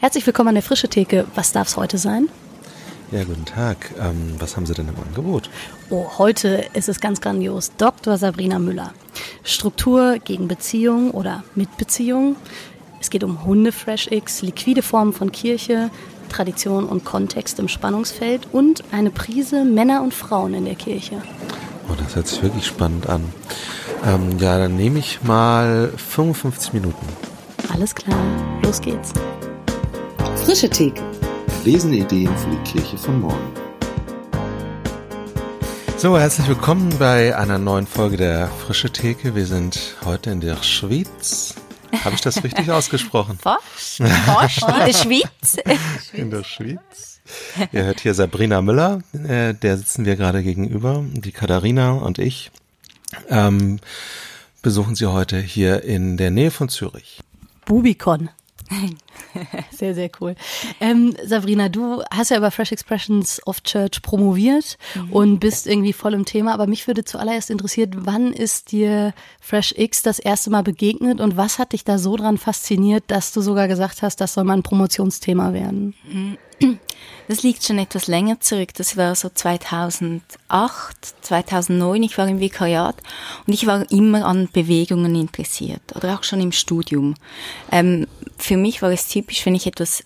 Herzlich 0.00 0.26
willkommen 0.26 0.48
an 0.48 0.54
der 0.54 0.62
Frische 0.62 0.88
Theke. 0.88 1.26
Was 1.34 1.52
darf 1.52 1.68
es 1.68 1.76
heute 1.76 1.98
sein? 1.98 2.30
Ja, 3.12 3.22
guten 3.24 3.44
Tag. 3.44 3.90
Ähm, 4.00 4.36
was 4.38 4.56
haben 4.56 4.64
Sie 4.64 4.72
denn 4.72 4.88
im 4.88 4.94
Angebot? 4.96 5.50
Oh, 5.90 6.06
heute 6.16 6.64
ist 6.72 6.88
es 6.88 7.00
ganz 7.00 7.20
grandios. 7.20 7.72
Dr. 7.76 8.16
Sabrina 8.16 8.58
Müller. 8.58 8.94
Struktur 9.44 10.16
gegen 10.18 10.48
Beziehung 10.48 11.10
oder 11.10 11.44
mit 11.54 11.76
Beziehung. 11.76 12.36
Es 12.98 13.10
geht 13.10 13.22
um 13.24 13.44
Hunde 13.44 13.72
Fresh 13.72 14.10
X, 14.10 14.40
liquide 14.40 14.80
Formen 14.80 15.12
von 15.12 15.32
Kirche, 15.32 15.90
Tradition 16.30 16.86
und 16.86 17.04
Kontext 17.04 17.58
im 17.58 17.68
Spannungsfeld 17.68 18.48
und 18.52 18.82
eine 18.92 19.10
Prise 19.10 19.66
Männer 19.66 20.02
und 20.02 20.14
Frauen 20.14 20.54
in 20.54 20.64
der 20.64 20.76
Kirche. 20.76 21.20
Oh, 21.90 21.94
das 22.02 22.16
hört 22.16 22.26
sich 22.26 22.42
wirklich 22.42 22.64
spannend 22.64 23.06
an. 23.06 23.22
Ähm, 24.06 24.38
ja, 24.38 24.58
dann 24.58 24.78
nehme 24.78 24.98
ich 24.98 25.22
mal 25.24 25.92
55 25.94 26.72
Minuten. 26.72 27.06
Alles 27.70 27.94
klar, 27.94 28.18
los 28.62 28.80
geht's. 28.80 29.12
Frische 30.50 30.68
Theke. 30.68 31.00
Erlesene 31.58 31.98
Ideen 31.98 32.36
für 32.36 32.50
die 32.50 32.72
Kirche 32.72 32.98
von 32.98 33.20
morgen. 33.20 33.52
So, 35.96 36.18
herzlich 36.18 36.48
willkommen 36.48 36.92
bei 36.98 37.36
einer 37.36 37.56
neuen 37.56 37.86
Folge 37.86 38.16
der 38.16 38.48
Frische 38.48 38.90
Theke. 38.90 39.36
Wir 39.36 39.46
sind 39.46 39.94
heute 40.04 40.30
in 40.30 40.40
der 40.40 40.60
Schweiz. 40.64 41.54
Habe 42.04 42.16
ich 42.16 42.20
das 42.20 42.42
richtig 42.42 42.68
ausgesprochen? 42.72 43.38
Fast, 43.40 43.98
fast 44.26 44.62
in 44.62 44.74
der 44.74 44.92
Schweiz. 44.92 45.56
In 46.14 46.30
der 46.32 46.42
Schweiz. 46.42 47.20
Ihr 47.70 47.84
hört 47.84 48.00
hier 48.00 48.14
Sabrina 48.14 48.60
Müller, 48.60 49.02
äh, 49.12 49.54
der 49.54 49.76
sitzen 49.76 50.04
wir 50.04 50.16
gerade 50.16 50.42
gegenüber, 50.42 51.04
die 51.12 51.30
Katharina 51.30 51.92
und 51.92 52.18
ich. 52.18 52.50
Ähm, 53.28 53.78
besuchen 54.62 54.96
Sie 54.96 55.06
heute 55.06 55.38
hier 55.38 55.84
in 55.84 56.16
der 56.16 56.32
Nähe 56.32 56.50
von 56.50 56.68
Zürich. 56.68 57.20
Bubicon. 57.66 58.30
Sehr, 59.70 59.94
sehr 59.94 60.10
cool. 60.20 60.34
Ähm, 60.80 61.14
Sabrina, 61.24 61.68
du 61.68 62.02
hast 62.10 62.30
ja 62.30 62.36
über 62.36 62.50
Fresh 62.50 62.72
Expressions 62.72 63.40
of 63.46 63.62
Church 63.62 64.02
promoviert 64.02 64.76
mhm. 64.94 65.12
und 65.12 65.38
bist 65.38 65.66
irgendwie 65.66 65.92
voll 65.92 66.14
im 66.14 66.24
Thema, 66.24 66.52
aber 66.52 66.66
mich 66.66 66.86
würde 66.86 67.04
zuallererst 67.04 67.50
interessiert, 67.50 67.94
wann 67.96 68.32
ist 68.32 68.72
dir 68.72 69.14
Fresh 69.40 69.74
X 69.76 70.02
das 70.02 70.18
erste 70.18 70.50
Mal 70.50 70.62
begegnet 70.62 71.20
und 71.20 71.36
was 71.36 71.58
hat 71.58 71.72
dich 71.72 71.84
da 71.84 71.98
so 71.98 72.16
dran 72.16 72.38
fasziniert, 72.38 73.04
dass 73.08 73.32
du 73.32 73.40
sogar 73.40 73.68
gesagt 73.68 74.02
hast, 74.02 74.20
das 74.20 74.34
soll 74.34 74.44
mal 74.44 74.54
ein 74.54 74.62
Promotionsthema 74.62 75.52
werden? 75.52 75.94
Mhm. 76.04 76.38
Das 77.28 77.42
liegt 77.42 77.64
schon 77.64 77.78
etwas 77.78 78.06
länger 78.06 78.40
zurück. 78.40 78.74
Das 78.74 78.96
war 78.96 79.14
so 79.14 79.28
2008, 79.28 80.22
2009. 81.22 82.02
Ich 82.02 82.18
war 82.18 82.28
im 82.28 82.40
Vikariat 82.40 82.96
und 83.46 83.52
ich 83.52 83.66
war 83.66 83.90
immer 83.90 84.26
an 84.26 84.48
Bewegungen 84.52 85.14
interessiert 85.14 85.82
oder 85.94 86.14
auch 86.14 86.24
schon 86.24 86.40
im 86.40 86.52
Studium. 86.52 87.14
Ähm, 87.70 88.06
für 88.36 88.56
mich 88.56 88.82
war 88.82 88.90
es 88.90 89.08
typisch, 89.10 89.44
wenn 89.46 89.54
ich 89.54 89.66
etwas 89.66 90.04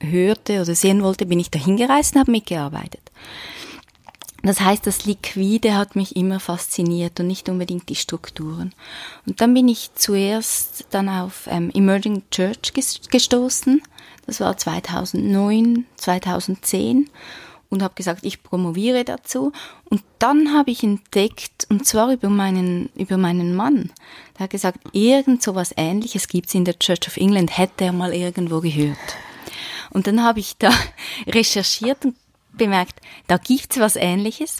hörte 0.00 0.62
oder 0.62 0.74
sehen 0.74 1.02
wollte, 1.02 1.26
bin 1.26 1.40
ich 1.40 1.50
dahin 1.50 1.76
gereist 1.76 2.14
und 2.14 2.20
habe 2.20 2.30
mitgearbeitet. 2.30 3.00
Das 4.42 4.60
heißt, 4.60 4.86
das 4.86 5.04
Liquide 5.04 5.76
hat 5.76 5.96
mich 5.96 6.16
immer 6.16 6.40
fasziniert 6.40 7.20
und 7.20 7.26
nicht 7.26 7.50
unbedingt 7.50 7.90
die 7.90 7.94
Strukturen. 7.94 8.72
Und 9.26 9.42
dann 9.42 9.52
bin 9.52 9.68
ich 9.68 9.90
zuerst 9.94 10.86
dann 10.90 11.10
auf 11.10 11.46
ähm, 11.50 11.70
Emerging 11.74 12.22
Church 12.30 12.72
gestoßen 13.10 13.82
das 14.30 14.38
war 14.38 14.56
2009, 14.56 15.86
2010 15.96 17.10
und 17.70 17.82
habe 17.82 17.94
gesagt, 17.94 18.24
ich 18.24 18.42
promoviere 18.42 19.04
dazu. 19.04 19.52
Und 19.88 20.02
dann 20.18 20.52
habe 20.52 20.70
ich 20.70 20.82
entdeckt, 20.82 21.66
und 21.70 21.86
zwar 21.86 22.12
über 22.12 22.28
meinen, 22.28 22.90
über 22.96 23.16
meinen 23.16 23.54
Mann. 23.54 23.90
Der 24.34 24.44
hat 24.44 24.50
gesagt, 24.50 24.80
irgend 24.92 25.42
so 25.42 25.54
was 25.54 25.72
Ähnliches 25.76 26.28
gibt's 26.28 26.54
in 26.54 26.64
der 26.64 26.78
Church 26.78 27.06
of 27.06 27.16
England, 27.16 27.56
hätte 27.56 27.84
er 27.84 27.92
mal 27.92 28.12
irgendwo 28.12 28.60
gehört. 28.60 28.98
Und 29.90 30.06
dann 30.06 30.22
habe 30.22 30.40
ich 30.40 30.56
da 30.58 30.70
recherchiert 31.26 32.04
und 32.04 32.16
bemerkt, 32.52 33.00
da 33.28 33.38
gibt's 33.38 33.78
was 33.78 33.96
Ähnliches 33.96 34.58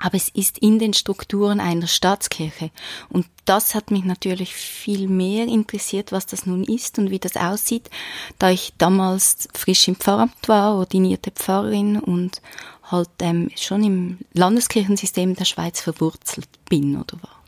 aber 0.00 0.16
es 0.16 0.28
ist 0.30 0.58
in 0.58 0.78
den 0.78 0.94
Strukturen 0.94 1.60
einer 1.60 1.86
Staatskirche. 1.86 2.70
Und 3.10 3.26
das 3.44 3.74
hat 3.74 3.90
mich 3.90 4.04
natürlich 4.04 4.54
viel 4.54 5.08
mehr 5.08 5.46
interessiert, 5.46 6.10
was 6.12 6.26
das 6.26 6.46
nun 6.46 6.64
ist 6.64 6.98
und 6.98 7.10
wie 7.10 7.18
das 7.18 7.36
aussieht, 7.36 7.90
da 8.38 8.50
ich 8.50 8.72
damals 8.78 9.48
frisch 9.54 9.86
im 9.88 9.96
Pfarramt 9.96 10.48
war, 10.48 10.76
ordinierte 10.76 11.30
Pfarrerin 11.30 11.98
und 11.98 12.40
halt 12.84 13.10
ähm, 13.20 13.50
schon 13.56 13.84
im 13.84 14.18
Landeskirchensystem 14.32 15.36
der 15.36 15.44
Schweiz 15.44 15.80
verwurzelt 15.80 16.48
bin 16.68 16.96
oder 16.96 17.22
war. 17.22 17.40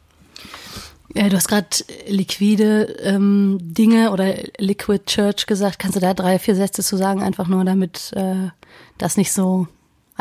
Du 1.15 1.37
hast 1.37 1.49
gerade 1.49 1.69
liquide 2.07 2.85
ähm, 3.03 3.59
Dinge 3.61 4.13
oder 4.13 4.35
Liquid 4.57 5.05
Church 5.05 5.47
gesagt. 5.47 5.79
Kannst 5.79 5.97
du 5.97 6.01
da 6.01 6.15
drei, 6.15 6.39
vier 6.39 6.55
Sätze 6.55 6.83
zu 6.83 6.97
sagen, 6.97 7.23
einfach 7.23 7.49
nur 7.49 7.65
damit 7.65 8.13
äh, 8.15 8.49
das 8.97 9.19
nicht 9.19 9.31
so 9.31 9.67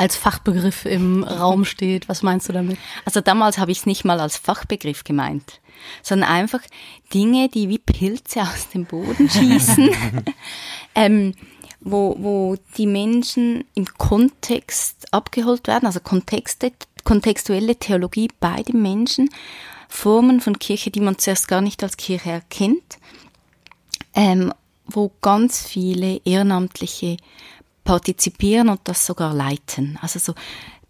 als 0.02 0.16
Fachbegriff 0.16 0.86
im 0.86 1.24
Raum 1.24 1.64
steht. 1.64 2.10
Was 2.10 2.24
meinst 2.24 2.50
du 2.50 2.54
damit? 2.54 2.80
Also 3.06 3.22
damals 3.22 3.60
habe 3.60 3.72
ich 3.72 3.80
es 3.80 3.86
nicht 3.86 4.04
mal 4.04 4.20
als 4.20 4.36
Fachbegriff 4.36 5.04
gemeint, 5.04 5.62
sondern 6.02 6.28
einfach 6.28 6.62
Dinge, 7.14 7.50
die 7.50 7.70
wie 7.70 7.78
Pilze 7.78 8.42
aus 8.42 8.70
dem 8.70 8.86
Boden 8.86 9.30
schießen, 9.30 9.92
ähm, 10.96 11.36
wo, 11.82 12.16
wo 12.18 12.56
die 12.78 12.88
Menschen 12.88 13.64
im 13.76 13.86
Kontext 13.86 15.14
abgeholt 15.14 15.68
werden, 15.68 15.86
also 15.86 16.00
Kontexte, 16.00 16.72
kontextuelle 17.04 17.76
Theologie 17.76 18.30
bei 18.40 18.64
den 18.64 18.82
Menschen, 18.82 19.30
Formen 19.88 20.42
von 20.42 20.58
Kirche, 20.58 20.90
die 20.90 21.00
man 21.00 21.20
zuerst 21.20 21.48
gar 21.48 21.62
nicht 21.62 21.84
als 21.84 21.98
Kirche 21.98 22.32
erkennt, 22.32 22.98
ähm, 24.16 24.52
wo 24.88 25.12
ganz 25.22 25.64
viele 25.64 26.22
ehrenamtliche 26.26 27.18
partizipieren 27.92 28.70
und 28.70 28.80
das 28.86 29.06
sogar 29.06 29.34
leiten. 29.34 30.00
Also 30.02 30.18
so, 30.18 30.34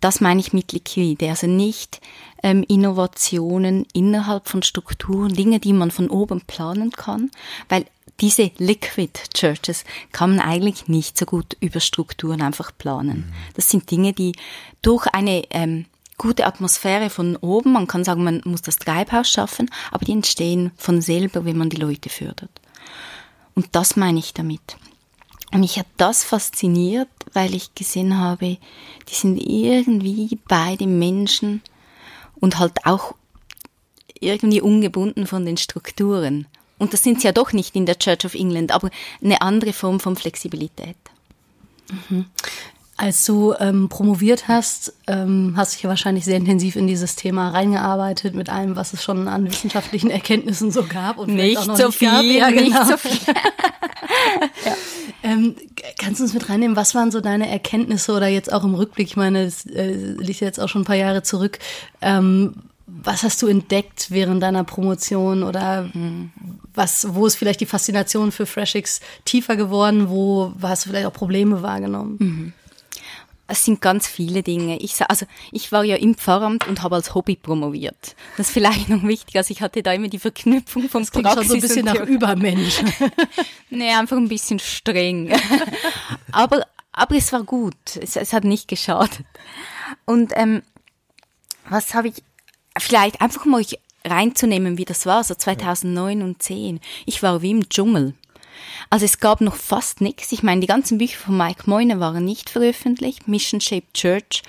das 0.02 0.22
meine 0.22 0.40
ich 0.40 0.54
mit 0.54 0.72
liquide. 0.72 1.30
Also 1.30 1.48
nicht 1.48 2.00
ähm, 2.44 2.64
Innovationen 2.68 3.88
innerhalb 3.92 4.48
von 4.48 4.62
Strukturen, 4.62 5.34
Dinge, 5.34 5.60
die 5.60 5.74
man 5.74 5.90
von 5.90 6.12
oben 6.12 6.42
planen 6.42 6.92
kann, 6.92 7.32
weil 7.70 7.86
diese 8.20 8.52
Liquid 8.60 9.20
Churches 9.34 9.84
kann 10.12 10.36
man 10.36 10.46
eigentlich 10.48 10.90
nicht 10.90 11.18
so 11.18 11.26
gut 11.26 11.58
über 11.60 11.80
Strukturen 11.80 12.44
einfach 12.44 12.72
planen. 12.78 13.26
Mhm. 13.26 13.34
Das 13.56 13.72
sind 13.72 13.90
Dinge, 13.90 14.14
die 14.14 14.34
durch 14.84 15.08
eine 15.08 15.42
ähm, 15.50 15.88
gute 16.20 16.46
Atmosphäre 16.46 17.10
von 17.10 17.36
oben, 17.38 17.72
man 17.72 17.88
kann 17.88 18.04
sagen, 18.04 18.24
man 18.24 18.44
muss 18.46 18.62
das 18.62 18.78
Treibhaus 18.78 19.28
schaffen, 19.28 19.72
aber 19.90 20.06
die 20.06 20.12
entstehen 20.12 20.70
von 20.78 21.02
selber, 21.02 21.46
wenn 21.46 21.58
man 21.58 21.72
die 21.72 21.82
Leute 21.82 22.10
fördert. 22.10 22.52
Und 23.56 23.70
das 23.72 23.96
meine 23.96 24.20
ich 24.20 24.36
damit. 24.36 24.78
Mich 25.54 25.78
hat 25.78 25.88
das 25.98 26.24
fasziniert, 26.24 27.10
weil 27.34 27.54
ich 27.54 27.76
gesehen 27.76 28.18
habe, 28.18 28.58
die 29.10 29.14
sind 29.14 29.38
irgendwie 29.38 30.40
bei 30.48 30.76
den 30.78 30.98
Menschen 30.98 31.62
und 32.40 32.58
halt 32.58 32.86
auch 32.86 33.16
irgendwie 34.20 34.62
ungebunden 34.62 35.28
von 35.28 35.46
den 35.46 35.58
Strukturen. 35.58 36.48
Und 36.78 36.94
das 36.94 37.04
sind 37.04 37.22
sie 37.22 37.28
ja 37.28 37.34
doch 37.34 37.54
nicht 37.54 37.76
in 37.76 37.86
der 37.86 38.00
Church 38.00 38.26
of 38.26 38.34
England, 38.34 38.72
aber 38.72 38.90
eine 39.22 39.42
andere 39.42 39.74
Form 39.74 40.00
von 40.00 40.16
Flexibilität. 40.16 40.96
Mhm. 42.10 42.26
Als 43.02 43.26
du 43.26 43.56
ähm, 43.60 43.90
promoviert 43.90 44.48
hast, 44.48 44.94
ähm, 45.08 45.54
hast 45.56 45.72
du 45.72 45.76
dich 45.76 45.84
ja 45.84 45.90
wahrscheinlich 45.90 46.24
sehr 46.24 46.38
intensiv 46.38 46.76
in 46.76 46.86
dieses 46.86 47.16
Thema 47.16 47.50
reingearbeitet 47.50 48.36
mit 48.36 48.48
allem, 48.48 48.76
was 48.76 48.94
es 48.94 49.04
schon 49.04 49.28
an 49.28 49.50
wissenschaftlichen 49.50 50.12
Erkenntnissen 50.12 50.72
so 50.72 50.84
gab 50.84 51.18
und 51.18 51.34
nicht 51.34 51.58
auch 51.58 51.66
noch 51.66 51.78
so 51.78 51.88
nicht 51.88 51.98
viel, 51.98 52.12
gab. 52.12 52.24
Ja, 52.24 52.50
genau. 52.52 52.62
nicht 52.62 52.86
so 52.86 52.98
viel. 52.98 53.34
ja. 54.66 54.76
ähm, 55.24 55.56
kannst 55.98 56.20
du 56.20 56.26
uns 56.26 56.36
mit 56.36 56.48
reinnehmen? 56.48 56.78
Was 56.78 56.94
waren 56.94 57.10
so 57.10 57.22
deine 57.22 57.50
Erkenntnisse 57.50 58.14
oder 58.14 58.28
jetzt 58.28 58.54
auch 58.54 58.64
im 58.64 58.76
Rückblick? 58.76 59.08
Ich 59.08 59.18
meine, 59.18 59.46
es 59.46 59.66
äh, 59.66 59.94
liegt 59.94 60.42
jetzt 60.42 60.60
auch 60.60 60.70
schon 60.70 60.84
ein 60.84 60.86
paar 60.86 60.96
Jahre 60.96 61.24
zurück. 61.24 61.58
Ähm, 62.02 62.54
was 62.86 63.24
hast 63.24 63.42
du 63.42 63.48
entdeckt 63.48 64.12
während 64.12 64.44
deiner 64.44 64.64
Promotion 64.64 65.42
oder 65.42 65.90
was, 66.76 67.08
wo 67.16 67.26
ist 67.26 67.36
vielleicht 67.36 67.62
die 67.62 67.66
Faszination 67.66 68.32
für 68.32 68.46
FreshX 68.46 69.00
tiefer 69.26 69.56
geworden? 69.56 70.10
Wo 70.10 70.54
hast 70.62 70.86
du 70.86 70.90
vielleicht 70.90 71.08
auch 71.08 71.14
Probleme 71.14 71.64
wahrgenommen? 71.64 72.18
Mhm. 72.20 72.54
Es 73.52 73.66
sind 73.66 73.82
ganz 73.82 74.08
viele 74.08 74.44
Dinge. 74.44 74.78
Ich, 74.80 74.96
also, 75.10 75.26
ich 75.52 75.74
war 75.74 75.84
ja 75.84 75.98
im 75.98 76.16
Pfarramt 76.16 76.68
und 76.68 76.82
habe 76.84 76.96
als 76.96 77.14
Hobby 77.14 77.36
promoviert. 77.36 78.16
Das 78.38 78.48
ist 78.48 78.54
vielleicht 78.54 78.88
noch 78.88 79.04
wichtig. 79.04 79.36
Also, 79.36 79.52
ich 79.52 79.62
hatte 79.62 79.84
da 79.84 79.92
immer 79.92 80.08
die 80.08 80.20
Verknüpfung 80.20 80.88
von 80.88 81.02
das 81.02 81.12
Praxis 81.12 81.34
schon 81.34 81.48
so 81.48 81.54
ein 81.56 81.62
bisschen 81.62 81.86
nach 81.86 81.96
Übermensch. 81.96 82.82
nee, 83.70 83.92
einfach 83.92 84.16
ein 84.16 84.30
bisschen 84.30 84.60
streng. 84.60 85.34
aber, 86.32 86.66
aber 86.94 87.16
es 87.18 87.34
war 87.34 87.44
gut. 87.44 87.76
Es, 88.00 88.16
es 88.16 88.32
hat 88.32 88.46
nicht 88.46 88.70
geschadet. 88.70 89.26
Und 90.06 90.32
ähm, 90.38 90.62
was 91.70 91.94
habe 91.94 92.08
ich 92.08 92.24
vielleicht 92.78 93.20
einfach 93.20 93.44
mal 93.44 93.66
reinzunehmen, 94.06 94.78
wie 94.78 94.86
das 94.86 95.06
war, 95.06 95.26
so 95.26 95.36
2009 95.36 96.22
und 96.22 96.42
10. 96.42 96.80
Ich 97.06 97.22
war 97.22 97.42
wie 97.42 97.52
im 97.52 97.68
Dschungel. 97.68 98.14
Also 98.90 99.06
es 99.06 99.20
gab 99.20 99.42
noch 99.42 99.56
fast 99.56 100.02
nichts. 100.02 100.32
Ich 100.32 100.44
meine, 100.44 100.62
die 100.62 100.68
ganzen 100.68 100.98
Bücher 100.98 101.18
von 101.18 101.38
Mike 101.38 101.64
Moyne 101.70 102.00
waren 102.00 102.26
nicht 102.26 102.50
veröffentlicht. 102.50 103.28
Mission 103.28 103.62
Shaped 103.62 103.94
Church, 103.94 104.44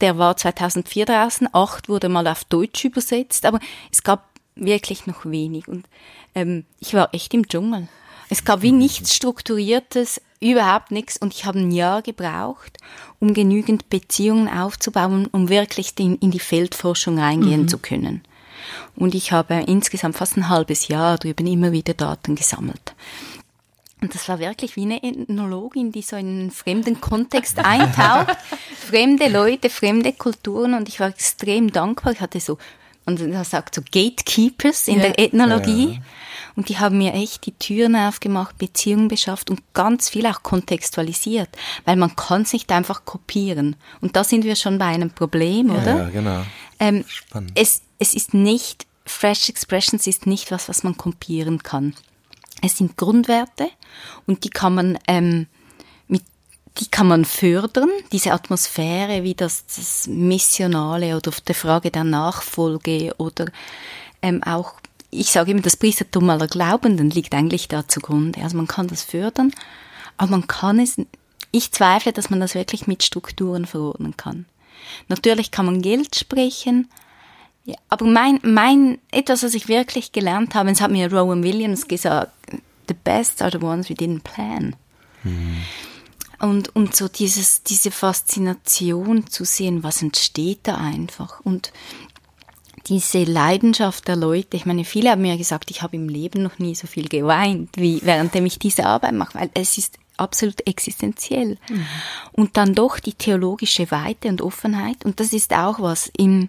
der 0.00 0.18
war 0.18 0.36
2004 0.36 1.06
draußen. 1.06 1.48
Acht 1.52 1.88
wurde 1.88 2.08
mal 2.08 2.26
auf 2.26 2.44
Deutsch 2.44 2.84
übersetzt, 2.84 3.46
aber 3.46 3.60
es 3.90 4.02
gab 4.02 4.28
wirklich 4.54 5.06
noch 5.06 5.24
wenig. 5.24 5.68
Und 5.68 5.86
ähm, 6.34 6.64
ich 6.80 6.94
war 6.94 7.14
echt 7.14 7.32
im 7.34 7.46
Dschungel. 7.48 7.88
Es 8.28 8.44
gab 8.44 8.62
wie 8.62 8.72
nichts 8.72 9.14
Strukturiertes, 9.14 10.20
überhaupt 10.40 10.90
nichts. 10.90 11.16
Und 11.16 11.34
ich 11.34 11.44
habe 11.44 11.58
ein 11.58 11.70
Jahr 11.70 12.02
gebraucht, 12.02 12.78
um 13.20 13.34
genügend 13.34 13.90
Beziehungen 13.90 14.48
aufzubauen, 14.48 15.28
um 15.32 15.48
wirklich 15.48 15.92
in, 15.98 16.16
in 16.16 16.30
die 16.30 16.38
Feldforschung 16.38 17.18
reingehen 17.18 17.62
mhm. 17.62 17.68
zu 17.68 17.78
können. 17.78 18.22
Und 18.96 19.14
ich 19.14 19.32
habe 19.32 19.64
insgesamt 19.66 20.16
fast 20.16 20.36
ein 20.36 20.48
halbes 20.48 20.88
Jahr 20.88 21.18
darüber 21.18 21.44
immer 21.44 21.72
wieder 21.72 21.94
Daten 21.94 22.34
gesammelt. 22.34 22.94
Und 24.02 24.14
das 24.14 24.28
war 24.28 24.40
wirklich 24.40 24.74
wie 24.74 24.82
eine 24.82 25.02
Ethnologin, 25.02 25.92
die 25.92 26.02
so 26.02 26.16
in 26.16 26.26
einen 26.26 26.50
fremden 26.50 27.00
Kontext 27.00 27.58
eintaucht. 27.64 28.36
fremde 28.76 29.28
Leute, 29.28 29.70
fremde 29.70 30.12
Kulturen 30.12 30.74
und 30.74 30.88
ich 30.88 31.00
war 31.00 31.08
extrem 31.08 31.70
dankbar. 31.70 32.12
Ich 32.12 32.20
hatte 32.20 32.40
so, 32.40 32.58
und 33.06 33.20
er 33.20 33.44
sagt 33.44 33.76
so 33.76 33.80
Gatekeepers 33.80 34.88
in 34.88 34.96
ja. 34.96 35.02
der 35.02 35.18
Ethnologie. 35.20 35.94
Ja. 35.94 36.00
Und 36.56 36.68
die 36.68 36.78
haben 36.78 36.98
mir 36.98 37.14
echt 37.14 37.46
die 37.46 37.52
Türen 37.52 37.96
aufgemacht, 37.96 38.58
Beziehungen 38.58 39.08
beschafft 39.08 39.50
und 39.50 39.60
ganz 39.72 40.10
viel 40.10 40.26
auch 40.26 40.42
kontextualisiert, 40.42 41.48
weil 41.84 41.96
man 41.96 42.14
kann 42.14 42.42
es 42.42 42.52
nicht 42.52 42.70
einfach 42.72 43.04
kopieren. 43.04 43.76
Und 44.00 44.16
da 44.16 44.24
sind 44.24 44.44
wir 44.44 44.56
schon 44.56 44.78
bei 44.78 44.86
einem 44.86 45.10
Problem, 45.10 45.70
oder? 45.70 45.96
Ja, 45.96 46.08
genau. 46.10 46.42
Ähm, 46.78 47.04
Spannend. 47.06 47.52
Es, 47.54 47.82
es 47.98 48.12
ist 48.12 48.34
nicht, 48.34 48.86
Fresh 49.06 49.48
Expressions 49.48 50.06
ist 50.06 50.26
nicht 50.26 50.50
was, 50.50 50.68
was 50.68 50.82
man 50.82 50.96
kopieren 50.96 51.62
kann. 51.62 51.94
Es 52.62 52.78
sind 52.78 52.96
Grundwerte 52.96 53.68
und 54.26 54.44
die 54.44 54.50
kann 54.50 54.74
man 54.74 54.98
ähm, 55.06 55.46
mit, 56.08 56.22
die 56.78 56.86
kann 56.86 57.08
man 57.08 57.24
fördern, 57.24 57.90
diese 58.12 58.32
Atmosphäre 58.32 59.22
wie 59.24 59.34
das, 59.34 59.66
das 59.66 60.06
Missionale 60.06 61.16
oder 61.16 61.32
die 61.46 61.54
Frage 61.54 61.90
der 61.90 62.04
Nachfolge 62.04 63.14
oder 63.18 63.46
ähm, 64.22 64.42
auch 64.44 64.74
ich 65.14 65.30
sage 65.30 65.50
immer, 65.50 65.60
das 65.60 65.76
Priestertum 65.76 66.30
aller 66.30 66.46
Glaubenden 66.46 67.10
liegt 67.10 67.34
eigentlich 67.34 67.68
da 67.68 67.86
zugrunde. 67.86 68.42
Also 68.42 68.56
man 68.56 68.66
kann 68.66 68.88
das 68.88 69.02
fördern, 69.02 69.52
aber 70.16 70.30
man 70.30 70.46
kann 70.46 70.80
es, 70.80 70.96
ich 71.50 71.70
zweifle, 71.70 72.12
dass 72.12 72.30
man 72.30 72.40
das 72.40 72.54
wirklich 72.54 72.86
mit 72.86 73.02
Strukturen 73.02 73.66
verordnen 73.66 74.16
kann. 74.16 74.46
Natürlich 75.08 75.50
kann 75.50 75.66
man 75.66 75.82
Geld 75.82 76.16
sprechen, 76.16 76.88
ja, 77.64 77.76
aber 77.88 78.06
mein, 78.06 78.40
mein, 78.42 78.98
etwas, 79.10 79.42
was 79.42 79.54
ich 79.54 79.68
wirklich 79.68 80.12
gelernt 80.12 80.54
habe, 80.54 80.70
es 80.70 80.80
hat 80.80 80.90
mir 80.90 81.12
Rowan 81.12 81.44
Williams 81.44 81.86
gesagt, 81.86 82.32
the 82.88 82.94
best 82.94 83.40
are 83.40 83.52
the 83.52 83.64
ones 83.64 83.88
we 83.88 83.94
didn't 83.94 84.22
plan. 84.22 84.74
Mhm. 85.22 85.62
Und, 86.40 86.74
und 86.74 86.96
so 86.96 87.06
dieses, 87.06 87.62
diese 87.62 87.92
Faszination 87.92 89.28
zu 89.28 89.44
sehen, 89.44 89.84
was 89.84 90.02
entsteht 90.02 90.60
da 90.64 90.76
einfach. 90.76 91.38
Und 91.44 91.72
diese 92.88 93.22
Leidenschaft 93.22 94.08
der 94.08 94.16
Leute, 94.16 94.56
ich 94.56 94.66
meine, 94.66 94.84
viele 94.84 95.10
haben 95.10 95.22
mir 95.22 95.36
gesagt, 95.36 95.70
ich 95.70 95.82
habe 95.82 95.94
im 95.94 96.08
Leben 96.08 96.42
noch 96.42 96.58
nie 96.58 96.74
so 96.74 96.88
viel 96.88 97.08
geweint, 97.08 97.70
wie 97.76 98.02
währenddem 98.02 98.44
ich 98.44 98.58
diese 98.58 98.86
Arbeit 98.86 99.12
mache, 99.12 99.38
weil 99.38 99.50
es 99.54 99.78
ist 99.78 99.98
absolut 100.16 100.66
existenziell. 100.66 101.58
Mhm. 101.68 101.86
Und 102.32 102.56
dann 102.56 102.74
doch 102.74 102.98
die 102.98 103.14
theologische 103.14 103.92
Weite 103.92 104.28
und 104.28 104.42
Offenheit. 104.42 105.04
Und 105.04 105.20
das 105.20 105.32
ist 105.32 105.52
auch 105.52 105.78
was. 105.78 106.10
In, 106.16 106.48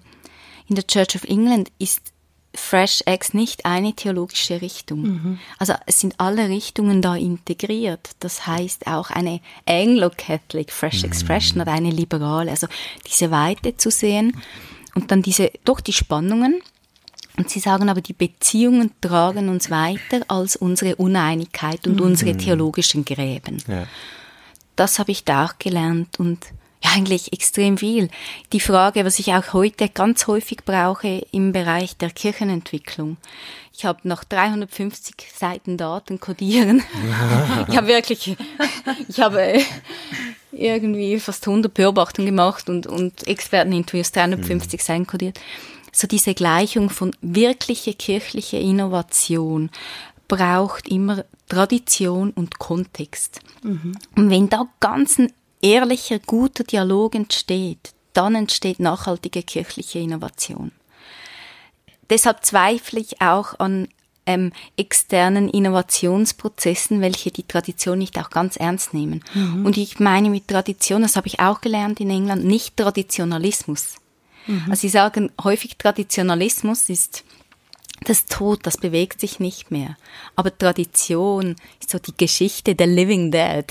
in 0.67 0.75
der 0.75 0.87
Church 0.87 1.15
of 1.15 1.23
England 1.23 1.71
ist 1.79 2.13
Fresh 2.55 3.01
Eggs 3.05 3.33
nicht 3.33 3.65
eine 3.65 3.93
theologische 3.93 4.61
Richtung. 4.61 5.01
Mhm. 5.01 5.39
Also 5.57 5.73
es 5.87 5.99
sind 5.99 6.19
alle 6.19 6.49
Richtungen 6.49 7.01
da 7.01 7.15
integriert. 7.15 8.11
Das 8.19 8.45
heißt 8.45 8.85
auch 8.85 9.09
eine 9.09 9.39
Anglo-Catholic 9.65 10.71
Fresh 10.71 10.99
mhm. 10.99 11.09
Expression 11.09 11.61
oder 11.61 11.71
eine 11.71 11.89
liberale. 11.89 12.51
Also 12.51 12.67
diese 13.07 13.31
Weite 13.31 13.75
zu 13.77 13.89
sehen. 13.89 14.37
Und 14.93 15.09
dann 15.09 15.23
diese, 15.23 15.51
doch 15.63 15.79
die 15.79 15.93
Spannungen. 15.93 16.61
Und 17.37 17.49
sie 17.49 17.59
sagen 17.59 17.89
aber, 17.89 18.01
die 18.01 18.13
Beziehungen 18.13 18.91
tragen 19.01 19.49
uns 19.49 19.71
weiter 19.71 20.21
als 20.27 20.55
unsere 20.55 20.95
Uneinigkeit 20.97 21.87
und 21.87 21.95
mhm. 21.95 22.05
unsere 22.05 22.37
theologischen 22.37 23.03
Gräben. 23.03 23.63
Ja. 23.67 23.87
Das 24.75 24.99
habe 24.99 25.11
ich 25.11 25.23
da 25.23 25.45
auch 25.45 25.57
gelernt 25.57 26.19
und 26.19 26.45
ja, 26.83 26.91
eigentlich 26.95 27.33
extrem 27.33 27.77
viel. 27.77 28.09
Die 28.51 28.59
Frage, 28.59 29.05
was 29.05 29.19
ich 29.19 29.33
auch 29.33 29.53
heute 29.53 29.89
ganz 29.89 30.27
häufig 30.27 30.59
brauche 30.65 31.25
im 31.31 31.51
Bereich 31.51 31.97
der 31.97 32.09
Kirchenentwicklung. 32.09 33.17
Ich 33.75 33.85
habe 33.85 34.07
noch 34.07 34.23
350 34.23 35.15
Seiten 35.33 35.77
Daten 35.77 36.19
kodieren. 36.19 36.83
ich 37.69 37.77
habe 37.77 37.87
wirklich, 37.87 38.35
ich 39.07 39.19
habe 39.19 39.59
irgendwie 40.51 41.19
fast 41.19 41.47
100 41.47 41.73
Beobachtungen 41.73 42.27
gemacht 42.27 42.69
und, 42.69 42.85
und 42.85 43.25
Experteninterviews 43.27 44.11
350 44.11 44.79
mhm. 44.79 44.83
Seiten 44.83 45.07
kodiert. 45.07 45.39
So 45.91 46.07
diese 46.07 46.33
Gleichung 46.33 46.89
von 46.89 47.15
wirkliche 47.21 47.93
kirchliche 47.93 48.57
Innovation 48.57 49.69
braucht 50.27 50.87
immer 50.87 51.25
Tradition 51.47 52.31
und 52.31 52.57
Kontext. 52.59 53.41
Mhm. 53.63 53.97
Und 54.15 54.29
wenn 54.29 54.49
da 54.49 54.67
ganz 54.79 55.19
ein 55.19 55.31
ehrlicher, 55.63 56.19
guter 56.19 56.63
Dialog 56.63 57.15
entsteht, 57.15 57.93
dann 58.13 58.35
entsteht 58.35 58.79
nachhaltige 58.79 59.41
kirchliche 59.41 59.99
Innovation. 59.99 60.71
Deshalb 62.09 62.45
zweifle 62.45 62.99
ich 62.99 63.21
auch 63.21 63.59
an 63.59 63.87
ähm, 64.25 64.51
externen 64.77 65.49
Innovationsprozessen, 65.49 67.01
welche 67.01 67.31
die 67.31 67.43
Tradition 67.43 67.97
nicht 67.97 68.17
auch 68.19 68.29
ganz 68.29 68.55
ernst 68.55 68.93
nehmen. 68.93 69.23
Mhm. 69.33 69.65
Und 69.65 69.77
ich 69.77 69.99
meine 69.99 70.29
mit 70.29 70.47
Tradition, 70.47 71.01
das 71.01 71.15
habe 71.15 71.27
ich 71.27 71.39
auch 71.39 71.61
gelernt 71.61 71.99
in 71.99 72.09
England, 72.09 72.45
nicht 72.45 72.77
Traditionalismus. 72.77 73.95
Mhm. 74.47 74.65
Also 74.69 74.81
sie 74.81 74.89
sagen 74.89 75.31
häufig 75.43 75.77
Traditionalismus 75.77 76.89
ist 76.89 77.23
das 78.03 78.25
Tod, 78.25 78.61
das 78.63 78.77
bewegt 78.77 79.19
sich 79.19 79.39
nicht 79.39 79.71
mehr. 79.71 79.97
Aber 80.35 80.55
Tradition 80.55 81.55
ist 81.79 81.89
so 81.89 81.99
die 81.99 82.15
Geschichte 82.15 82.75
der 82.75 82.87
Living 82.87 83.31
Dead, 83.31 83.65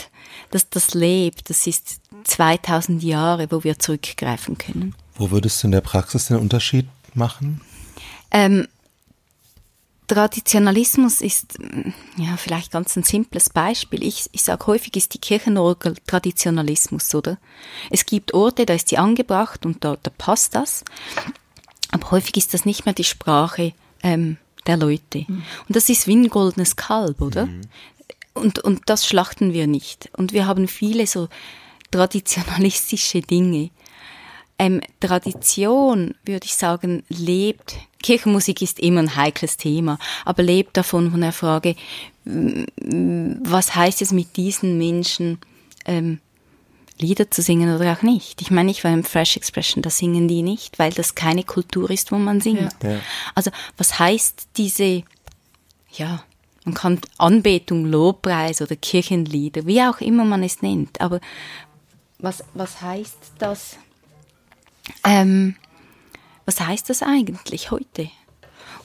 dass 0.51 0.69
das 0.69 0.95
lebt, 0.95 1.51
das 1.51 1.67
ist 1.67 2.01
2000 2.25 3.03
Jahre, 3.03 3.51
wo 3.51 3.65
wir 3.65 3.79
zurückgreifen 3.79 4.59
können. 4.59 4.95
Wo 5.15 5.31
würdest 5.31 5.63
du 5.63 5.69
in 5.69 5.73
der 5.73 5.81
Praxis 5.81 6.27
den 6.27 6.39
Unterschied 6.39 6.87
machen? 7.15 7.61
Ähm, 8.31 8.67
Traditionalismus 10.07 11.21
ist 11.21 11.59
ja 12.17 12.37
vielleicht 12.37 12.71
ganz 12.71 12.97
ein 12.97 13.03
simples 13.03 13.49
Beispiel. 13.49 14.03
Ich, 14.03 14.29
ich 14.33 14.43
sage 14.43 14.67
häufig 14.67 14.97
ist 14.97 15.15
die 15.15 15.19
Kirchenorgel 15.19 15.95
Traditionalismus, 16.07 17.15
oder? 17.15 17.39
Es 17.91 18.05
gibt 18.05 18.35
Orte, 18.35 18.67
da 18.67 18.75
ist 18.75 18.89
sie 18.89 18.99
angebracht 18.99 19.65
und 19.65 19.85
da, 19.85 19.97
da 20.03 20.11
passt 20.11 20.55
das. 20.55 20.85
Aber 21.91 22.11
häufig 22.11 22.37
ist 22.37 22.53
das 22.53 22.65
nicht 22.65 22.85
mehr 22.85 22.95
die 22.95 23.05
Sprache 23.05 23.73
ähm, 24.03 24.37
der 24.67 24.77
Leute. 24.77 25.25
Mhm. 25.27 25.43
Und 25.69 25.77
das 25.77 25.89
ist 25.89 26.07
wie 26.07 26.17
ein 26.17 26.29
goldenes 26.29 26.77
Kalb, 26.77 27.21
oder? 27.21 27.47
Mhm. 27.47 27.63
Und, 28.35 28.59
und 28.61 28.83
das 28.87 29.07
schlachten 29.07 29.53
wir 29.53 29.67
nicht. 29.67 30.11
Und 30.17 30.33
wir 30.33 30.47
haben 30.47 30.69
viele 30.69 31.07
so 31.07 31.29
traditionalistische 31.91 33.21
Dinge. 33.21 33.71
Ähm, 34.59 34.81
Tradition, 35.01 36.15
würde 36.25 36.47
ich 36.47 36.55
sagen, 36.55 37.03
lebt. 37.09 37.77
Kirchenmusik 38.03 38.63
ist 38.63 38.81
immer 38.81 39.01
ein 39.01 39.17
heikles 39.17 39.57
Thema, 39.57 39.99
aber 40.25 40.43
lebt 40.43 40.77
davon 40.77 41.11
von 41.11 41.21
der 41.21 41.33
Frage, 41.33 41.77
was 42.25 43.75
heißt 43.75 44.03
es 44.03 44.13
mit 44.13 44.37
diesen 44.37 44.79
Menschen, 44.79 45.39
ähm, 45.85 46.21
Lieder 47.03 47.31
zu 47.31 47.43
singen 47.43 47.75
oder 47.75 47.93
auch 47.93 48.03
nicht. 48.03 48.41
Ich 48.41 48.51
meine, 48.51 48.71
ich 48.71 48.85
war 48.85 48.93
im 48.93 49.05
Fresh 49.05 49.37
Expression, 49.37 49.83
da 49.83 49.91
singen 49.91 50.29
die 50.29 50.43
nicht, 50.43 50.79
weil 50.79 50.93
das 50.93 51.15
keine 51.15 51.45
Kultur 51.45 51.91
ist, 51.91 52.13
wo 52.13 52.17
man 52.17 52.41
singt. 52.41 52.75
Ja. 52.83 53.01
Also 53.35 53.51
was 53.77 53.99
heißt 53.99 54.49
diese, 54.57 55.03
ja, 55.93 56.25
man 56.65 56.75
kann 56.75 57.01
Anbetung, 57.19 57.85
Lobpreis 57.87 58.63
oder 58.63 58.77
Kirchenlieder, 58.77 59.67
wie 59.67 59.83
auch 59.83 60.01
immer 60.01 60.25
man 60.25 60.43
es 60.43 60.63
nennt, 60.63 61.01
aber 61.01 61.21
was, 62.19 62.45
was 62.55 62.81
heißt 62.81 63.33
das? 63.39 63.77
Ähm, 65.05 65.57
was 66.45 66.61
heißt 66.61 66.89
das 66.89 67.03
eigentlich 67.03 67.71
heute? 67.71 68.11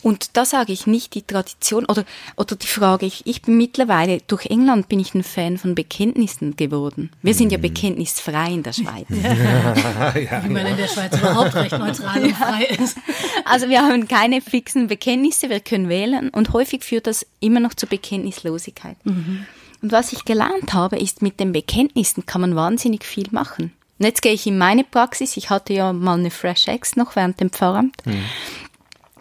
Und 0.07 0.37
da 0.37 0.45
sage 0.45 0.71
ich 0.71 0.87
nicht 0.87 1.15
die 1.15 1.21
Tradition 1.21 1.83
oder, 1.83 2.05
oder 2.37 2.55
die 2.55 2.65
Frage, 2.65 3.05
ich, 3.05 3.23
ich 3.25 3.41
bin 3.41 3.57
mittlerweile, 3.57 4.21
durch 4.25 4.45
England 4.45 4.87
bin 4.87 5.01
ich 5.01 5.13
ein 5.13 5.21
Fan 5.21 5.57
von 5.57 5.75
Bekenntnissen 5.75 6.55
geworden. 6.55 7.11
Wir 7.21 7.33
sind 7.33 7.51
ja 7.51 7.57
mhm. 7.57 7.63
bekenntnisfrei 7.63 8.53
in 8.53 8.63
der 8.63 8.71
Schweiz. 8.71 9.05
Ja, 9.09 10.15
ja, 10.17 10.45
Wie 10.45 10.49
man 10.49 10.65
in 10.65 10.77
der 10.77 10.87
Schweiz 10.87 11.13
überhaupt 11.13 11.53
recht 11.55 11.77
neutral 11.77 12.23
und 12.23 12.31
frei 12.37 12.63
ist. 12.81 12.97
Also 13.43 13.67
wir 13.67 13.81
haben 13.81 14.07
keine 14.07 14.39
fixen 14.39 14.87
Bekenntnisse, 14.87 15.49
wir 15.49 15.59
können 15.59 15.89
wählen 15.89 16.29
und 16.29 16.53
häufig 16.53 16.85
führt 16.85 17.05
das 17.05 17.25
immer 17.41 17.59
noch 17.59 17.73
zur 17.73 17.89
Bekenntnislosigkeit. 17.89 18.95
Mhm. 19.03 19.45
Und 19.81 19.91
was 19.91 20.13
ich 20.13 20.23
gelernt 20.23 20.73
habe, 20.73 20.97
ist, 20.99 21.21
mit 21.21 21.41
den 21.41 21.51
Bekenntnissen 21.51 22.25
kann 22.25 22.39
man 22.39 22.55
wahnsinnig 22.55 23.03
viel 23.03 23.27
machen. 23.31 23.73
Und 23.99 24.05
jetzt 24.05 24.21
gehe 24.21 24.31
ich 24.31 24.47
in 24.47 24.57
meine 24.57 24.83
Praxis. 24.85 25.35
Ich 25.37 25.49
hatte 25.49 25.73
ja 25.73 25.91
mal 25.91 26.17
eine 26.17 26.29
Fresh 26.31 26.67
Ex 26.67 26.95
noch 26.95 27.15
während 27.15 27.41
dem 27.41 27.49
Pfarramt. 27.49 28.05
Mhm 28.05 28.23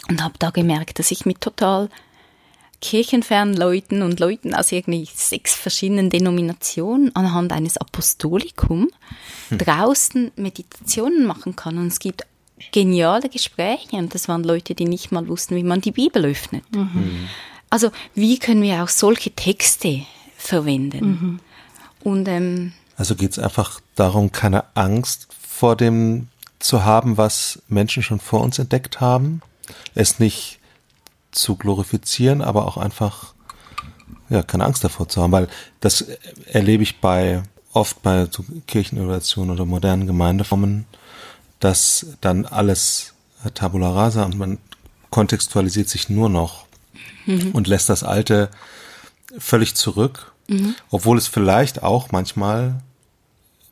und 0.08 0.22
habe 0.22 0.34
da 0.38 0.50
gemerkt, 0.50 0.98
dass 0.98 1.10
ich 1.10 1.26
mit 1.26 1.40
total 1.40 1.88
kirchenfernen 2.80 3.56
Leuten 3.56 4.02
und 4.02 4.20
Leuten 4.20 4.54
aus 4.54 4.70
irgendwie 4.70 5.08
sechs 5.12 5.54
verschiedenen 5.54 6.10
Denominationen 6.10 7.14
anhand 7.16 7.52
eines 7.52 7.78
Apostolikum 7.78 8.90
hm. 9.48 9.58
draußen 9.58 10.32
Meditationen 10.36 11.25
machen 11.26 11.56
kann. 11.56 11.78
Und 11.78 11.88
es 11.88 11.98
gibt 11.98 12.26
geniale 12.72 13.28
Gespräche 13.28 13.96
und 13.96 14.14
das 14.14 14.28
waren 14.28 14.44
Leute, 14.44 14.75
die 14.75 14.84
nicht 14.84 15.12
mal 15.12 15.26
wussten, 15.28 15.56
wie 15.56 15.62
man 15.62 15.80
die 15.80 15.92
Bibel 15.92 16.25
öffnet. 16.25 16.64
Mhm. 16.75 17.28
also 17.70 17.90
wie 18.14 18.38
können 18.38 18.62
wir 18.62 18.82
auch 18.82 18.88
solche 18.88 19.30
Texte 19.30 20.02
verwenden? 20.36 21.06
Mhm. 21.06 21.40
Und 22.02 22.28
ähm, 22.28 22.72
also 22.96 23.14
geht 23.14 23.32
es 23.32 23.38
einfach 23.38 23.80
darum, 23.94 24.32
keine 24.32 24.64
Angst 24.75 25.28
vor 25.38 25.76
dem 25.76 26.28
zu 26.58 26.84
haben, 26.84 27.18
was 27.18 27.62
Menschen 27.68 28.02
schon 28.02 28.20
vor 28.20 28.40
uns 28.40 28.58
entdeckt 28.58 29.00
haben, 29.00 29.42
es 29.94 30.18
nicht 30.18 30.58
zu 31.32 31.56
glorifizieren, 31.56 32.42
aber 32.42 32.66
auch 32.66 32.76
einfach 32.76 33.35
ja 34.28 34.42
keine 34.42 34.64
Angst 34.64 34.85
davor 34.85 35.08
zu 35.08 35.23
haben, 35.23 35.32
weil 35.32 35.49
das 35.80 36.02
erlebe 36.50 36.82
ich 36.82 37.00
bei 37.00 37.42
oft 37.73 38.02
bei 38.02 38.26
so 38.30 38.44
Kircheninnovationen 38.66 39.50
oder 39.50 39.66
modernen 39.66 40.06
Gemeindeformen, 40.06 40.87
dass 41.61 42.06
dann 42.20 42.46
alles 42.46 43.14
Tabula 43.54 43.90
rasa 43.90 44.25
und 44.25 44.38
man 44.38 44.58
kontextualisiert 45.11 45.88
sich 45.88 46.08
nur 46.08 46.28
noch 46.28 46.66
mhm. 47.26 47.50
und 47.52 47.68
lässt 47.68 47.88
das 47.88 48.02
Alte 48.02 48.50
völlig 49.38 49.75
zurück, 49.75 50.32
mhm. 50.49 50.75
obwohl 50.90 51.18
es 51.18 51.28
vielleicht 51.28 51.82
auch 51.82 52.11
manchmal 52.12 52.82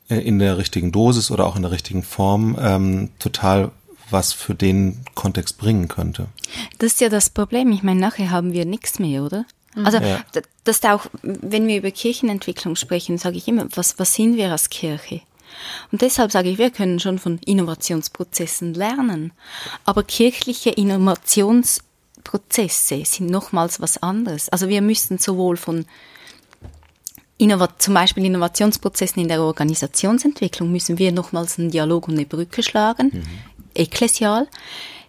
äh, 0.09 0.17
in 0.17 0.39
der 0.39 0.59
richtigen 0.59 0.93
Dosis 0.93 1.31
oder 1.31 1.47
auch 1.47 1.57
in 1.57 1.63
der 1.63 1.71
richtigen 1.71 2.03
Form 2.03 2.57
ähm, 2.61 3.11
total 3.19 3.71
was 4.11 4.33
für 4.33 4.55
den 4.55 5.05
Kontext 5.15 5.59
bringen 5.59 5.89
könnte. 5.89 6.29
Das 6.79 6.93
ist 6.93 7.01
ja 7.01 7.09
das 7.09 7.31
Problem. 7.31 7.73
Ich 7.73 7.83
meine, 7.83 8.01
nachher 8.01 8.31
haben 8.31 8.53
wir 8.53 8.65
nichts 8.65 8.99
mehr, 8.99 9.23
oder? 9.23 9.45
Mhm. 9.75 9.87
Also 9.87 9.99
ja. 9.99 10.25
das 10.65 10.77
ist 10.77 10.87
auch, 10.87 11.07
wenn 11.23 11.67
wir 11.67 11.79
über 11.79 11.91
Kirchenentwicklung 11.91 12.77
sprechen, 12.77 13.19
sage 13.19 13.37
ich 13.37 13.49
immer, 13.49 13.67
was, 13.75 13.99
was 13.99 14.15
sind 14.15 14.37
wir 14.37 14.53
als 14.53 14.71
Kirche? 14.71 15.21
Und 15.93 16.03
deshalb 16.03 16.33
sage 16.33 16.51
ich, 16.51 16.59
wir 16.59 16.71
können 16.71 17.01
schon 17.01 17.19
von 17.19 17.39
Innovationsprozessen 17.39 18.75
lernen. 18.75 19.33
Aber 19.85 20.03
kirchliche 20.03 20.71
Innovationsprozesse 20.71 23.05
sind 23.05 23.31
nochmals 23.31 23.81
was 23.81 24.03
anderes. 24.03 24.49
Also 24.49 24.69
wir 24.69 24.83
müssen 24.83 25.19
sowohl 25.19 25.57
von 25.57 25.87
zum 27.79 27.95
Beispiel 27.95 28.25
Innovationsprozessen 28.25 29.21
in 29.21 29.29
der 29.29 29.43
Organisationsentwicklung 29.43 30.71
müssen 30.71 30.99
wir 30.99 31.13
nochmals 31.13 31.59
einen 31.59 31.71
Dialog 31.71 32.09
und 32.09 32.15
eine 32.15 32.27
Brücke 32.27 32.63
schlagen, 32.63 33.11
mhm. 33.13 33.23
Ekklesial. 33.75 34.49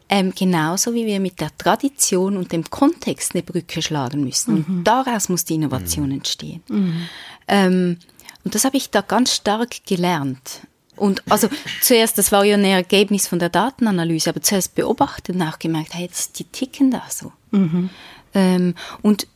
Ähm, 0.07 0.34
genauso 0.36 0.93
wie 0.93 1.07
wir 1.07 1.19
mit 1.19 1.41
der 1.41 1.55
Tradition 1.57 2.38
und 2.38 2.51
dem 2.51 2.69
Kontext 2.69 3.34
eine 3.34 3.41
Brücke 3.41 3.81
schlagen 3.81 4.24
müssen. 4.24 4.53
Mhm. 4.53 4.65
Und 4.67 4.84
daraus 4.84 5.29
muss 5.29 5.45
die 5.45 5.55
Innovation 5.55 6.07
mhm. 6.07 6.15
entstehen. 6.15 6.62
Mhm. 6.67 7.10
Ähm, 7.48 7.98
und 8.43 8.53
das 8.53 8.65
habe 8.65 8.77
ich 8.77 8.91
da 8.91 9.01
ganz 9.01 9.34
stark 9.34 9.84
gelernt. 9.88 10.62
Und 10.95 11.24
also 11.29 11.50
zuerst, 11.81 12.17
das 12.17 12.31
war 12.31 12.45
ja 12.45 12.55
ein 12.55 12.63
Ergebnis 12.63 13.27
von 13.27 13.39
der 13.39 13.50
Datenanalyse, 13.50 14.29
aber 14.29 14.41
zuerst 14.41 14.75
beobachtet 14.75 15.36
und 15.36 15.41
auch 15.41 15.60
gemerkt, 15.60 15.93
hey, 15.93 16.07
das, 16.07 16.31
die 16.31 16.45
ticken 16.45 16.91
da 16.91 17.03
so. 17.10 17.34
Mhm. 17.51 17.89
Ähm, 18.34 18.75
und, 19.01 19.27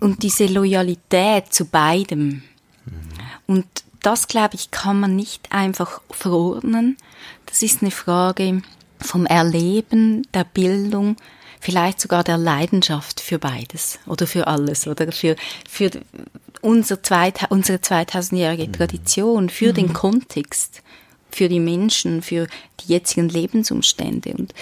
und 0.00 0.22
diese 0.22 0.46
Loyalität 0.46 1.52
zu 1.52 1.66
beidem. 1.66 2.28
Mhm. 2.28 2.42
Und 3.46 3.66
das, 4.02 4.28
glaube 4.28 4.54
ich, 4.54 4.70
kann 4.70 5.00
man 5.00 5.16
nicht 5.16 5.52
einfach 5.52 6.00
verordnen. 6.10 6.96
Das 7.46 7.62
ist 7.62 7.82
eine 7.82 7.90
Frage 7.90 8.62
vom 9.00 9.26
Erleben, 9.26 10.26
der 10.34 10.44
Bildung, 10.44 11.16
vielleicht 11.60 12.00
sogar 12.00 12.24
der 12.24 12.38
Leidenschaft 12.38 13.20
für 13.20 13.38
beides 13.38 13.98
oder 14.06 14.26
für 14.26 14.46
alles 14.46 14.86
oder 14.86 15.10
für, 15.12 15.36
für 15.68 15.90
unser 16.60 17.02
Zweit, 17.02 17.50
unsere 17.50 17.78
2000-jährige 17.78 18.68
mhm. 18.68 18.72
Tradition, 18.72 19.48
für 19.48 19.70
mhm. 19.70 19.74
den 19.74 19.92
Kontext, 19.92 20.82
für 21.30 21.48
die 21.48 21.60
Menschen, 21.60 22.22
für 22.22 22.46
die 22.80 22.92
jetzigen 22.92 23.28
Lebensumstände 23.28 24.32
und 24.32 24.54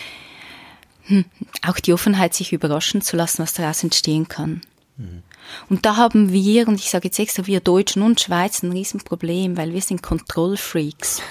hm, 1.04 1.24
auch 1.62 1.78
die 1.78 1.92
Offenheit, 1.92 2.34
sich 2.34 2.52
überraschen 2.52 3.00
zu 3.00 3.16
lassen, 3.16 3.42
was 3.42 3.54
daraus 3.54 3.82
entstehen 3.82 4.28
kann. 4.28 4.62
Mhm. 4.96 5.22
Und 5.68 5.84
da 5.84 5.96
haben 5.96 6.32
wir, 6.32 6.68
und 6.68 6.76
ich 6.76 6.90
sage 6.90 7.08
jetzt 7.08 7.18
extra 7.18 7.46
wir 7.46 7.60
Deutschen 7.60 8.02
und 8.02 8.20
Schweizer, 8.20 8.66
ein 8.66 8.72
Riesenproblem, 8.72 9.56
weil 9.56 9.72
wir 9.72 9.82
sind 9.82 10.02
Kontrollfreaks. 10.02 11.22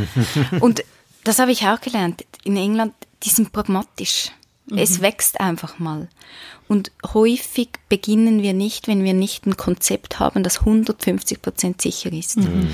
und 0.60 0.84
das 1.24 1.38
habe 1.38 1.52
ich 1.52 1.66
auch 1.66 1.80
gelernt. 1.80 2.24
In 2.44 2.56
England, 2.56 2.94
die 3.22 3.30
sind 3.30 3.52
pragmatisch. 3.52 4.30
Mhm. 4.66 4.78
Es 4.78 5.00
wächst 5.00 5.40
einfach 5.40 5.78
mal. 5.78 6.08
Und 6.68 6.90
häufig 7.14 7.70
beginnen 7.88 8.42
wir 8.42 8.52
nicht, 8.52 8.88
wenn 8.88 9.04
wir 9.04 9.14
nicht 9.14 9.46
ein 9.46 9.56
Konzept 9.56 10.18
haben, 10.18 10.42
das 10.42 10.60
150 10.60 11.40
Prozent 11.40 11.82
sicher 11.82 12.12
ist. 12.12 12.38
Mhm. 12.38 12.68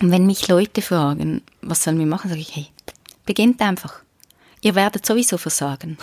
Und 0.00 0.10
wenn 0.10 0.26
mich 0.26 0.46
Leute 0.48 0.82
fragen, 0.82 1.42
was 1.60 1.82
sollen 1.82 1.98
wir 1.98 2.06
machen, 2.06 2.28
sage 2.28 2.40
ich, 2.40 2.54
hey, 2.54 2.66
beginnt 3.26 3.60
einfach. 3.60 4.02
Ihr 4.60 4.74
werdet 4.74 5.06
sowieso 5.06 5.38
versagen. 5.38 5.98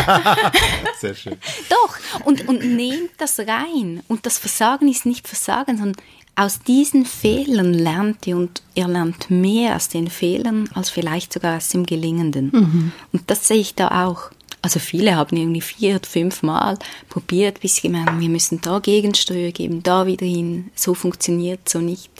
Sehr 1.00 1.14
schön. 1.14 1.36
Doch, 1.68 2.24
und, 2.24 2.48
und 2.48 2.64
nehmt 2.76 3.10
das 3.18 3.38
rein. 3.40 4.02
Und 4.08 4.26
das 4.26 4.38
Versagen 4.38 4.88
ist 4.88 5.06
nicht 5.06 5.26
Versagen, 5.26 5.78
sondern 5.78 6.02
aus 6.36 6.60
diesen 6.60 7.06
Fehlern 7.06 7.72
lernt 7.72 8.26
ihr 8.26 8.36
und 8.36 8.62
ihr 8.74 8.86
lernt 8.86 9.30
mehr 9.30 9.74
aus 9.74 9.88
den 9.88 10.08
Fehlern 10.08 10.68
als 10.74 10.90
vielleicht 10.90 11.32
sogar 11.32 11.56
aus 11.56 11.70
dem 11.70 11.86
Gelingenden. 11.86 12.50
Mhm. 12.52 12.92
Und 13.12 13.30
das 13.30 13.48
sehe 13.48 13.56
ich 13.56 13.74
da 13.74 14.06
auch. 14.06 14.30
Also 14.60 14.78
viele 14.78 15.16
haben 15.16 15.36
irgendwie 15.36 15.60
vier 15.60 15.96
oder 15.96 16.06
fünf 16.06 16.42
Mal 16.42 16.78
probiert, 17.08 17.60
bis 17.60 17.76
sie 17.76 17.82
gemerkt 17.82 18.10
haben, 18.10 18.20
wir 18.20 18.28
müssen 18.28 18.60
da 18.60 18.80
Gegensteuer 18.80 19.50
geben, 19.50 19.82
da 19.82 20.06
wieder 20.06 20.26
hin, 20.26 20.70
so 20.74 20.92
funktioniert 20.92 21.68
so 21.68 21.78
nicht. 21.78 22.10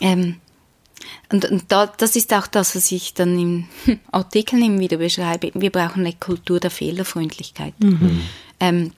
Ähm, 0.00 0.36
und, 1.30 1.44
und 1.44 1.64
da, 1.68 1.86
das 1.86 2.16
ist 2.16 2.32
auch 2.32 2.46
das, 2.46 2.74
was 2.74 2.90
ich 2.92 3.14
dann 3.14 3.38
im 3.38 3.64
Artikel 4.12 4.62
immer 4.62 4.80
wieder 4.80 4.96
beschreibe. 4.96 5.50
Wir 5.54 5.70
brauchen 5.70 6.00
eine 6.00 6.14
Kultur 6.14 6.60
der 6.60 6.70
Fehlerfreundlichkeit. 6.70 7.74
Mhm. 7.80 8.20
Ähm, 8.60 8.92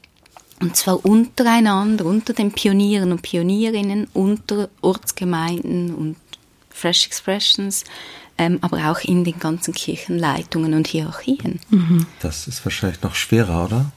und 0.61 0.76
zwar 0.76 1.05
untereinander, 1.05 2.05
unter 2.05 2.35
den 2.35 2.52
Pionieren 2.52 3.12
und 3.12 3.23
Pionierinnen, 3.23 4.09
unter 4.12 4.69
Ortsgemeinden 4.83 5.95
und 5.95 6.17
Fresh 6.69 7.07
Expressions, 7.07 7.85
ähm, 8.37 8.59
aber 8.61 8.90
auch 8.90 9.00
in 9.00 9.25
den 9.25 9.38
ganzen 9.38 9.75
Kirchenleitungen 9.75 10.75
und 10.75 10.87
Hierarchien. 10.87 11.61
Mhm. 11.71 12.07
Das 12.21 12.47
ist 12.47 12.64
wahrscheinlich 12.64 13.02
noch 13.02 13.14
schwerer, 13.14 13.64
oder? 13.64 13.93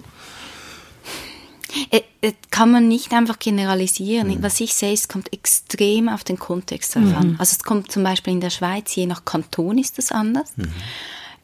Äh, 1.90 2.02
äh, 2.22 2.34
kann 2.52 2.72
man 2.72 2.88
nicht 2.88 3.14
einfach 3.14 3.40
generalisieren. 3.40 4.28
Mhm. 4.30 4.44
Was 4.44 4.60
ich 4.60 4.74
sehe, 4.74 4.94
es 4.94 5.08
kommt 5.08 5.34
extrem 5.34 6.10
auf 6.10 6.24
den 6.24 6.38
Kontext 6.38 6.96
drauf 6.96 7.16
an. 7.16 7.32
Mhm. 7.32 7.36
Also 7.40 7.56
es 7.58 7.64
kommt 7.64 7.92
zum 7.92 8.04
Beispiel 8.04 8.34
in 8.34 8.42
der 8.42 8.50
Schweiz, 8.50 8.96
je 8.96 9.06
nach 9.06 9.26
Kanton 9.26 9.78
ist 9.78 9.98
das 9.98 10.12
anders. 10.12 10.54
Mhm. 10.56 10.74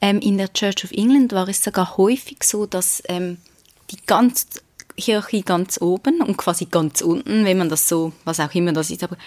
Ähm, 0.01 0.19
in 0.19 0.37
der 0.37 0.53
Church 0.53 0.83
of 0.83 0.91
England 0.91 1.33
war 1.33 1.47
es 1.49 1.63
sogar 1.63 1.97
häufig 1.97 2.43
so, 2.43 2.65
dass 2.65 3.03
ähm, 3.07 3.37
die 3.91 3.97
ganz 4.05 4.47
Hierarchie 4.95 5.41
ganz 5.41 5.81
oben 5.81 6.21
und 6.21 6.37
quasi 6.37 6.65
ganz 6.65 7.01
unten, 7.01 7.45
wenn 7.45 7.57
man 7.57 7.69
das 7.69 7.87
so, 7.87 8.13
was 8.25 8.39
auch 8.39 8.53
immer 8.53 8.73
das 8.73 8.91
ist, 8.91 9.03
aber 9.03 9.17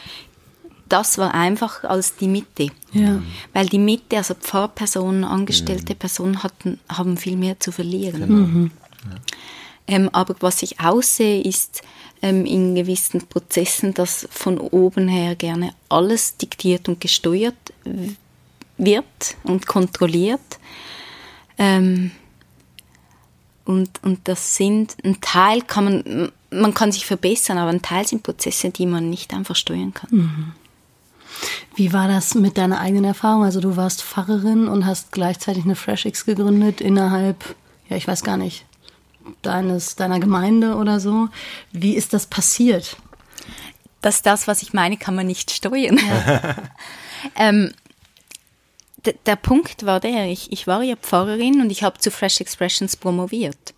das 0.88 1.16
war 1.16 1.34
einfach 1.34 1.84
als 1.84 2.16
die 2.16 2.28
Mitte. 2.28 2.68
Ja. 2.92 3.22
Weil 3.54 3.66
die 3.66 3.78
Mitte, 3.78 4.18
also 4.18 4.34
Pfarrpersonen, 4.34 5.24
angestellte 5.24 5.94
mhm. 5.94 5.98
Personen 5.98 6.42
hatten, 6.42 6.80
haben 6.88 7.16
viel 7.16 7.36
mehr 7.36 7.58
zu 7.58 7.72
verlieren. 7.72 8.20
Genau. 8.20 8.46
Mhm. 8.46 8.70
Ja. 9.10 9.16
Ähm, 9.86 10.08
aber 10.12 10.34
was 10.40 10.62
ich 10.62 10.80
aussehe, 10.80 11.42
ist 11.42 11.82
ähm, 12.22 12.46
in 12.46 12.74
gewissen 12.74 13.26
Prozessen, 13.26 13.94
dass 13.94 14.28
von 14.30 14.58
oben 14.58 15.08
her 15.08 15.34
gerne 15.34 15.74
alles 15.88 16.36
diktiert 16.36 16.88
und 16.88 17.00
gesteuert 17.00 17.56
wird 18.78 19.36
und 19.42 19.66
kontrolliert. 19.66 20.40
Ähm, 21.58 22.12
und, 23.64 24.02
und 24.02 24.20
das 24.24 24.56
sind, 24.56 24.96
ein 25.04 25.20
Teil 25.20 25.62
kann 25.62 25.84
man, 25.84 26.32
man 26.50 26.74
kann 26.74 26.92
sich 26.92 27.06
verbessern, 27.06 27.58
aber 27.58 27.70
ein 27.70 27.82
Teil 27.82 28.06
sind 28.06 28.22
Prozesse, 28.22 28.70
die 28.70 28.86
man 28.86 29.08
nicht 29.10 29.32
einfach 29.34 29.56
steuern 29.56 29.94
kann. 29.94 30.10
Mhm. 30.10 30.52
Wie 31.74 31.92
war 31.92 32.08
das 32.08 32.34
mit 32.34 32.58
deiner 32.58 32.80
eigenen 32.80 33.04
Erfahrung? 33.04 33.44
Also 33.44 33.60
du 33.60 33.76
warst 33.76 34.02
Pfarrerin 34.02 34.68
und 34.68 34.84
hast 34.84 35.12
gleichzeitig 35.12 35.64
eine 35.64 35.76
FreshX 35.76 36.24
gegründet 36.24 36.80
innerhalb, 36.80 37.56
ja, 37.88 37.96
ich 37.96 38.06
weiß 38.06 38.22
gar 38.22 38.36
nicht, 38.36 38.64
deines, 39.42 39.96
deiner 39.96 40.20
Gemeinde 40.20 40.76
oder 40.76 41.00
so. 41.00 41.28
Wie 41.72 41.94
ist 41.94 42.12
das 42.12 42.26
passiert? 42.26 42.96
Dass 44.00 44.22
das, 44.22 44.48
was 44.48 44.62
ich 44.62 44.72
meine, 44.72 44.96
kann 44.96 45.14
man 45.14 45.26
nicht 45.26 45.50
steuern. 45.50 45.98
Ja. 45.98 46.56
ähm, 47.36 47.72
der 49.26 49.36
Punkt 49.36 49.84
war 49.84 50.00
der, 50.00 50.26
ich, 50.26 50.52
ich 50.52 50.66
war 50.66 50.82
ja 50.82 50.96
Pfarrerin 50.96 51.60
und 51.60 51.70
ich 51.70 51.82
habe 51.82 51.98
zu 51.98 52.10
Fresh 52.10 52.40
Expressions 52.40 52.96
promoviert. 52.96 53.74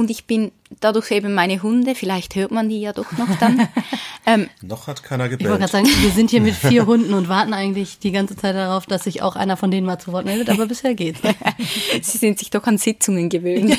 Und 0.00 0.08
ich 0.08 0.24
bin 0.24 0.50
dadurch 0.80 1.10
eben 1.10 1.34
meine 1.34 1.62
Hunde, 1.62 1.94
vielleicht 1.94 2.34
hört 2.34 2.52
man 2.52 2.70
die 2.70 2.80
ja 2.80 2.94
doch 2.94 3.12
noch 3.18 3.28
dann. 3.38 3.68
ähm, 4.26 4.48
noch 4.62 4.86
hat 4.86 5.02
keiner 5.02 5.28
gebellt. 5.28 5.42
Ich 5.42 5.48
wollte 5.50 5.70
gerade 5.70 5.86
sagen, 5.86 6.02
wir 6.02 6.10
sind 6.10 6.30
hier 6.30 6.40
mit 6.40 6.54
vier 6.54 6.86
Hunden 6.86 7.12
und 7.12 7.28
warten 7.28 7.52
eigentlich 7.52 7.98
die 7.98 8.10
ganze 8.10 8.34
Zeit 8.34 8.54
darauf, 8.54 8.86
dass 8.86 9.04
sich 9.04 9.20
auch 9.20 9.36
einer 9.36 9.58
von 9.58 9.70
denen 9.70 9.86
mal 9.86 9.98
zu 9.98 10.12
Wort 10.12 10.24
meldet, 10.24 10.48
aber 10.48 10.64
bisher 10.64 10.94
geht's. 10.94 11.20
Sie 12.00 12.16
sind 12.16 12.38
sich 12.38 12.48
doch 12.48 12.66
an 12.66 12.78
Sitzungen 12.78 13.28
gewöhnt. 13.28 13.76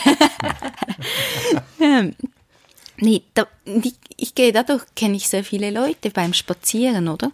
ähm, 1.82 2.13
nee, 2.98 3.24
da, 3.34 3.48
ich, 3.66 3.96
ich 4.16 4.36
gehe 4.36 4.51
dadurch, 4.51 4.84
kenne 4.96 5.16
ich 5.16 5.28
sehr 5.28 5.44
viele 5.44 5.72
Leute 5.72 6.12
beim 6.12 6.36
Spazieren, 6.36 7.08
oder? 7.08 7.32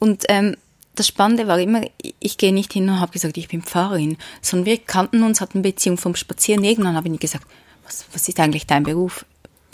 Und 0.00 0.24
ähm, 0.28 0.54
das 0.96 1.06
Spannende 1.06 1.46
war 1.46 1.58
immer, 1.58 1.80
ich 2.20 2.36
gehe 2.36 2.52
nicht 2.52 2.74
hin 2.74 2.90
und 2.90 3.00
habe 3.00 3.12
gesagt, 3.12 3.38
ich 3.38 3.48
bin 3.48 3.62
Pfarrerin, 3.62 4.18
sondern 4.42 4.66
wir 4.66 4.76
kannten 4.76 5.22
uns, 5.22 5.40
hatten 5.40 5.62
Beziehung 5.62 5.96
vom 5.96 6.14
Spazieren. 6.14 6.62
Irgendwann 6.62 6.94
habe 6.94 7.08
ich 7.08 7.18
gesagt, 7.18 7.46
was, 7.88 8.04
was 8.12 8.28
ist 8.28 8.38
eigentlich 8.38 8.66
dein 8.66 8.84
Beruf? 8.84 9.24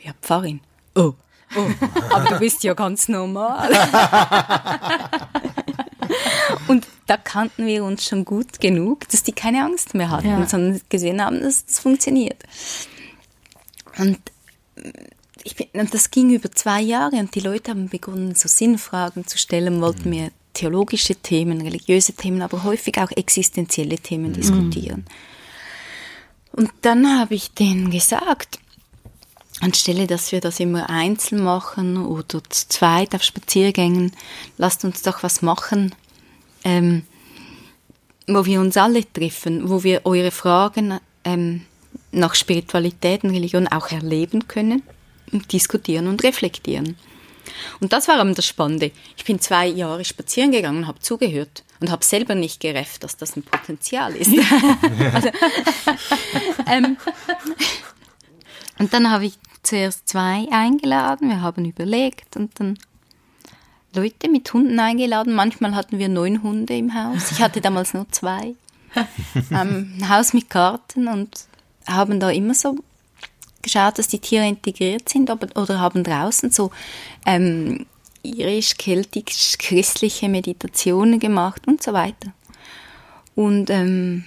Ja, 0.02 0.12
Pfarrerin. 0.23 0.61
Oh, 0.94 1.14
oh, 1.56 1.66
aber 2.14 2.30
du 2.30 2.38
bist 2.38 2.62
ja 2.62 2.75
ganz 2.75 3.09
normal. 3.09 3.71
Und 6.68 6.87
da 7.06 7.16
kannten 7.16 7.66
wir 7.66 7.85
uns 7.85 8.06
schon 8.06 8.25
gut 8.25 8.61
genug, 8.61 9.09
dass 9.09 9.23
die 9.23 9.33
keine 9.33 9.64
Angst 9.64 9.94
mehr 9.94 10.11
hatten, 10.11 10.28
ja. 10.28 10.47
sondern 10.47 10.80
gesehen 10.88 11.23
haben, 11.23 11.40
dass 11.40 11.66
das 11.66 11.78
funktioniert. 11.80 12.42
Und 13.99 14.18
ich 15.42 15.56
bin, 15.56 15.66
und 15.75 15.92
das 15.92 16.11
ging 16.11 16.30
über 16.30 16.50
zwei 16.50 16.80
Jahre 16.80 17.16
und 17.16 17.35
die 17.35 17.40
Leute 17.40 17.71
haben 17.71 17.88
begonnen, 17.88 18.35
so 18.35 18.49
Sinnfragen 18.49 19.26
zu 19.26 19.38
stellen, 19.38 19.80
wollten 19.80 20.09
mhm. 20.09 20.16
mir 20.16 20.30
theologische 20.54 21.16
Themen, 21.16 21.61
religiöse 21.61 22.12
Themen, 22.12 22.42
aber 22.42 22.62
häufig 22.64 22.99
auch 22.99 23.11
existenzielle 23.11 23.99
Themen 23.99 24.30
mhm. 24.30 24.35
diskutieren. 24.35 25.04
Und 26.54 26.70
dann 26.82 27.18
habe 27.18 27.34
ich 27.34 27.50
denen 27.50 27.90
gesagt, 27.90 28.61
anstelle, 29.61 30.06
dass 30.06 30.30
wir 30.30 30.40
das 30.40 30.61
immer 30.61 30.88
einzeln 30.88 31.42
machen 31.42 31.96
oder 32.06 32.42
zu 32.49 32.68
zweit 32.68 33.12
auf 33.14 33.25
Spaziergängen, 33.25 34.12
lasst 34.56 34.84
uns 34.84 35.02
doch 35.02 35.25
was 35.25 35.42
machen, 35.42 35.94
ähm, 36.62 37.02
wo 38.28 38.44
wir 38.44 38.61
uns 38.61 38.76
alle 38.76 39.11
treffen, 39.12 39.68
wo 39.68 39.82
wir 39.82 40.02
eure 40.04 40.30
Fragen 40.30 41.00
ähm, 41.25 41.62
nach 42.12 42.37
Spiritualität 42.37 43.25
und 43.25 43.30
Religion 43.30 43.66
auch 43.66 43.90
erleben 43.90 44.46
können, 44.46 44.82
diskutieren 45.52 46.06
und 46.06 46.23
reflektieren. 46.23 46.96
Und 47.80 47.92
das 47.92 48.06
war 48.06 48.20
eben 48.20 48.34
das 48.34 48.46
Spannende. 48.46 48.92
Ich 49.16 49.25
bin 49.25 49.40
zwei 49.40 49.66
Jahre 49.66 50.04
spazieren 50.04 50.52
gegangen, 50.52 50.87
habe 50.87 51.00
zugehört 51.00 51.63
und 51.81 51.90
habe 51.90 52.04
selber 52.04 52.35
nicht 52.35 52.61
gerefft, 52.61 53.04
dass 53.04 53.16
das 53.16 53.37
ein 53.37 53.43
Potenzial 53.43 54.14
ist. 54.14 54.31
also, 55.12 55.28
ähm, 56.66 56.97
und 58.78 58.93
dann 58.93 59.11
habe 59.11 59.26
ich 59.26 59.38
zuerst 59.62 60.09
zwei 60.09 60.47
eingeladen, 60.50 61.28
wir 61.28 61.40
haben 61.40 61.64
überlegt 61.64 62.37
und 62.37 62.59
dann 62.61 62.78
Leute 63.95 64.28
mit 64.28 64.52
Hunden 64.52 64.78
eingeladen. 64.78 65.35
Manchmal 65.35 65.75
hatten 65.75 65.99
wir 65.99 66.09
neun 66.09 66.43
Hunde 66.43 66.76
im 66.76 66.95
Haus. 66.95 67.31
Ich 67.31 67.40
hatte 67.40 67.61
damals 67.61 67.95
nur 67.95 68.11
zwei. 68.11 68.54
ähm, 69.50 69.95
ein 69.99 70.09
Haus 70.09 70.33
mit 70.33 70.50
Garten 70.50 71.09
und 71.09 71.47
haben 71.87 72.21
da 72.21 72.31
immer 72.31 72.54
so 72.54 72.76
geschaut, 73.62 73.99
dass 73.99 74.09
die 74.09 74.19
Tiere 74.19 74.47
integriert 74.47 75.09
sind 75.09 75.31
oder 75.31 75.81
haben 75.81 76.04
draußen 76.04 76.50
so 76.50 76.71
ähm, 77.26 77.87
irisch-keltisch 78.25 79.59
christliche 79.59 80.28
Meditationen 80.28 81.21
gemacht 81.21 81.66
und 81.66 81.83
so 81.83 81.93
weiter. 81.93 82.33
Und 83.35 83.71
ähm, 83.71 84.25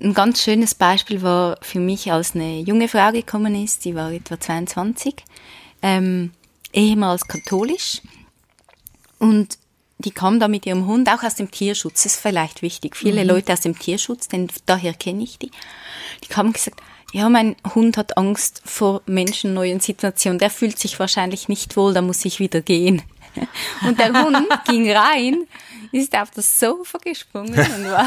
ein 0.00 0.14
ganz 0.14 0.42
schönes 0.42 0.74
Beispiel 0.74 1.22
war 1.22 1.58
für 1.62 1.80
mich, 1.80 2.12
als 2.12 2.34
eine 2.34 2.60
junge 2.60 2.88
Frau 2.88 3.12
gekommen 3.12 3.54
ist, 3.54 3.84
die 3.84 3.94
war 3.94 4.12
etwa 4.12 4.38
22, 4.38 5.14
ähm, 5.82 6.32
ehemals 6.72 7.26
katholisch 7.26 8.02
und 9.18 9.58
die 9.98 10.10
kam 10.10 10.40
da 10.40 10.48
mit 10.48 10.66
ihrem 10.66 10.86
Hund 10.86 11.08
auch 11.08 11.22
aus 11.22 11.36
dem 11.36 11.50
Tierschutz. 11.50 12.02
Das 12.02 12.14
ist 12.14 12.20
vielleicht 12.20 12.62
wichtig. 12.62 12.96
Viele 12.96 13.22
mhm. 13.22 13.30
Leute 13.30 13.52
aus 13.52 13.60
dem 13.60 13.78
Tierschutz, 13.78 14.28
denn 14.28 14.48
daher 14.66 14.92
kenne 14.92 15.22
ich 15.22 15.38
die. 15.38 15.50
Die 16.22 16.28
kamen 16.28 16.48
und 16.48 16.54
gesagt, 16.54 16.82
ja, 17.14 17.28
mein 17.28 17.54
Hund 17.76 17.96
hat 17.96 18.18
Angst 18.18 18.60
vor 18.64 19.00
Menschen, 19.06 19.54
neuen 19.54 19.78
Situationen. 19.78 20.40
Der 20.40 20.50
fühlt 20.50 20.80
sich 20.80 20.98
wahrscheinlich 20.98 21.48
nicht 21.48 21.76
wohl, 21.76 21.94
da 21.94 22.02
muss 22.02 22.24
ich 22.24 22.40
wieder 22.40 22.60
gehen. 22.60 23.02
Und 23.86 24.00
der 24.00 24.12
Hund 24.20 24.36
ging 24.66 24.90
rein, 24.90 25.46
ist 25.92 26.18
auf 26.18 26.32
das 26.32 26.58
Sofa 26.58 26.98
gesprungen 26.98 27.54
und 27.54 27.90
war, 27.90 28.06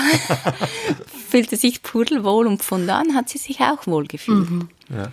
fühlte 1.29 1.55
sich 1.55 1.81
pudelwohl 1.83 2.47
und 2.47 2.61
von 2.61 2.85
da 2.85 2.99
an 2.99 3.15
hat 3.15 3.29
sie 3.29 3.37
sich 3.37 3.61
auch 3.61 3.87
wohl 3.87 4.07
gefühlt. 4.07 4.49
Mhm. 4.49 4.69
Ja. 4.89 5.09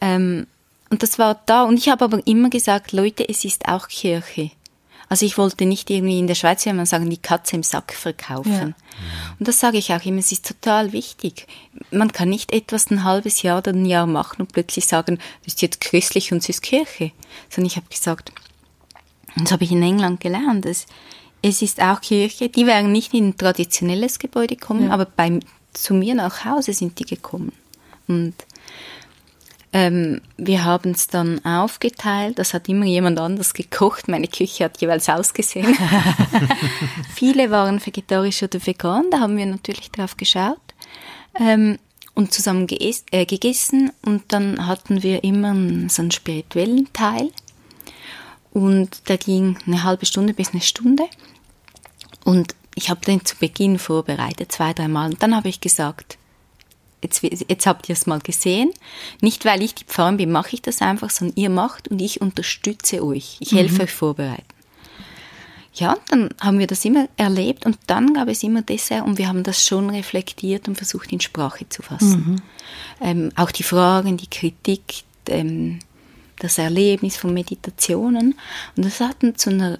Ähm, 0.00 0.46
und 0.90 1.04
das 1.04 1.18
war 1.20 1.40
da. 1.46 1.62
Und 1.62 1.78
ich 1.78 1.88
habe 1.88 2.04
aber 2.04 2.26
immer 2.26 2.50
gesagt, 2.50 2.90
Leute, 2.90 3.28
es 3.28 3.44
ist 3.44 3.68
auch 3.68 3.86
Kirche. 3.86 4.50
Also 5.08 5.24
ich 5.24 5.38
wollte 5.38 5.66
nicht 5.66 5.88
irgendwie 5.88 6.18
in 6.18 6.26
der 6.26 6.34
Schweiz, 6.34 6.66
wenn 6.66 6.76
man 6.76 6.86
sagen, 6.86 7.08
die 7.08 7.16
Katze 7.16 7.54
im 7.54 7.62
Sack 7.62 7.92
verkaufen. 7.92 8.52
Ja. 8.52 8.64
Und 9.38 9.46
das 9.46 9.60
sage 9.60 9.78
ich 9.78 9.92
auch 9.92 10.04
immer, 10.04 10.18
es 10.18 10.32
ist 10.32 10.46
total 10.46 10.92
wichtig. 10.92 11.46
Man 11.92 12.10
kann 12.10 12.28
nicht 12.28 12.52
etwas 12.52 12.90
ein 12.90 13.04
halbes 13.04 13.42
Jahr 13.42 13.58
oder 13.58 13.72
ein 13.72 13.86
Jahr 13.86 14.06
machen 14.06 14.42
und 14.42 14.52
plötzlich 14.52 14.86
sagen, 14.86 15.18
das 15.44 15.54
ist 15.54 15.62
jetzt 15.62 15.80
christlich 15.80 16.32
und 16.32 16.38
es 16.38 16.48
ist 16.48 16.62
Kirche. 16.62 17.12
Sondern 17.48 17.66
ich 17.66 17.76
habe 17.76 17.86
gesagt, 17.88 18.32
und 19.36 19.44
das 19.44 19.52
habe 19.52 19.64
ich 19.64 19.72
in 19.72 19.82
England 19.82 20.20
gelernt, 20.20 20.66
es, 20.66 20.86
es 21.42 21.62
ist 21.62 21.80
auch 21.80 22.00
Kirche. 22.00 22.48
Die 22.48 22.66
wären 22.66 22.90
nicht 22.90 23.14
in 23.14 23.28
ein 23.28 23.36
traditionelles 23.36 24.18
Gebäude 24.18 24.56
gekommen, 24.56 24.88
ja. 24.88 24.90
aber 24.90 25.04
bei, 25.04 25.38
zu 25.72 25.94
mir 25.94 26.14
nach 26.14 26.44
Hause 26.44 26.72
sind 26.72 26.98
die 26.98 27.04
gekommen. 27.04 27.52
Und 28.08 28.34
ähm, 29.76 30.22
wir 30.38 30.64
haben 30.64 30.92
es 30.92 31.06
dann 31.06 31.44
aufgeteilt. 31.44 32.38
Das 32.38 32.54
hat 32.54 32.66
immer 32.66 32.86
jemand 32.86 33.18
anders 33.18 33.52
gekocht. 33.52 34.08
Meine 34.08 34.26
Küche 34.26 34.64
hat 34.64 34.80
jeweils 34.80 35.06
ausgesehen. 35.10 35.76
Viele 37.14 37.50
waren 37.50 37.84
vegetarisch 37.84 38.42
oder 38.42 38.64
vegan. 38.64 39.04
Da 39.10 39.20
haben 39.20 39.36
wir 39.36 39.44
natürlich 39.44 39.90
drauf 39.90 40.16
geschaut. 40.16 40.56
Ähm, 41.38 41.78
und 42.14 42.32
zusammen 42.32 42.66
äh, 42.70 43.26
gegessen. 43.26 43.92
Und 44.02 44.22
dann 44.28 44.66
hatten 44.66 45.02
wir 45.02 45.22
immer 45.22 45.54
so 45.90 46.00
einen 46.00 46.10
spirituellen 46.10 46.90
Teil. 46.94 47.28
Und 48.52 49.10
der 49.10 49.18
ging 49.18 49.58
eine 49.66 49.84
halbe 49.84 50.06
Stunde 50.06 50.32
bis 50.32 50.54
eine 50.54 50.62
Stunde. 50.62 51.04
Und 52.24 52.54
ich 52.74 52.88
habe 52.88 53.04
den 53.04 53.26
zu 53.26 53.36
Beginn 53.36 53.78
vorbereitet, 53.78 54.52
zwei, 54.52 54.72
dreimal. 54.72 55.10
Und 55.10 55.22
dann 55.22 55.36
habe 55.36 55.50
ich 55.50 55.60
gesagt, 55.60 56.16
jetzt, 57.06 57.22
jetzt 57.48 57.66
habt 57.66 57.88
ihr 57.88 57.94
es 57.94 58.06
mal 58.06 58.20
gesehen. 58.20 58.70
Nicht, 59.20 59.44
weil 59.44 59.62
ich 59.62 59.74
die 59.74 59.84
Pfarrerin 59.84 60.16
bin, 60.16 60.32
mache 60.32 60.54
ich 60.54 60.62
das 60.62 60.82
einfach, 60.82 61.10
sondern 61.10 61.36
ihr 61.36 61.50
macht 61.50 61.88
und 61.88 62.00
ich 62.00 62.20
unterstütze 62.20 63.04
euch. 63.04 63.36
Ich 63.40 63.52
helfe 63.52 63.76
mhm. 63.76 63.80
euch 63.82 63.92
vorbereiten. 63.92 64.44
Ja, 65.74 65.96
dann 66.08 66.30
haben 66.40 66.58
wir 66.58 66.66
das 66.66 66.84
immer 66.86 67.06
erlebt 67.18 67.66
und 67.66 67.78
dann 67.86 68.14
gab 68.14 68.28
es 68.28 68.42
immer 68.42 68.62
Dessert 68.62 69.04
und 69.04 69.18
wir 69.18 69.28
haben 69.28 69.42
das 69.42 69.66
schon 69.66 69.90
reflektiert 69.90 70.68
und 70.68 70.76
versucht 70.76 71.12
in 71.12 71.20
Sprache 71.20 71.68
zu 71.68 71.82
fassen. 71.82 72.24
Mhm. 72.26 72.42
Ähm, 73.02 73.32
auch 73.36 73.50
die 73.50 73.62
Fragen, 73.62 74.16
die 74.16 74.28
Kritik, 74.28 75.04
ähm, 75.28 75.80
das 76.38 76.56
Erlebnis 76.56 77.18
von 77.18 77.34
Meditationen 77.34 78.34
und 78.76 78.84
das 78.86 79.00
hat 79.00 79.18
zu 79.36 79.50
einer 79.50 79.78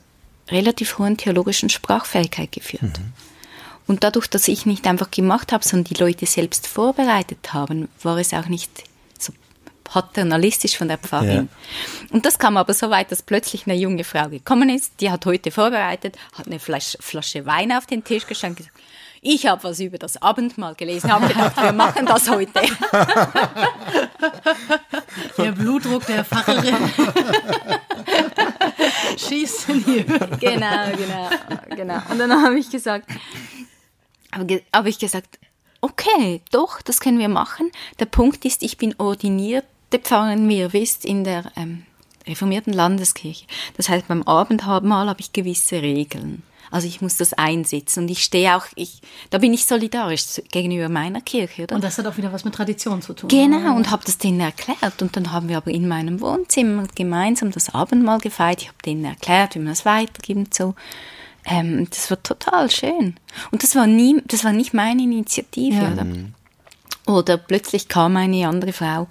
relativ 0.51 0.99
hohen 0.99 1.17
theologischen 1.17 1.71
Sprachfähigkeit 1.71 2.53
geführt. 2.53 2.83
Mhm. 2.83 3.13
Und 3.87 4.03
dadurch, 4.03 4.27
dass 4.27 4.49
ich 4.49 4.67
nicht 4.67 4.87
einfach 4.87 5.11
gemacht 5.11 5.53
habe, 5.53 5.65
sondern 5.65 5.95
die 5.95 6.03
Leute 6.03 6.27
selbst 6.27 6.67
vorbereitet 6.67 7.53
haben, 7.53 7.89
war 8.03 8.19
es 8.19 8.33
auch 8.33 8.47
nicht 8.47 8.71
so 9.19 9.33
paternalistisch 9.85 10.77
von 10.77 10.89
der 10.89 10.99
Pfarrerin. 10.99 11.49
Ja. 11.49 12.15
Und 12.15 12.27
das 12.27 12.39
kam 12.39 12.57
aber 12.57 12.75
so 12.75 12.91
weit, 12.91 13.13
dass 13.13 13.23
plötzlich 13.23 13.67
eine 13.67 13.77
junge 13.77 14.05
Frau 14.05 14.29
gekommen 14.29 14.69
ist, 14.71 14.93
die 15.01 15.11
hat 15.11 15.25
heute 15.27 15.51
vorbereitet, 15.51 16.17
hat 16.37 16.47
eine 16.47 16.59
Flasche, 16.59 16.99
Flasche 17.01 17.47
Wein 17.47 17.71
auf 17.71 17.87
den 17.87 18.03
Tisch 18.03 18.27
geschenkt 18.27 18.59
gesagt, 18.59 18.77
ich 19.23 19.47
habe 19.47 19.65
was 19.65 19.81
über 19.81 19.99
das 19.99 20.21
Abendmahl 20.23 20.75
gelesen, 20.75 21.13
habe 21.13 21.27
gedacht, 21.27 21.57
wir 21.61 21.73
machen 21.73 22.07
das 22.07 22.31
heute. 22.31 22.53
Der 25.39 25.53
Blutdruck 25.53 26.07
der 26.07 26.25
Pfarrerin 26.25 26.77
schießt 29.17 29.69
in 29.71 29.85
die 29.85 30.07
Höhe. 30.07 30.29
Genau, 30.41 30.91
genau, 30.97 31.31
genau. 31.75 32.03
Und 32.11 32.19
dann 32.19 32.33
habe 32.43 32.59
ich 32.59 32.71
gesagt, 32.71 33.09
habe 34.33 34.89
ich 34.89 34.99
gesagt, 34.99 35.39
okay, 35.81 36.41
doch, 36.51 36.83
das 36.83 37.01
können 37.01 37.19
wir 37.19 37.29
machen. 37.29 37.71
Der 37.99 38.07
Punkt 38.07 38.45
ist, 38.45 38.63
ich 38.63 38.77
bin 38.77 38.95
ordinierte 38.99 39.99
Pfarrerin, 40.01 40.49
wie 40.49 40.59
ihr 40.59 40.73
wisst, 40.73 41.05
in 41.05 41.25
der 41.25 41.53
ähm, 41.57 41.85
reformierten 42.27 42.73
Landeskirche. 42.73 43.47
Das 43.77 43.89
heißt, 43.89 44.09
beim 44.09 44.23
Abendmahl 44.23 45.09
habe 45.09 45.21
ich 45.21 45.33
gewisse 45.33 45.83
Regeln. 45.83 46.43
Also 46.71 46.89
ich 46.89 47.01
muss 47.01 47.17
das 47.17 47.33
einsetzen 47.33 48.05
und 48.05 48.11
ich 48.11 48.25
stehe 48.25 48.57
auch, 48.57 48.65
ich, 48.75 49.01
da 49.31 49.39
bin 49.39 49.55
ich 49.55 49.67
solidarisch 49.67 50.43
gegenüber 50.51 50.89
meiner 50.89 51.21
Kirche, 51.21 51.63
oder? 51.63 51.77
Und 51.77 51.85
das 51.85 51.97
hat 51.97 52.07
auch 52.07 52.17
wieder 52.17 52.33
was 52.33 52.45
mit 52.45 52.55
Tradition 52.55 53.03
zu 53.03 53.15
tun. 53.15 53.29
Genau, 53.29 53.77
und 53.77 53.91
habe 53.91 54.03
das 54.05 54.19
denen 54.19 54.41
erklärt. 54.41 55.01
Und 55.01 55.17
dann 55.17 55.33
haben 55.33 55.49
wir 55.49 55.59
aber 55.59 55.71
in 55.71 55.87
meinem 55.87 56.21
Wohnzimmer 56.21 56.87
gemeinsam 56.95 57.53
das 57.53 57.73
Abendmahl 57.73 58.19
gefeiert. 58.19 58.63
Ich 58.63 58.69
habe 58.69 58.79
denen 58.85 59.05
erklärt, 59.05 59.55
wie 59.55 59.61
man 59.61 59.73
es 59.73 59.85
weitergibt 59.85 60.39
und 60.39 60.55
so. 60.55 60.75
Ähm, 61.49 61.89
das 61.89 62.11
war 62.11 62.23
total 62.23 62.71
schön. 62.71 63.17
Und 63.51 63.63
das 63.63 63.75
war 63.77 63.87
nie, 63.87 64.21
das 64.27 64.45
war 64.45 64.53
nicht 64.53 64.75
meine 64.75 65.03
Initiative. 65.03 65.77
Ja. 65.77 65.93
Oder? 65.93 66.05
Mhm. 66.05 66.35
oder 67.07 67.37
plötzlich 67.39 67.89
kam 67.89 68.17
eine 68.17 68.49
andere 68.49 68.73
Frau 68.73 69.07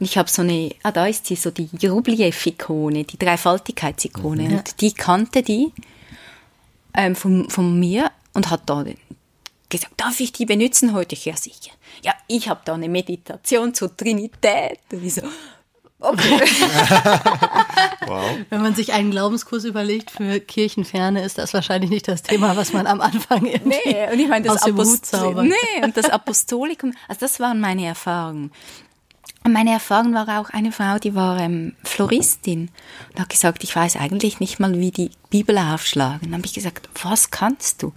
und 0.00 0.06
ich 0.06 0.18
habe 0.18 0.28
so 0.28 0.42
eine, 0.42 0.74
ah, 0.82 0.92
da 0.92 1.06
ist 1.06 1.26
sie, 1.26 1.36
so 1.36 1.50
die 1.50 1.68
Rubliev-Ikone, 1.86 3.04
die 3.04 3.18
Dreifaltigkeitsikone. 3.18 4.42
Mhm. 4.42 4.56
Und 4.56 4.80
die 4.80 4.92
kannte 4.92 5.42
die 5.42 5.72
ähm, 6.94 7.14
von, 7.14 7.48
von 7.48 7.78
mir 7.78 8.10
und 8.32 8.50
hat 8.50 8.62
da 8.66 8.84
gesagt, 9.68 9.92
darf 9.96 10.20
ich 10.20 10.32
die 10.32 10.46
benutzen 10.46 10.94
heute? 10.94 11.16
Ja, 11.16 11.36
sicher. 11.36 11.72
Ja, 12.02 12.12
ich 12.26 12.48
habe 12.48 12.60
da 12.64 12.74
eine 12.74 12.88
Meditation 12.88 13.74
zur 13.74 13.96
Trinität. 13.96 14.80
Und 14.90 15.04
ich 15.04 15.14
so, 15.14 15.22
Okay. 16.04 16.40
wow. 18.06 18.36
Wenn 18.50 18.62
man 18.62 18.74
sich 18.74 18.92
einen 18.92 19.10
Glaubenskurs 19.10 19.64
überlegt 19.64 20.10
für 20.10 20.40
Kirchenferne, 20.40 21.22
ist 21.22 21.38
das 21.38 21.54
wahrscheinlich 21.54 21.90
nicht 21.90 22.08
das 22.08 22.22
Thema, 22.22 22.56
was 22.56 22.72
man 22.72 22.86
am 22.86 23.00
Anfang 23.00 23.46
irgendwie 23.46 23.78
nee, 23.86 24.12
und 24.12 24.18
ich 24.18 24.28
meine, 24.28 24.46
das 24.46 24.56
aus 24.56 24.62
dem 24.62 24.78
Hut 24.78 25.06
zaubert. 25.06 25.46
Nee, 25.46 25.82
und 25.82 25.96
das 25.96 26.10
Apostolikum, 26.10 26.92
also 27.08 27.20
das 27.20 27.40
waren 27.40 27.60
meine 27.60 27.86
Erfahrungen. 27.86 28.52
meine 29.44 29.72
Erfahrung 29.72 30.14
war 30.14 30.40
auch 30.40 30.50
eine 30.50 30.72
Frau, 30.72 30.98
die 30.98 31.14
war 31.14 31.40
ähm, 31.40 31.74
Floristin 31.84 32.70
und 33.12 33.20
hat 33.20 33.30
gesagt, 33.30 33.64
ich 33.64 33.74
weiß 33.74 33.96
eigentlich 33.96 34.40
nicht 34.40 34.60
mal, 34.60 34.78
wie 34.78 34.90
die 34.90 35.10
Bibel 35.30 35.56
aufschlagen. 35.56 36.20
Dann 36.22 36.34
habe 36.34 36.46
ich 36.46 36.54
gesagt, 36.54 36.88
was 37.02 37.30
kannst 37.30 37.82
du? 37.82 37.92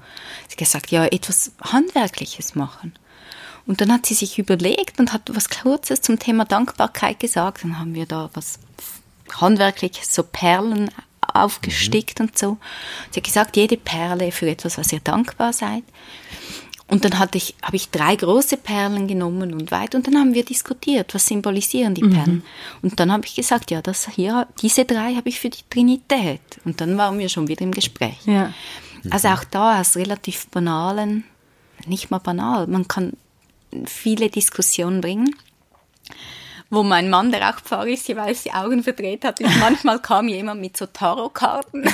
Sie 0.47 0.53
hat 0.53 0.57
gesagt, 0.57 0.91
ja, 0.91 1.05
etwas 1.05 1.51
Handwerkliches 1.61 2.55
machen. 2.55 2.93
Und 3.67 3.81
dann 3.81 3.91
hat 3.91 4.05
sie 4.05 4.13
sich 4.13 4.39
überlegt 4.39 4.99
und 4.99 5.13
hat 5.13 5.29
was 5.35 5.49
Kurzes 5.49 6.01
zum 6.01 6.17
Thema 6.17 6.45
Dankbarkeit 6.45 7.19
gesagt. 7.19 7.63
Dann 7.63 7.77
haben 7.77 7.93
wir 7.93 8.05
da 8.05 8.29
was 8.33 8.59
Handwerkliches, 9.39 10.13
so 10.13 10.23
Perlen 10.23 10.89
aufgestickt 11.33 12.19
mhm. 12.19 12.25
und 12.25 12.37
so. 12.37 12.57
Sie 13.11 13.19
hat 13.19 13.25
gesagt, 13.25 13.57
jede 13.57 13.77
Perle 13.77 14.31
für 14.31 14.49
etwas, 14.49 14.77
was 14.77 14.93
ihr 14.93 15.01
dankbar 15.01 15.51
seid. 15.51 15.83
Und 16.89 17.03
dann 17.03 17.19
hatte 17.19 17.37
ich, 17.37 17.55
habe 17.61 17.75
ich 17.75 17.89
drei 17.89 18.15
große 18.15 18.55
Perlen 18.55 19.07
genommen 19.07 19.53
und 19.53 19.71
weit 19.71 19.93
und 19.93 20.07
dann 20.07 20.15
haben 20.15 20.33
wir 20.33 20.45
diskutiert, 20.45 21.13
was 21.13 21.27
symbolisieren 21.27 21.93
die 21.93 22.07
Perlen. 22.07 22.35
Mhm. 22.35 22.43
Und 22.81 22.99
dann 23.01 23.11
habe 23.11 23.25
ich 23.25 23.35
gesagt, 23.35 23.71
ja, 23.71 23.81
das 23.81 24.07
hier, 24.07 24.47
diese 24.61 24.85
drei 24.85 25.15
habe 25.15 25.27
ich 25.27 25.41
für 25.41 25.49
die 25.49 25.63
Trinität. 25.69 26.39
Und 26.63 26.79
dann 26.79 26.97
waren 26.97 27.19
wir 27.19 27.27
schon 27.27 27.49
wieder 27.49 27.63
im 27.63 27.73
Gespräch. 27.73 28.19
Ja. 28.25 28.53
Also 29.09 29.27
auch 29.27 29.43
da 29.43 29.81
aus 29.81 29.97
relativ 29.97 30.47
banalen, 30.47 31.25
nicht 31.85 32.09
mal 32.09 32.19
banal, 32.19 32.67
man 32.67 32.87
kann 32.87 33.13
viele 33.85 34.29
Diskussionen 34.29 35.01
bringen 35.01 35.35
wo 36.69 36.83
mein 36.83 37.09
Mann, 37.09 37.31
der 37.31 37.49
auch 37.49 37.59
Pfarrer 37.61 37.87
ist, 37.87 38.07
jeweils 38.07 38.43
die 38.43 38.51
Augen 38.51 38.83
verdreht 38.83 39.23
hat. 39.23 39.39
Und 39.39 39.57
manchmal 39.59 39.99
kam 40.01 40.27
jemand 40.27 40.59
mit 40.61 40.75
so 40.75 40.85
Tarotkarten. 40.85 41.83
und 41.83 41.91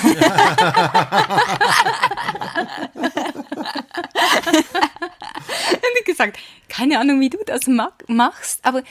ich 6.00 6.06
gesagt, 6.06 6.40
keine 6.70 7.00
Ahnung, 7.00 7.20
wie 7.20 7.30
du 7.30 7.38
das 7.46 7.68
machst, 8.08 8.60
aber 8.64 8.82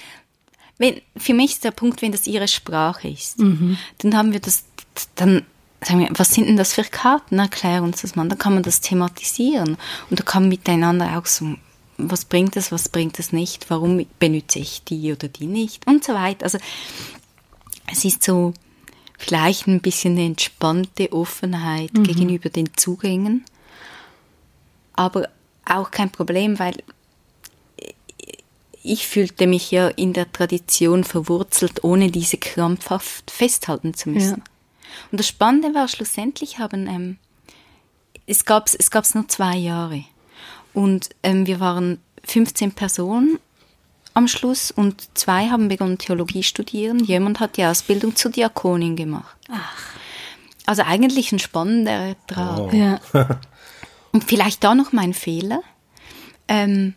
wenn, 0.78 1.00
für 1.16 1.34
mich 1.34 1.52
ist 1.52 1.64
der 1.64 1.70
Punkt, 1.70 2.02
wenn 2.02 2.12
das 2.12 2.26
ihre 2.26 2.48
Sprache 2.48 3.08
ist, 3.08 3.38
mhm. 3.38 3.78
dann 3.98 4.16
haben 4.16 4.32
wir 4.32 4.40
das, 4.40 4.64
dann 5.14 5.44
sagen 5.80 6.00
wir, 6.00 6.08
was 6.12 6.32
sind 6.32 6.46
denn 6.46 6.56
das 6.56 6.72
für 6.72 6.84
Karten? 6.84 7.38
Erklär 7.38 7.82
uns 7.82 8.02
das 8.02 8.16
mal. 8.16 8.26
Dann 8.28 8.38
kann 8.38 8.54
man 8.54 8.62
das 8.62 8.80
thematisieren 8.80 9.76
und 10.10 10.20
da 10.20 10.24
kann 10.24 10.44
man 10.44 10.50
miteinander 10.50 11.18
auch 11.18 11.26
so 11.26 11.56
was 11.98 12.24
bringt 12.24 12.56
es, 12.56 12.72
was 12.72 12.88
bringt 12.88 13.18
es 13.18 13.32
nicht, 13.32 13.70
warum 13.70 14.04
benütze 14.18 14.58
ich 14.58 14.82
die 14.84 15.12
oder 15.12 15.28
die 15.28 15.46
nicht 15.46 15.86
und 15.86 16.04
so 16.04 16.14
weiter. 16.14 16.44
Also 16.44 16.58
es 17.90 18.04
ist 18.04 18.22
so 18.22 18.54
vielleicht 19.18 19.66
ein 19.66 19.80
bisschen 19.80 20.12
eine 20.12 20.26
entspannte 20.26 21.12
Offenheit 21.12 21.92
mhm. 21.94 22.04
gegenüber 22.04 22.48
den 22.48 22.74
Zugängen, 22.76 23.44
aber 24.94 25.28
auch 25.64 25.90
kein 25.90 26.10
Problem, 26.10 26.58
weil 26.58 26.82
ich 28.82 29.06
fühlte 29.06 29.46
mich 29.46 29.70
ja 29.70 29.88
in 29.88 30.12
der 30.12 30.30
Tradition 30.32 31.04
verwurzelt, 31.04 31.84
ohne 31.84 32.10
diese 32.10 32.36
krampfhaft 32.36 33.30
festhalten 33.30 33.94
zu 33.94 34.08
müssen. 34.08 34.38
Ja. 34.38 34.44
Und 35.10 35.20
das 35.20 35.28
Spannende 35.28 35.74
war, 35.74 35.86
schlussendlich 35.86 36.58
haben, 36.58 36.88
ähm, 36.88 37.18
es 38.26 38.44
gab 38.44 38.68
es 38.76 38.90
gab's 38.90 39.14
nur 39.14 39.28
zwei 39.28 39.56
Jahre. 39.56 40.04
Und 40.74 41.10
ähm, 41.22 41.46
wir 41.46 41.60
waren 41.60 41.98
15 42.24 42.72
Personen 42.72 43.38
am 44.14 44.28
Schluss 44.28 44.70
und 44.70 45.06
zwei 45.16 45.48
haben 45.48 45.68
begonnen 45.68 45.98
Theologie 45.98 46.42
studieren. 46.42 47.02
Jemand 47.04 47.40
hat 47.40 47.56
die 47.56 47.64
Ausbildung 47.64 48.14
zur 48.14 48.30
Diakonin 48.30 48.96
gemacht. 48.96 49.36
Ach. 49.50 49.92
Also 50.66 50.82
eigentlich 50.82 51.32
ein 51.32 51.38
spannender 51.38 51.92
Ertrag. 51.92 52.58
Oh. 52.58 52.70
Ja. 52.72 53.00
und 54.12 54.24
vielleicht 54.24 54.62
da 54.62 54.74
noch 54.74 54.92
mein 54.92 55.14
Fehler. 55.14 55.62
Ähm, 56.48 56.94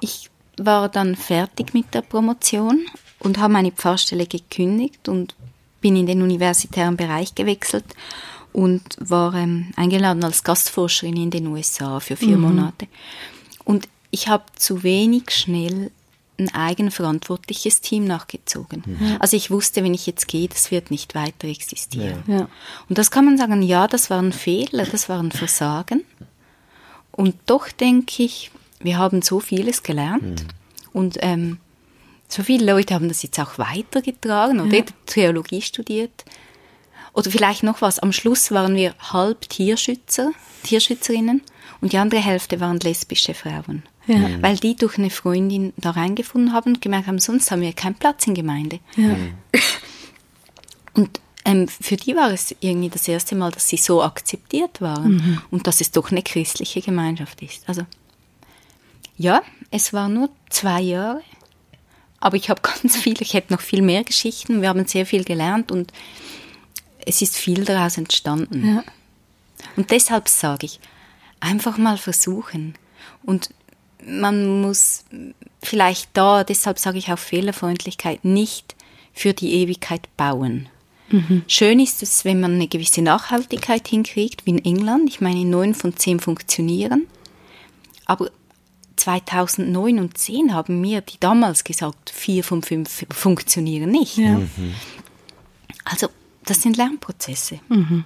ich 0.00 0.30
war 0.56 0.88
dann 0.88 1.16
fertig 1.16 1.74
mit 1.74 1.94
der 1.94 2.02
Promotion 2.02 2.86
und 3.18 3.38
habe 3.38 3.52
meine 3.52 3.72
Pfarrstelle 3.72 4.26
gekündigt 4.26 5.08
und 5.08 5.34
bin 5.80 5.96
in 5.96 6.06
den 6.06 6.22
universitären 6.22 6.96
Bereich 6.96 7.34
gewechselt 7.34 7.84
und 8.52 8.82
war 8.98 9.34
ähm, 9.34 9.72
eingeladen 9.76 10.24
als 10.24 10.44
Gastforscherin 10.44 11.16
in 11.16 11.30
den 11.30 11.46
USA 11.46 12.00
für 12.00 12.16
vier 12.16 12.36
mhm. 12.36 12.42
Monate. 12.42 12.86
Und 13.64 13.88
ich 14.10 14.28
habe 14.28 14.44
zu 14.56 14.82
wenig 14.82 15.30
schnell 15.30 15.90
ein 16.38 16.54
eigenverantwortliches 16.54 17.80
Team 17.80 18.04
nachgezogen. 18.04 18.82
Mhm. 18.86 19.16
Also 19.20 19.36
ich 19.36 19.50
wusste, 19.50 19.84
wenn 19.84 19.94
ich 19.94 20.06
jetzt 20.06 20.28
gehe, 20.28 20.48
das 20.48 20.70
wird 20.70 20.90
nicht 20.90 21.14
weiter 21.14 21.48
existieren. 21.48 22.22
Ja. 22.26 22.36
Ja. 22.36 22.48
Und 22.88 22.98
das 22.98 23.10
kann 23.10 23.24
man 23.24 23.38
sagen, 23.38 23.62
ja, 23.62 23.86
das 23.86 24.10
war 24.10 24.20
ein 24.20 24.32
Fehler, 24.32 24.86
das 24.86 25.08
war 25.08 25.20
ein 25.20 25.32
Versagen. 25.32 26.04
Und 27.10 27.36
doch 27.46 27.68
denke 27.68 28.22
ich, 28.22 28.50
wir 28.80 28.98
haben 28.98 29.22
so 29.22 29.40
vieles 29.40 29.82
gelernt. 29.82 30.42
Mhm. 30.42 30.48
Und 30.92 31.18
ähm, 31.20 31.58
so 32.28 32.42
viele 32.42 32.72
Leute 32.72 32.94
haben 32.94 33.08
das 33.08 33.22
jetzt 33.22 33.38
auch 33.38 33.58
weitergetragen 33.58 34.60
oder 34.60 34.78
ja. 34.78 34.84
Theologie 35.06 35.60
studiert. 35.60 36.24
Oder 37.12 37.30
vielleicht 37.30 37.62
noch 37.62 37.82
was, 37.82 37.98
am 37.98 38.12
Schluss 38.12 38.50
waren 38.52 38.74
wir 38.74 38.94
halb 39.12 39.48
Tierschützer, 39.48 40.32
Tierschützerinnen 40.62 41.42
und 41.80 41.92
die 41.92 41.98
andere 41.98 42.20
Hälfte 42.20 42.60
waren 42.60 42.80
lesbische 42.80 43.34
Frauen. 43.34 43.82
Ja. 44.06 44.16
Mhm. 44.16 44.42
Weil 44.42 44.56
die 44.56 44.76
durch 44.76 44.98
eine 44.98 45.10
Freundin 45.10 45.72
da 45.76 45.90
reingefunden 45.90 46.52
haben 46.52 46.74
und 46.74 46.80
gemerkt 46.80 47.06
haben, 47.06 47.18
sonst 47.18 47.50
haben 47.50 47.60
wir 47.62 47.72
keinen 47.72 47.94
Platz 47.94 48.26
in 48.26 48.34
Gemeinde. 48.34 48.80
Ja. 48.96 49.08
Mhm. 49.08 49.34
Und 50.94 51.20
ähm, 51.44 51.68
für 51.68 51.96
die 51.96 52.14
war 52.14 52.30
es 52.30 52.54
irgendwie 52.60 52.88
das 52.88 53.08
erste 53.08 53.34
Mal, 53.34 53.50
dass 53.50 53.68
sie 53.68 53.76
so 53.76 54.02
akzeptiert 54.02 54.80
waren 54.80 55.14
mhm. 55.14 55.42
und 55.50 55.66
dass 55.66 55.80
es 55.80 55.90
doch 55.90 56.10
eine 56.10 56.22
christliche 56.22 56.80
Gemeinschaft 56.80 57.42
ist. 57.42 57.68
Also 57.68 57.82
ja, 59.16 59.42
es 59.70 59.92
war 59.92 60.08
nur 60.08 60.30
zwei 60.50 60.80
Jahre, 60.80 61.22
aber 62.20 62.36
ich 62.36 62.50
habe 62.50 62.60
ganz 62.82 62.96
viel, 62.96 63.20
ich 63.20 63.34
hätte 63.34 63.52
noch 63.52 63.60
viel 63.60 63.82
mehr 63.82 64.04
Geschichten, 64.04 64.62
wir 64.62 64.68
haben 64.68 64.86
sehr 64.86 65.06
viel 65.06 65.24
gelernt 65.24 65.72
und 65.72 65.92
es 67.06 67.22
ist 67.22 67.36
viel 67.36 67.64
daraus 67.64 67.98
entstanden. 67.98 68.76
Ja. 68.76 68.84
Und 69.76 69.90
deshalb 69.90 70.28
sage 70.28 70.66
ich, 70.66 70.80
einfach 71.40 71.78
mal 71.78 71.98
versuchen. 71.98 72.74
Und 73.22 73.50
man 74.04 74.60
muss 74.60 75.04
vielleicht 75.62 76.10
da, 76.14 76.44
deshalb 76.44 76.78
sage 76.78 76.98
ich 76.98 77.12
auch 77.12 77.18
Fehlerfreundlichkeit, 77.18 78.24
nicht 78.24 78.74
für 79.12 79.32
die 79.32 79.54
Ewigkeit 79.54 80.08
bauen. 80.16 80.68
Mhm. 81.10 81.44
Schön 81.46 81.78
ist 81.78 82.02
es, 82.02 82.24
wenn 82.24 82.40
man 82.40 82.54
eine 82.54 82.68
gewisse 82.68 83.02
Nachhaltigkeit 83.02 83.86
hinkriegt, 83.86 84.46
wie 84.46 84.50
in 84.50 84.64
England. 84.64 85.08
Ich 85.08 85.20
meine, 85.20 85.44
neun 85.44 85.74
von 85.74 85.96
zehn 85.96 86.20
funktionieren. 86.20 87.06
Aber 88.06 88.30
2009 88.96 89.98
und 89.98 90.18
10 90.18 90.54
haben 90.54 90.80
mir 90.80 91.00
die 91.00 91.18
damals 91.18 91.64
gesagt, 91.64 92.10
vier 92.10 92.44
von 92.44 92.62
fünf 92.62 93.06
funktionieren 93.10 93.90
nicht. 93.90 94.16
Ja. 94.16 94.38
Mhm. 94.38 94.74
Also 95.84 96.08
das 96.44 96.62
sind 96.62 96.76
Lernprozesse. 96.76 97.60
Mhm. 97.68 98.04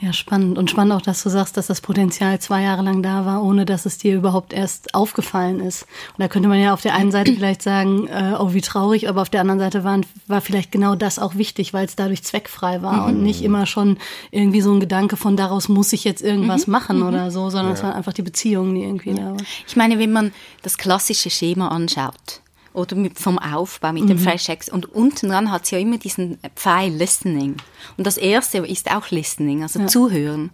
Ja, 0.00 0.12
spannend. 0.12 0.58
Und 0.58 0.70
spannend 0.70 0.92
auch, 0.92 1.02
dass 1.02 1.24
du 1.24 1.28
sagst, 1.28 1.56
dass 1.56 1.66
das 1.66 1.80
Potenzial 1.80 2.38
zwei 2.38 2.62
Jahre 2.62 2.82
lang 2.82 3.02
da 3.02 3.26
war, 3.26 3.42
ohne 3.42 3.64
dass 3.64 3.84
es 3.84 3.98
dir 3.98 4.14
überhaupt 4.14 4.52
erst 4.52 4.94
aufgefallen 4.94 5.58
ist. 5.58 5.82
Und 6.12 6.20
da 6.20 6.28
könnte 6.28 6.48
man 6.48 6.60
ja 6.60 6.72
auf 6.72 6.82
der 6.82 6.94
einen 6.94 7.10
Seite 7.10 7.32
vielleicht 7.32 7.62
sagen, 7.62 8.06
äh, 8.06 8.36
oh, 8.38 8.54
wie 8.54 8.60
traurig, 8.60 9.08
aber 9.08 9.22
auf 9.22 9.30
der 9.30 9.40
anderen 9.40 9.58
Seite 9.58 9.82
war, 9.82 10.00
war 10.28 10.40
vielleicht 10.40 10.70
genau 10.70 10.94
das 10.94 11.18
auch 11.18 11.34
wichtig, 11.34 11.74
weil 11.74 11.84
es 11.84 11.96
dadurch 11.96 12.22
zweckfrei 12.22 12.80
war 12.80 13.02
mhm. 13.02 13.06
und 13.06 13.22
nicht 13.24 13.42
immer 13.42 13.66
schon 13.66 13.98
irgendwie 14.30 14.60
so 14.60 14.72
ein 14.72 14.78
Gedanke 14.78 15.16
von 15.16 15.36
daraus 15.36 15.68
muss 15.68 15.92
ich 15.92 16.04
jetzt 16.04 16.22
irgendwas 16.22 16.68
mhm. 16.68 16.72
machen 16.72 16.98
mhm. 16.98 17.06
oder 17.08 17.30
so, 17.32 17.50
sondern 17.50 17.72
ja. 17.72 17.74
es 17.74 17.82
war 17.82 17.96
einfach 17.96 18.12
die 18.12 18.22
Beziehung, 18.22 18.76
die 18.76 18.82
irgendwie 18.82 19.14
da 19.14 19.32
war. 19.32 19.42
Ich 19.66 19.74
meine, 19.74 19.98
wenn 19.98 20.12
man 20.12 20.32
das 20.62 20.78
klassische 20.78 21.30
Schema 21.30 21.68
anschaut, 21.68 22.40
oder 22.78 22.96
mit, 22.96 23.18
vom 23.18 23.38
Aufbau 23.38 23.92
mit 23.92 24.04
mhm. 24.04 24.08
dem 24.08 24.18
Fresh 24.18 24.48
X. 24.48 24.68
Und 24.68 24.86
unten 24.94 25.28
dran 25.28 25.50
hat 25.50 25.64
es 25.64 25.70
ja 25.70 25.78
immer 25.78 25.98
diesen 25.98 26.38
Pfeil 26.54 26.92
Listening. 26.92 27.56
Und 27.96 28.06
das 28.06 28.16
erste 28.16 28.58
ist 28.58 28.90
auch 28.90 29.10
Listening, 29.10 29.62
also 29.62 29.80
ja. 29.80 29.86
zuhören. 29.86 30.50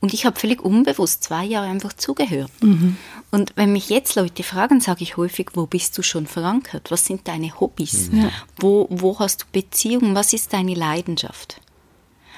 Und 0.00 0.14
ich 0.14 0.24
habe 0.24 0.40
völlig 0.40 0.62
unbewusst 0.62 1.22
zwei 1.22 1.44
Jahre 1.44 1.68
einfach 1.68 1.92
zugehört. 1.92 2.50
Mhm. 2.62 2.96
Und 3.30 3.52
wenn 3.56 3.72
mich 3.72 3.90
jetzt 3.90 4.14
Leute 4.16 4.42
fragen, 4.42 4.80
sage 4.80 5.02
ich 5.02 5.18
häufig, 5.18 5.50
wo 5.52 5.66
bist 5.66 5.96
du 5.98 6.02
schon 6.02 6.26
verankert? 6.26 6.90
Was 6.90 7.04
sind 7.04 7.28
deine 7.28 7.60
Hobbys? 7.60 8.10
Mhm. 8.10 8.30
Wo, 8.58 8.86
wo 8.88 9.18
hast 9.18 9.42
du 9.42 9.46
Beziehungen? 9.52 10.14
Was 10.14 10.32
ist 10.32 10.54
deine 10.54 10.74
Leidenschaft? 10.74 11.60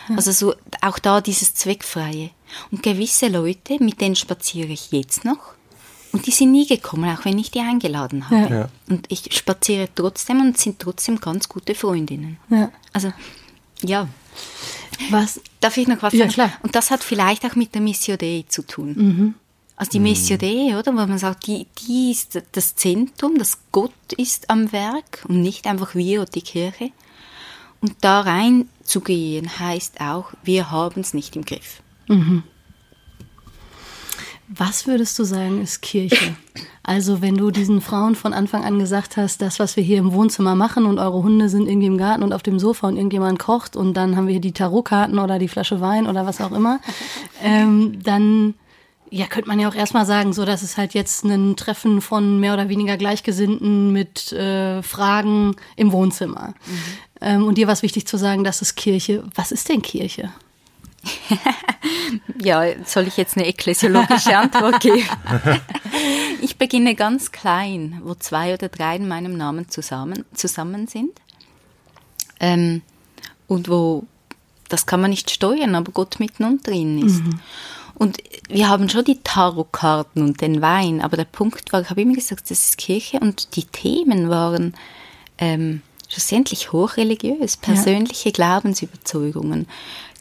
Ja. 0.09 0.17
Also 0.17 0.33
so 0.33 0.55
auch 0.81 0.99
da 0.99 1.21
dieses 1.21 1.55
Zweckfreie. 1.55 2.31
Und 2.73 2.83
gewisse 2.83 3.29
Leute, 3.29 3.83
mit 3.83 4.01
denen 4.01 4.17
spaziere 4.17 4.73
ich 4.73 4.91
jetzt 4.91 5.25
noch, 5.25 5.55
und 6.13 6.27
die 6.27 6.31
sind 6.31 6.53
nie 6.53 6.67
gekommen, 6.67 7.09
auch 7.15 7.25
wenn 7.25 7.39
ich 7.39 7.51
die 7.51 7.61
eingeladen 7.61 8.29
habe. 8.29 8.55
Ja. 8.55 8.69
Und 8.89 9.07
ich 9.11 9.35
spaziere 9.35 9.89
trotzdem 9.95 10.41
und 10.41 10.59
sind 10.59 10.79
trotzdem 10.79 11.19
ganz 11.19 11.49
gute 11.49 11.75
Freundinnen. 11.75 12.37
Ja. 12.51 12.71
Also, 12.93 13.13
ja. 13.83 14.09
Was? 15.11 15.41
Darf 15.61 15.77
ich 15.77 15.89
noch 15.89 16.03
was 16.03 16.13
sagen? 16.13 16.25
Ja, 16.25 16.29
klar. 16.29 16.53
Und 16.63 16.75
das 16.75 16.91
hat 16.91 17.03
vielleicht 17.03 17.45
auch 17.45 17.55
mit 17.55 17.75
der 17.75 17.81
Missio 17.81 18.17
Dei 18.17 18.45
zu 18.49 18.63
tun. 18.63 18.95
Mhm. 18.97 19.35
Also 19.75 19.93
die 19.93 20.01
Missio 20.01 20.37
Dei, 20.37 20.79
oder? 20.79 20.93
Wo 20.93 20.99
man 20.99 21.19
sagt, 21.19 21.47
die, 21.47 21.67
die 21.79 22.11
ist 22.13 22.41
das 22.53 22.77
Zentrum, 22.77 23.39
das 23.39 23.59
Gott 23.73 24.13
ist 24.17 24.51
am 24.51 24.71
Werk 24.71 25.25
und 25.29 25.41
nicht 25.41 25.67
einfach 25.67 25.95
wir 25.95 26.23
oder 26.23 26.31
die 26.31 26.43
Kirche. 26.43 26.91
Und 27.81 27.97
da 28.03 28.21
reinzugehen 28.21 29.59
heißt 29.59 30.01
auch, 30.01 30.33
wir 30.45 30.71
haben 30.71 31.01
es 31.01 31.15
nicht 31.15 31.35
im 31.35 31.45
Griff. 31.45 31.83
Mhm. 32.07 32.45
Was 34.55 34.87
würdest 34.87 35.19
du 35.19 35.25
sagen, 35.25 35.63
ist 35.63 35.81
Kirche? 35.81 36.37
Also, 36.83 37.23
wenn 37.23 37.37
du 37.37 37.51
diesen 37.51 37.81
Frauen 37.81 38.15
von 38.15 38.35
Anfang 38.35 38.65
an 38.65 38.79
gesagt 38.79 39.17
hast, 39.17 39.41
das, 39.41 39.59
was 39.59 39.77
wir 39.77 39.85
hier 39.85 39.99
im 39.99 40.13
Wohnzimmer 40.13 40.55
machen 40.55 40.85
und 40.85 40.99
eure 40.99 41.23
Hunde 41.23 41.49
sind 41.49 41.69
irgendwie 41.69 41.87
im 41.87 41.97
Garten 41.97 42.23
und 42.23 42.33
auf 42.33 42.43
dem 42.43 42.59
Sofa 42.59 42.89
und 42.89 42.97
irgendjemand 42.97 43.39
kocht 43.39 43.77
und 43.77 43.95
dann 43.95 44.17
haben 44.17 44.27
wir 44.27 44.33
hier 44.33 44.41
die 44.41 44.53
Tarotkarten 44.53 45.19
oder 45.19 45.39
die 45.39 45.49
Flasche 45.49 45.81
Wein 45.81 46.07
oder 46.07 46.27
was 46.27 46.41
auch 46.41 46.53
immer, 46.53 46.81
ähm, 47.43 48.03
dann 48.03 48.55
ja, 49.11 49.27
könnte 49.27 49.49
man 49.49 49.61
ja 49.61 49.69
auch 49.69 49.75
erstmal 49.75 50.07
sagen, 50.07 50.33
so 50.33 50.45
dass 50.45 50.63
es 50.63 50.77
halt 50.77 50.95
jetzt 50.95 51.25
ein 51.25 51.55
Treffen 51.55 52.01
von 52.01 52.41
mehr 52.41 52.55
oder 52.55 52.69
weniger 52.69 52.97
Gleichgesinnten 52.97 53.93
mit 53.93 54.33
äh, 54.33 54.83
Fragen 54.83 55.55
im 55.77 55.93
Wohnzimmer. 55.93 56.55
Mhm. 56.67 56.79
Ähm, 57.21 57.45
und 57.45 57.59
dir 57.59 57.67
war 57.67 57.75
es 57.75 57.83
wichtig 57.83 58.07
zu 58.07 58.17
sagen, 58.17 58.43
das 58.43 58.63
ist 58.63 58.75
Kirche. 58.75 59.23
Was 59.35 59.53
ist 59.53 59.69
denn 59.69 59.83
Kirche? 59.83 60.31
ja, 62.43 62.65
soll 62.85 63.09
ich 63.09 63.17
jetzt 63.17 63.37
eine 63.37 63.47
ekklesiologische 63.47 64.37
Antwort 64.37 64.81
geben? 64.81 65.09
ich 66.41 66.57
beginne 66.57 66.95
ganz 66.95 67.33
klein, 67.33 68.01
wo 68.05 68.15
zwei 68.15 68.55
oder 68.55 68.69
drei 68.69 68.97
in 68.97 69.09
meinem 69.09 69.37
Namen 69.37 69.69
zusammen, 69.69 70.25
zusammen 70.35 70.87
sind. 70.87 71.13
Ähm, 72.41 72.83
und 73.49 73.69
wo, 73.69 74.05
das 74.69 74.87
kann 74.87 75.01
man 75.01 75.11
nicht 75.11 75.31
steuern, 75.31 75.75
aber 75.75 75.93
Gott 75.93 76.21
mitten 76.21 76.45
unter 76.45 76.73
ihnen 76.73 77.07
ist. 77.07 77.23
Mhm. 77.23 77.41
Und 77.95 78.19
wir 78.49 78.69
haben 78.69 78.89
schon 78.89 79.05
die 79.05 79.21
Tarotkarten 79.23 80.23
und 80.23 80.41
den 80.41 80.63
Wein, 80.63 81.01
aber 81.01 81.17
der 81.17 81.25
Punkt 81.25 81.73
war, 81.73 81.83
ich 81.83 81.91
habe 81.91 82.03
immer 82.03 82.15
gesagt, 82.15 82.51
das 82.51 82.69
ist 82.69 82.79
Kirche 82.79 83.21
und 83.21 83.55
die 83.55 83.65
Themen 83.65 84.29
waren 84.31 84.75
ähm, 85.39 85.83
schlussendlich 86.09 86.73
hochreligiös, 86.73 87.57
persönliche 87.57 88.31
ja. 88.31 88.33
Glaubensüberzeugungen, 88.33 89.67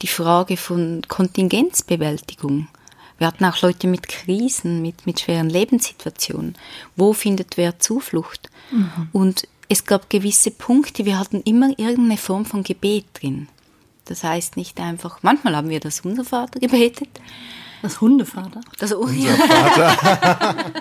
die 0.01 0.07
Frage 0.07 0.57
von 0.57 1.01
Kontingenzbewältigung. 1.07 2.67
Wir 3.17 3.27
hatten 3.27 3.45
auch 3.45 3.61
Leute 3.61 3.87
mit 3.87 4.07
Krisen, 4.07 4.81
mit, 4.81 5.05
mit 5.05 5.19
schweren 5.19 5.49
Lebenssituationen. 5.49 6.55
Wo 6.95 7.13
findet 7.13 7.57
wer 7.57 7.79
Zuflucht? 7.79 8.49
Mhm. 8.71 9.09
Und 9.11 9.47
es 9.69 9.85
gab 9.85 10.09
gewisse 10.09 10.51
Punkte, 10.51 11.05
wir 11.05 11.19
hatten 11.19 11.41
immer 11.41 11.69
irgendeine 11.69 12.17
Form 12.17 12.45
von 12.45 12.63
Gebet 12.63 13.05
drin. 13.13 13.47
Das 14.05 14.23
heißt 14.23 14.57
nicht 14.57 14.79
einfach, 14.79 15.19
manchmal 15.21 15.55
haben 15.55 15.69
wir 15.69 15.79
das 15.79 16.01
Unser 16.01 16.25
Vater 16.25 16.59
gebetet, 16.59 17.09
das 17.81 17.99
Hundevater? 17.99 18.61
Das 18.77 18.91
unser 18.93 19.33
Vater. 19.33 19.95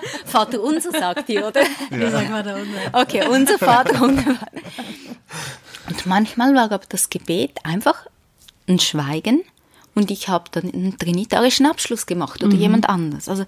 Vater 0.25 0.61
unser 0.61 0.91
sagt 0.91 1.29
die, 1.29 1.39
oder? 1.39 1.63
Ja. 1.89 2.11
Sag 2.11 2.27
Vater 2.27 2.55
unser. 2.55 3.01
Okay, 3.01 3.27
unser 3.27 3.57
Vater 3.57 3.99
Hundevater. 3.99 4.51
Und 5.89 6.05
manchmal 6.05 6.53
war 6.53 6.71
aber 6.71 6.81
das 6.87 7.09
Gebet 7.09 7.57
einfach 7.63 8.05
ein 8.67 8.79
Schweigen 8.79 9.43
und 9.95 10.11
ich 10.11 10.29
habe 10.29 10.45
dann 10.51 10.71
einen 10.71 10.97
trinitarischen 10.97 11.65
Abschluss 11.65 12.05
gemacht 12.05 12.43
oder 12.43 12.55
mhm. 12.55 12.61
jemand 12.61 12.89
anders. 12.89 13.27
Also 13.27 13.45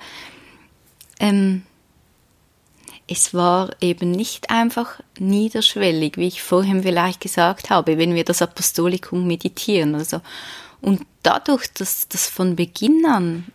ähm, 1.19 1.63
es 3.07 3.33
war 3.33 3.71
eben 3.81 4.11
nicht 4.11 4.49
einfach 4.49 4.99
niederschwellig, 5.19 6.17
wie 6.17 6.27
ich 6.27 6.41
vorhin 6.41 6.83
vielleicht 6.83 7.21
gesagt 7.21 7.69
habe, 7.69 7.97
wenn 7.97 8.15
wir 8.15 8.23
das 8.23 8.41
Apostolikum 8.41 9.27
meditieren. 9.27 9.95
Also 9.95 10.21
und 10.81 11.01
dadurch, 11.21 11.71
dass 11.73 12.07
das 12.07 12.29
von 12.29 12.55
Beginn 12.55 13.05
an 13.05 13.45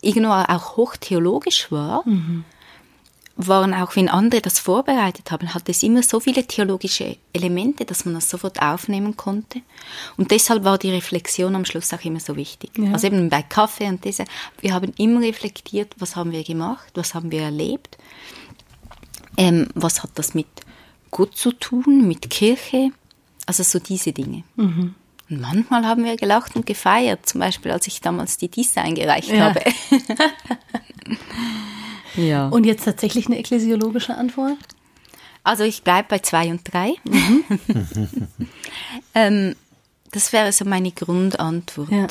irgendwo 0.00 0.32
auch 0.32 0.76
hochtheologisch 0.76 1.70
war, 1.70 2.06
mhm. 2.06 2.44
Waren 3.36 3.74
auch, 3.74 3.96
wenn 3.96 4.08
andere 4.08 4.40
das 4.40 4.58
vorbereitet 4.58 5.30
haben, 5.30 5.54
hat 5.54 5.68
es 5.68 5.82
immer 5.82 6.02
so 6.02 6.20
viele 6.20 6.46
theologische 6.46 7.16
Elemente, 7.32 7.84
dass 7.84 8.04
man 8.04 8.14
das 8.14 8.28
sofort 8.28 8.60
aufnehmen 8.60 9.16
konnte. 9.16 9.62
Und 10.16 10.30
deshalb 10.30 10.64
war 10.64 10.78
die 10.78 10.90
Reflexion 10.90 11.54
am 11.56 11.64
Schluss 11.64 11.92
auch 11.92 12.04
immer 12.04 12.20
so 12.20 12.36
wichtig. 12.36 12.70
Ja. 12.76 12.92
Also 12.92 13.06
eben 13.06 13.28
bei 13.30 13.42
Kaffee 13.42 13.88
und 13.88 14.04
diese, 14.04 14.24
wir 14.60 14.74
haben 14.74 14.92
immer 14.98 15.20
reflektiert, 15.20 15.94
was 15.98 16.16
haben 16.16 16.32
wir 16.32 16.44
gemacht, 16.44 16.92
was 16.94 17.14
haben 17.14 17.32
wir 17.32 17.42
erlebt, 17.42 17.96
ähm, 19.36 19.68
was 19.74 20.02
hat 20.02 20.10
das 20.16 20.34
mit 20.34 20.46
Gott 21.10 21.36
zu 21.36 21.52
tun, 21.52 22.06
mit 22.06 22.28
Kirche, 22.30 22.90
also 23.46 23.62
so 23.62 23.78
diese 23.78 24.12
Dinge. 24.12 24.44
Mhm. 24.56 24.94
Und 25.30 25.40
manchmal 25.40 25.86
haben 25.86 26.04
wir 26.04 26.16
gelacht 26.16 26.56
und 26.56 26.66
gefeiert, 26.66 27.26
zum 27.26 27.40
Beispiel 27.40 27.72
als 27.72 27.86
ich 27.86 28.02
damals 28.02 28.36
die 28.36 28.48
Dies 28.48 28.76
eingereicht 28.76 29.30
ja. 29.30 29.54
habe. 29.54 29.62
ja. 32.16 32.48
Und 32.48 32.64
jetzt 32.64 32.84
tatsächlich 32.84 33.26
eine 33.26 33.38
ekklesiologische 33.38 34.14
Antwort? 34.16 34.58
Also 35.44 35.64
ich 35.64 35.82
bleibe 35.82 36.08
bei 36.08 36.18
zwei 36.20 36.50
und 36.50 36.60
drei. 36.64 36.94
Mhm. 37.04 37.44
ähm, 39.14 39.56
das 40.12 40.32
wäre 40.32 40.52
so 40.52 40.64
meine 40.64 40.92
Grundantwort. 40.92 41.90
Ja. 41.90 42.06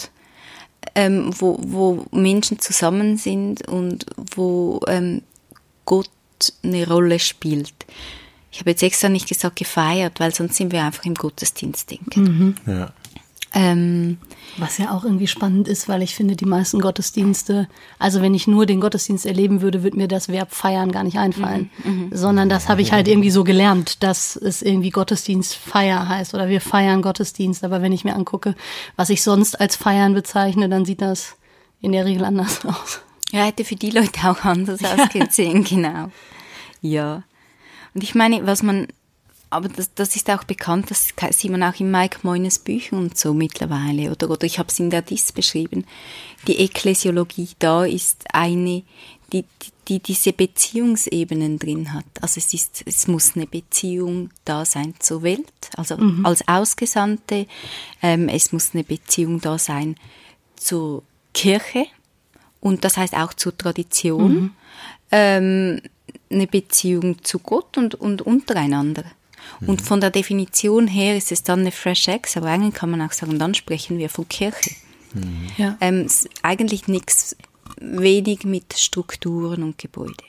Ähm, 0.96 1.32
wo, 1.40 1.58
wo 1.62 2.06
Menschen 2.12 2.60
zusammen 2.60 3.18
sind 3.18 3.68
und 3.68 4.06
wo 4.36 4.82
ähm, 4.88 5.22
Gott 5.86 6.10
eine 6.64 6.88
Rolle 6.88 7.20
spielt. 7.20 7.74
Ich 8.52 8.60
habe 8.60 8.72
jetzt 8.72 8.84
extra 8.84 9.08
nicht 9.08 9.28
gesagt 9.28 9.58
gefeiert, 9.58 10.20
weil 10.20 10.34
sonst 10.34 10.56
sind 10.56 10.72
wir 10.72 10.84
einfach 10.84 11.06
im 11.06 11.14
Gottesdienst, 11.14 11.92
denke 11.92 12.20
mhm. 12.20 12.56
ja. 12.66 12.92
Ähm, 13.54 14.18
Was 14.58 14.78
ja 14.78 14.92
auch 14.92 15.04
irgendwie 15.04 15.28
spannend 15.28 15.68
ist, 15.68 15.88
weil 15.88 16.02
ich 16.02 16.16
finde, 16.16 16.36
die 16.36 16.46
meisten 16.46 16.82
Gottesdienste, 16.82 17.68
also 18.00 18.22
wenn 18.22 18.34
ich 18.34 18.48
nur 18.48 18.66
den 18.66 18.82
Gottesdienst 18.82 19.26
erleben 19.26 19.62
würde, 19.62 19.84
würde 19.84 19.98
mir 19.98 20.08
das 20.08 20.28
Verb 20.28 20.54
feiern 20.54 20.92
gar 20.92 21.04
nicht 21.04 21.18
einfallen. 21.18 21.70
Mhm, 21.84 21.92
mhm. 21.92 22.10
Sondern 22.12 22.50
das 22.50 22.68
habe 22.68 22.82
ich 22.82 22.92
halt 22.92 23.08
irgendwie 23.08 23.32
so 23.32 23.44
gelernt, 23.44 24.04
dass 24.04 24.36
es 24.36 24.62
irgendwie 24.62 24.90
Gottesdienstfeier 24.90 26.08
heißt 26.08 26.34
oder 26.34 26.50
wir 26.50 26.62
feiern 26.62 27.02
Gottesdienst. 27.02 27.64
Aber 27.64 27.82
wenn 27.82 27.94
ich 27.94 28.04
mir 28.04 28.16
angucke, 28.16 28.56
was 28.96 29.10
ich 29.10 29.24
sonst 29.24 29.60
als 29.60 29.76
feiern 29.76 30.14
bezeichne, 30.14 30.70
dann 30.70 30.86
sieht 30.86 31.02
das 31.02 31.38
in 31.80 31.92
der 31.92 32.06
Regel 32.06 32.26
anders 32.26 32.66
aus. 32.66 33.02
Ja, 33.32 33.46
hätte 33.46 33.64
für 33.64 33.76
die 33.76 33.92
Leute 33.92 34.30
auch 34.30 34.44
anders 34.44 34.84
ausgesehen, 34.84 35.64
genau. 35.70 36.12
Ja. 36.82 37.24
Und 37.94 38.04
ich 38.04 38.16
meine, 38.16 38.46
was 38.46 38.64
man 38.64 38.88
aber 39.52 39.68
das, 39.68 39.94
das 39.94 40.16
ist 40.16 40.30
auch 40.30 40.46
bekannt, 40.46 40.90
das 40.90 41.14
sieht 41.38 41.52
man 41.52 41.62
auch 41.62 41.78
in 41.80 41.92
Mike 41.92 42.20
Moines 42.24 42.58
Büchern 42.58 43.00
und 43.00 43.18
so 43.18 43.34
mittlerweile. 43.34 44.10
Oder, 44.10 44.30
oder 44.30 44.46
ich 44.46 44.58
habe 44.60 44.70
es 44.70 44.80
in 44.80 44.90
der 44.90 45.02
DIS 45.02 45.34
beschrieben. 45.34 45.86
Die 46.48 46.58
Ekklesiologie 46.58 47.50
da 47.60 47.84
ist 47.84 48.24
eine, 48.34 48.84
die, 49.34 49.46
die 49.90 50.00
diese 50.00 50.32
Beziehungsebenen 50.32 51.60
drin 51.60 51.94
hat. 51.94 52.06
Also 52.22 52.40
es 52.40 52.54
ist, 52.54 52.84
es 52.86 53.08
muss 53.08 53.36
eine 53.36 53.46
Beziehung 53.46 54.30
da 54.46 54.64
sein 54.64 54.96
zur 55.00 55.22
Welt, 55.22 55.52
also 55.76 55.98
mhm. 55.98 56.26
als 56.26 56.48
Ausgesandte. 56.48 57.46
Ähm, 58.02 58.30
es 58.30 58.54
muss 58.54 58.74
eine 58.74 58.86
Beziehung 58.86 59.42
da 59.42 59.58
sein 59.58 59.98
zur 60.56 61.04
Kirche 61.34 61.88
und 62.62 62.86
das 62.86 62.96
heißt 62.96 63.16
auch 63.16 63.34
zur 63.34 63.58
Tradition. 63.58 64.34
Mhm. 64.34 64.52
Ähm, 65.12 65.82
eine 66.30 66.48
Beziehung 66.48 67.22
zu 67.24 67.40
Gott 67.40 67.78
und, 67.78 67.96
und 67.96 68.22
untereinander. 68.22 69.04
Und 69.66 69.82
von 69.82 70.02
der 70.02 70.10
Definition 70.10 70.88
her 70.88 71.16
ist 71.16 71.32
es 71.32 71.44
dann 71.44 71.62
eine 71.62 71.72
Fresh 71.72 72.08
Eggs, 72.08 72.36
aber 72.38 72.48
eigentlich 72.48 72.74
kann 72.74 72.90
man 72.90 73.02
auch 73.02 73.12
sagen, 73.12 73.38
dann 73.38 73.54
sprechen 73.54 73.98
wir 73.98 74.10
von 74.10 74.28
Kirche. 74.28 74.72
Mhm. 75.14 75.48
Ja. 75.58 75.78
Ähm, 75.82 76.08
eigentlich 76.42 76.88
nichts 76.88 77.36
wenig 77.80 78.44
mit 78.44 78.78
Strukturen 78.78 79.64
und 79.64 79.78
Gebäude. 79.78 80.24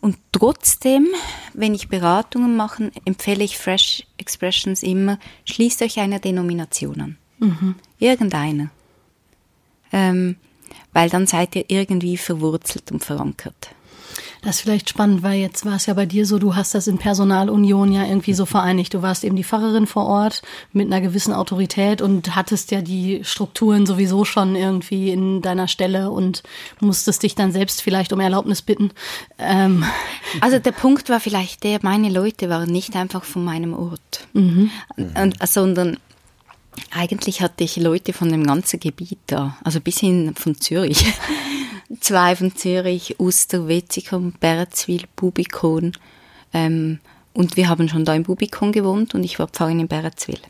Und 0.00 0.16
trotzdem, 0.32 1.08
wenn 1.52 1.74
ich 1.74 1.88
Beratungen 1.88 2.56
mache, 2.56 2.90
empfehle 3.04 3.44
ich 3.44 3.58
Fresh 3.58 4.06
Expressions 4.16 4.82
immer, 4.82 5.18
schließt 5.44 5.82
euch 5.82 6.00
einer 6.00 6.18
Denomination 6.18 7.00
an. 7.00 7.18
Mhm. 7.38 7.74
Irgendeiner. 7.98 8.70
Ähm, 9.92 10.36
weil 10.92 11.10
dann 11.10 11.26
seid 11.26 11.54
ihr 11.54 11.64
irgendwie 11.68 12.16
verwurzelt 12.16 12.90
und 12.92 13.04
verankert. 13.04 13.74
Das 14.42 14.56
ist 14.56 14.62
vielleicht 14.62 14.88
spannend, 14.88 15.22
weil 15.22 15.38
jetzt 15.38 15.66
war 15.66 15.76
es 15.76 15.84
ja 15.84 15.92
bei 15.92 16.06
dir 16.06 16.24
so, 16.24 16.38
du 16.38 16.56
hast 16.56 16.74
das 16.74 16.86
in 16.86 16.96
Personalunion 16.96 17.92
ja 17.92 18.06
irgendwie 18.06 18.32
so 18.32 18.46
vereinigt. 18.46 18.94
Du 18.94 19.02
warst 19.02 19.22
eben 19.22 19.36
die 19.36 19.44
Pfarrerin 19.44 19.86
vor 19.86 20.06
Ort 20.06 20.40
mit 20.72 20.86
einer 20.86 21.02
gewissen 21.02 21.34
Autorität 21.34 22.00
und 22.00 22.34
hattest 22.34 22.70
ja 22.70 22.80
die 22.80 23.20
Strukturen 23.22 23.84
sowieso 23.84 24.24
schon 24.24 24.56
irgendwie 24.56 25.10
in 25.10 25.42
deiner 25.42 25.68
Stelle 25.68 26.10
und 26.10 26.42
musstest 26.80 27.22
dich 27.22 27.34
dann 27.34 27.52
selbst 27.52 27.82
vielleicht 27.82 28.14
um 28.14 28.20
Erlaubnis 28.20 28.62
bitten. 28.62 28.92
Ähm. 29.38 29.84
Also 30.40 30.58
der 30.58 30.72
Punkt 30.72 31.10
war 31.10 31.20
vielleicht 31.20 31.62
der, 31.64 31.80
meine 31.82 32.08
Leute 32.08 32.48
waren 32.48 32.70
nicht 32.70 32.96
einfach 32.96 33.24
von 33.24 33.44
meinem 33.44 33.74
Ort, 33.74 34.26
mhm. 34.32 34.70
und, 34.96 35.36
sondern 35.46 35.98
eigentlich 36.90 37.42
hatte 37.42 37.64
ich 37.64 37.76
Leute 37.76 38.12
von 38.12 38.30
dem 38.30 38.44
ganzen 38.44 38.80
Gebiet 38.80 39.18
da, 39.26 39.56
also 39.64 39.80
bis 39.80 39.98
hin 39.98 40.34
von 40.36 40.54
Zürich 40.54 41.04
zwei 41.98 42.36
von 42.36 42.54
Zürich, 42.54 43.18
Uster, 43.18 43.66
Wetzikon, 43.66 44.32
Berzwil, 44.38 45.04
Bubikon. 45.16 45.92
Ähm, 46.52 47.00
und 47.32 47.56
wir 47.56 47.68
haben 47.68 47.88
schon 47.88 48.04
da 48.04 48.14
in 48.14 48.22
Bubikon 48.22 48.72
gewohnt 48.72 49.14
und 49.14 49.24
ich 49.24 49.38
war 49.38 49.48
Pfarrerin 49.48 49.80
in 49.80 49.88
Berzwil. 49.88 50.40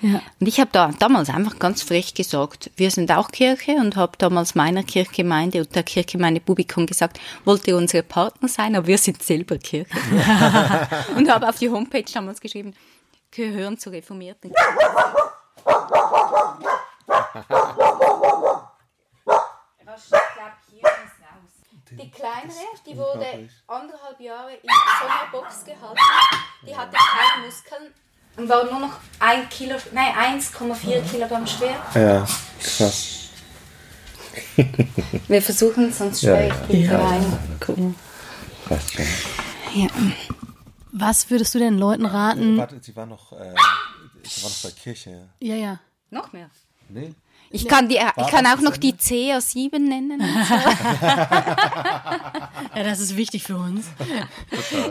Ja. 0.00 0.20
Und 0.40 0.48
ich 0.48 0.58
habe 0.58 0.70
da 0.72 0.90
damals 0.98 1.30
einfach 1.30 1.60
ganz 1.60 1.82
frech 1.82 2.12
gesagt, 2.12 2.72
wir 2.76 2.90
sind 2.90 3.12
auch 3.12 3.30
Kirche 3.30 3.72
und 3.72 3.94
habe 3.94 4.18
damals 4.18 4.56
meiner 4.56 4.82
Kirchgemeinde 4.82 5.60
und 5.60 5.74
der 5.76 5.84
Kirchgemeinde 5.84 6.40
Bubikon 6.40 6.86
gesagt, 6.86 7.20
wollt 7.44 7.68
ihr 7.68 7.76
unsere 7.76 8.02
Partner 8.02 8.48
sein, 8.48 8.74
aber 8.74 8.88
wir 8.88 8.98
sind 8.98 9.22
selber 9.22 9.58
Kirche. 9.58 9.90
und 11.16 11.30
habe 11.30 11.48
auf 11.48 11.58
die 11.58 11.70
Homepage 11.70 12.04
damals 12.12 12.40
geschrieben, 12.40 12.74
gehören 13.30 13.78
zur 13.78 13.92
reformierten 13.92 14.52
Kirche. 14.54 15.12
Was, 19.84 20.04
ich 20.04 20.10
glaube, 20.10 20.56
hier 20.70 20.80
ist 20.80 21.20
kleinere, 22.10 22.54
die 22.86 22.96
wurde 22.96 23.48
anderthalb 23.66 24.20
Jahre 24.20 24.52
in 24.54 24.68
so 25.00 25.06
einer 25.06 25.30
Box 25.30 25.64
gehalten. 25.64 25.98
Die 26.66 26.76
hatte 26.76 26.96
keine 26.96 27.46
Muskeln 27.46 27.92
und 28.36 28.48
war 28.48 28.64
nur 28.64 28.80
noch 28.80 28.96
ein 29.18 29.48
Kilo, 29.48 29.76
nein 29.92 30.40
1,4 30.40 31.02
Kilogramm 31.10 31.46
schwer. 31.46 31.76
Ja, 31.94 32.26
krass. 32.60 33.18
Wir 35.28 35.42
versuchen 35.42 35.88
es, 35.90 35.98
sonst 35.98 36.20
schwöre 36.22 36.48
ich 36.48 36.54
die 36.70 36.82
Ja. 36.84 36.98
rein. 37.06 37.38
Gucken. 37.60 37.94
Passt 38.66 38.94
schon. 38.94 39.04
Ja. 39.74 39.88
Was 40.92 41.30
würdest 41.30 41.54
du 41.54 41.58
den 41.58 41.78
Leuten 41.78 42.06
raten? 42.06 42.56
Warte, 42.58 42.78
sie 42.82 42.94
war 42.96 43.06
noch, 43.06 43.32
äh, 43.32 43.54
sie 44.24 44.42
war 44.42 44.50
noch 44.50 44.62
bei 44.62 44.70
Kirche. 44.70 45.28
Ja, 45.40 45.54
ja. 45.54 45.80
Noch 46.10 46.32
mehr. 46.32 46.50
Nee. 46.88 47.14
Ich 47.54 47.68
kann, 47.68 47.88
die, 47.88 47.96
ich 47.96 48.26
kann 48.28 48.46
auch 48.46 48.60
noch 48.60 48.72
ist 48.72 48.82
die 48.82 48.94
CA7 48.94 49.78
nennen. 49.78 50.20
Ja, 52.74 52.84
das 52.84 53.00
ist 53.00 53.16
wichtig 53.16 53.42
für 53.42 53.56
uns. 53.56 53.86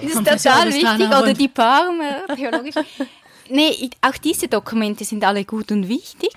ist 0.01 0.13
Kommt 0.13 0.27
das 0.27 0.43
ja 0.43 0.51
total 0.51 0.67
alles 0.67 0.75
wichtig. 0.75 1.07
Oder 1.07 1.33
die 1.33 1.47
Parme, 1.47 2.23
theologisch. 2.35 2.75
nee, 3.49 3.69
ich- 3.69 3.97
auch 4.01 4.15
diese 4.17 4.47
Dokumente 4.47 5.03
sind 5.03 5.23
alle 5.23 5.45
gut 5.45 5.71
und 5.71 5.87
wichtig. 5.87 6.31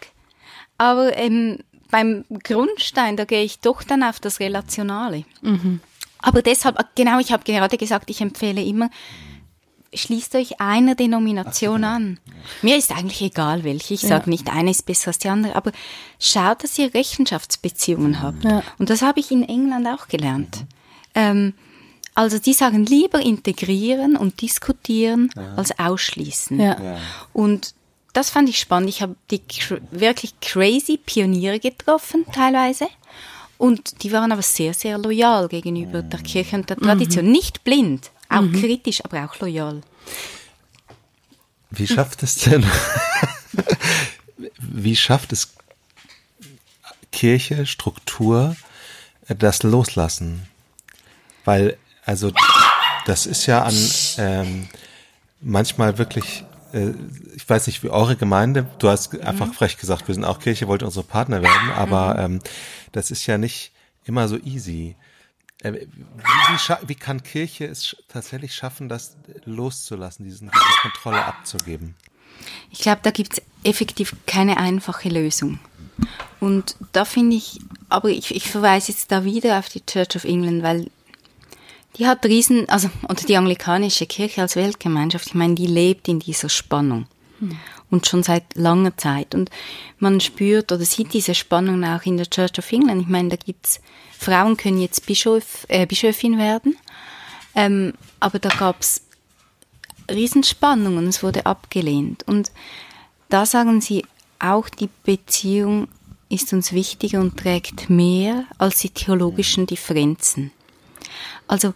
Aber 0.78 1.16
ähm, 1.16 1.58
beim 1.90 2.24
Grundstein, 2.42 3.16
da 3.16 3.24
gehe 3.24 3.42
ich 3.44 3.60
doch 3.60 3.82
dann 3.82 4.02
auf 4.02 4.20
das 4.20 4.40
Relationale. 4.40 5.24
Aber 6.18 6.40
deshalb, 6.42 6.78
genau, 6.94 7.18
ich 7.20 7.30
habe 7.32 7.44
gerade 7.44 7.76
gesagt, 7.76 8.08
ich 8.10 8.20
empfehle 8.22 8.62
immer, 8.62 8.88
schließt 9.96 10.35
euch 10.35 10.61
einer 10.61 10.94
Denomination 10.94 11.85
an. 11.85 12.18
Mir 12.62 12.76
ist 12.76 12.92
eigentlich 12.92 13.22
egal 13.22 13.64
welche. 13.64 13.94
Ich 13.94 14.00
sage 14.00 14.30
nicht, 14.30 14.50
eine 14.52 14.70
ist 14.70 14.87
besser 14.87 15.09
als 15.09 15.18
die 15.18 15.28
andere, 15.28 15.57
aber 15.57 15.72
schaut, 16.18 16.64
dass 16.64 16.78
ihr 16.78 16.92
Rechenschaftsbeziehungen 16.92 18.22
habt. 18.22 18.44
Ja. 18.44 18.62
Und 18.78 18.90
das 18.90 19.02
habe 19.02 19.20
ich 19.20 19.30
in 19.30 19.42
England 19.42 19.87
auch 19.87 20.09
gelernt. 20.09 20.64
Ähm, 21.14 21.54
also 22.14 22.38
die 22.38 22.52
sagen 22.52 22.87
lieber 22.87 23.20
integrieren 23.20 24.16
und 24.16 24.40
diskutieren 24.40 25.30
als 25.57 25.78
ausschließen. 25.78 26.61
Ja. 26.61 26.98
Und 27.33 27.74
das 28.12 28.30
fand 28.30 28.48
ich 28.48 28.61
spannend. 28.61 28.88
Ich 28.88 29.02
habe 29.02 29.16
die 29.30 29.40
cr 29.40 29.78
wirklich 29.90 30.38
crazy 30.40 30.96
Pioniere 30.96 31.59
getroffen 31.59 32.24
teilweise. 32.33 32.87
Und 33.59 34.02
die 34.02 34.12
waren 34.12 34.33
aber 34.33 34.42
sehr, 34.42 34.74
sehr 34.74 34.98
loyal 34.98 35.48
gegenüber 35.48 36.02
der 36.02 36.20
Kirche 36.20 36.57
und 36.57 36.70
der 36.70 36.76
Tradition. 36.76 37.30
Nicht 37.30 37.64
blind, 37.64 38.11
auch 38.38 38.52
kritisch, 38.52 39.04
aber 39.04 39.24
auch 39.24 39.38
loyal. 39.40 39.82
Wie 41.70 41.86
schafft 41.86 42.22
es 42.22 42.36
denn, 42.36 42.64
wie 44.58 44.96
schafft 44.96 45.32
es 45.32 45.54
Kirche, 47.10 47.66
Struktur, 47.66 48.56
das 49.28 49.62
Loslassen? 49.62 50.46
Weil, 51.44 51.76
also, 52.04 52.32
das 53.06 53.26
ist 53.26 53.46
ja 53.46 53.62
an, 53.62 53.74
ähm, 54.18 54.68
manchmal 55.40 55.98
wirklich, 55.98 56.44
äh, 56.72 56.92
ich 57.34 57.48
weiß 57.48 57.66
nicht, 57.66 57.82
wie 57.82 57.90
eure 57.90 58.16
Gemeinde, 58.16 58.66
du 58.78 58.88
hast 58.88 59.20
einfach 59.20 59.52
frech 59.52 59.76
gesagt, 59.76 60.08
wir 60.08 60.14
sind 60.14 60.24
auch 60.24 60.38
Kirche, 60.38 60.68
wollt 60.68 60.82
unsere 60.82 61.04
Partner 61.04 61.42
werden, 61.42 61.70
aber 61.76 62.18
ähm, 62.18 62.40
das 62.92 63.10
ist 63.10 63.26
ja 63.26 63.38
nicht 63.38 63.72
immer 64.04 64.28
so 64.28 64.38
easy. 64.38 64.96
Äh, 65.64 65.72
Wie, 65.72 66.88
wie, 66.88 66.94
kann 66.94 67.22
Kirche 67.22 67.64
es 67.64 67.96
tatsächlich 68.09 68.55
schaffen, 68.55 68.88
das 68.88 69.16
loszulassen, 69.44 70.24
diesen, 70.24 70.50
diese 70.50 70.81
Kontrolle 70.83 71.24
abzugeben? 71.24 71.94
Ich 72.70 72.81
glaube, 72.81 73.00
da 73.03 73.11
gibt 73.11 73.35
es 73.35 73.42
effektiv 73.64 74.14
keine 74.27 74.59
einfache 74.59 75.09
Lösung. 75.09 75.59
Und 76.38 76.77
da 76.92 77.05
finde 77.05 77.37
ich, 77.37 77.61
aber 77.88 78.11
ich, 78.11 78.35
ich 78.35 78.50
verweise 78.50 78.92
jetzt 78.92 79.11
da 79.11 79.24
wieder 79.24 79.59
auf 79.59 79.68
die 79.68 79.85
Church 79.85 80.16
of 80.16 80.24
England, 80.24 80.62
weil 80.62 80.90
die 81.96 82.07
hat 82.07 82.27
riesen, 82.27 82.68
also, 82.68 82.90
oder 83.09 83.22
die 83.22 83.37
anglikanische 83.37 84.07
Kirche 84.07 84.42
als 84.42 84.57
Weltgemeinschaft, 84.57 85.29
ich 85.29 85.35
meine, 85.35 85.55
die 85.55 85.66
lebt 85.66 86.09
in 86.09 86.18
dieser 86.18 86.48
Spannung. 86.48 87.07
Und 87.90 88.07
schon 88.07 88.22
seit 88.22 88.54
langer 88.54 88.96
Zeit. 88.96 89.35
Und 89.35 89.50
man 89.98 90.20
spürt 90.20 90.72
oder 90.72 90.85
sieht 90.85 91.12
diese 91.12 91.35
Spannung 91.35 91.85
auch 91.85 92.02
in 92.04 92.16
der 92.16 92.28
Church 92.28 92.59
of 92.59 92.72
England. 92.72 93.02
Ich 93.02 93.09
meine, 93.09 93.28
da 93.28 93.37
gibt's 93.37 93.80
Frauen 94.18 94.57
können 94.57 94.80
jetzt 94.80 95.07
Bischof, 95.07 95.66
äh, 95.68 95.87
Bischöfin 95.87 96.38
werden. 96.38 96.76
Ähm, 97.54 97.94
aber 98.20 98.38
da 98.38 98.48
gab's 98.48 99.02
Riesenspannungen, 100.11 101.07
es 101.07 101.22
wurde 101.22 101.46
abgelehnt. 101.46 102.24
Und 102.26 102.50
da 103.28 103.46
sagen 103.46 103.80
sie, 103.80 104.04
auch 104.38 104.68
die 104.68 104.88
Beziehung 105.04 105.88
ist 106.28 106.52
uns 106.52 106.72
wichtiger 106.72 107.20
und 107.20 107.37
trägt 107.37 107.90
mehr 107.90 108.44
als 108.59 108.80
die 108.80 108.90
theologischen 108.90 109.66
Differenzen. 109.66 110.50
Also 111.46 111.74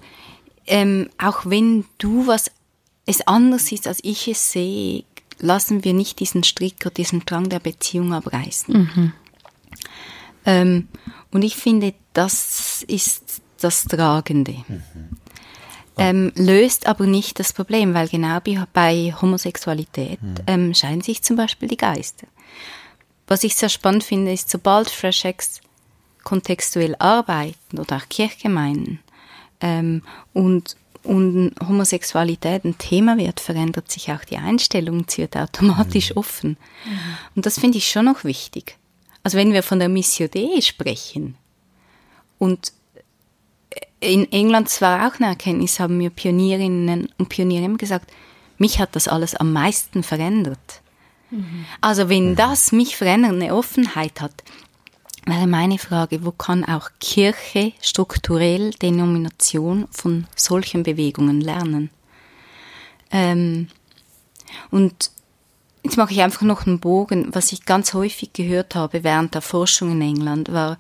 ähm, 0.67 1.09
auch 1.19 1.47
wenn 1.47 1.85
du 1.99 2.27
was 2.27 2.51
es 3.07 3.27
anders 3.27 3.73
ist, 3.73 3.87
als 3.87 4.01
ich 4.03 4.29
es 4.29 4.53
sehe, 4.53 5.05
lassen 5.39 5.85
wir 5.85 5.95
nicht 5.95 6.21
diesen 6.21 6.45
Strick 6.45 6.77
oder 6.83 6.91
diesen 6.91 7.25
Drang 7.25 7.49
der 7.49 7.61
Beziehung 7.61 8.13
abreißen. 8.13 9.13
Ähm, 10.45 10.89
und 11.31 11.43
ich 11.43 11.57
finde, 11.57 11.95
das 12.13 12.85
ist 12.89 13.43
das 13.61 13.85
Tragende. 13.85 14.57
Ähm, 15.99 16.33
löst 16.37 16.87
aber 16.87 17.07
nicht 17.07 17.41
das 17.41 17.53
Problem, 17.53 17.93
weil 17.93 18.09
genau 18.09 18.39
bei, 18.41 18.65
bei 18.73 19.15
Homosexualität 19.21 20.21
ähm, 20.47 20.73
scheiden 20.73 21.01
sich 21.01 21.23
zum 21.23 21.37
Beispiel 21.37 21.69
die 21.69 21.77
Geister. 21.77 22.29
Was 23.27 23.45
ich 23.45 23.57
sehr 23.57 23.69
spannend 23.69 24.05
finde, 24.05 24.33
ist, 24.33 24.49
sobald 24.49 24.89
Fresh 24.89 25.25
Ex 25.25 25.61
kontextuell 26.23 26.95
arbeiten 26.99 27.79
oder 27.79 27.97
auch 27.97 28.09
Kirchgemeinden 28.09 29.01
ähm, 29.61 30.03
und, 30.33 30.77
und 31.05 31.55
Homosexualität 31.67 32.65
ein 32.65 32.79
Thema 32.79 33.17
wird, 33.17 33.41
verändert 33.41 33.91
sich 33.91 34.11
auch 34.13 34.25
die 34.25 34.37
Einstellung, 34.37 35.05
sie 35.09 35.23
wird 35.23 35.37
automatisch 35.37 36.17
offen. 36.17 36.57
Und 37.35 37.47
das 37.47 37.59
finde 37.59 37.79
ich 37.79 37.91
schon 37.91 38.05
noch 38.05 38.25
wichtig. 38.25 38.77
Also 39.23 39.39
wenn 39.39 39.53
wir 39.53 39.63
von 39.63 39.79
der 39.79 39.89
Missio 39.89 40.29
Dei 40.29 40.61
sprechen 40.61 41.37
und 42.39 42.73
in 44.01 44.31
England 44.33 44.69
zwar 44.69 45.09
auch 45.09 45.19
eine 45.19 45.31
Erkenntnis, 45.31 45.81
haben 45.81 45.99
mir 45.99 46.11
Pionierinnen 46.11 47.09
und 47.19 47.29
Pioniere 47.29 47.69
gesagt, 47.75 48.13
mich 48.59 48.79
hat 48.79 48.95
das 48.95 49.09
alles 49.09 49.35
am 49.35 49.53
meisten 49.53 50.03
verändert. 50.03 50.83
Also 51.81 52.09
wenn 52.09 52.37
das 52.37 52.73
mich 52.73 52.97
verändert, 52.97 53.33
eine 53.33 53.55
Offenheit 53.55 54.21
hat, 54.21 54.43
wäre 55.29 55.47
meine 55.47 55.79
Frage, 55.79 56.25
wo 56.25 56.33
kann 56.33 56.65
auch 56.65 56.91
Kirche 57.01 57.73
strukturell 57.81 58.71
Denomination 58.71 59.87
von 59.91 60.27
solchen 60.37 60.83
Bewegungen 60.83 61.41
lernen? 61.41 61.91
Ähm, 63.11 63.69
und 64.71 65.11
jetzt 65.83 65.97
mache 65.97 66.13
ich 66.13 66.21
einfach 66.21 66.43
noch 66.43 66.67
einen 66.67 66.81
Bogen. 66.81 67.35
Was 67.35 67.53
ich 67.53 67.65
ganz 67.65 67.95
häufig 67.95 68.33
gehört 68.33 68.75
habe 68.75 69.05
während 69.05 69.35
der 69.35 69.43
Forschung 69.43 69.93
in 69.93 70.03
England 70.03 70.53
war, 70.53 70.79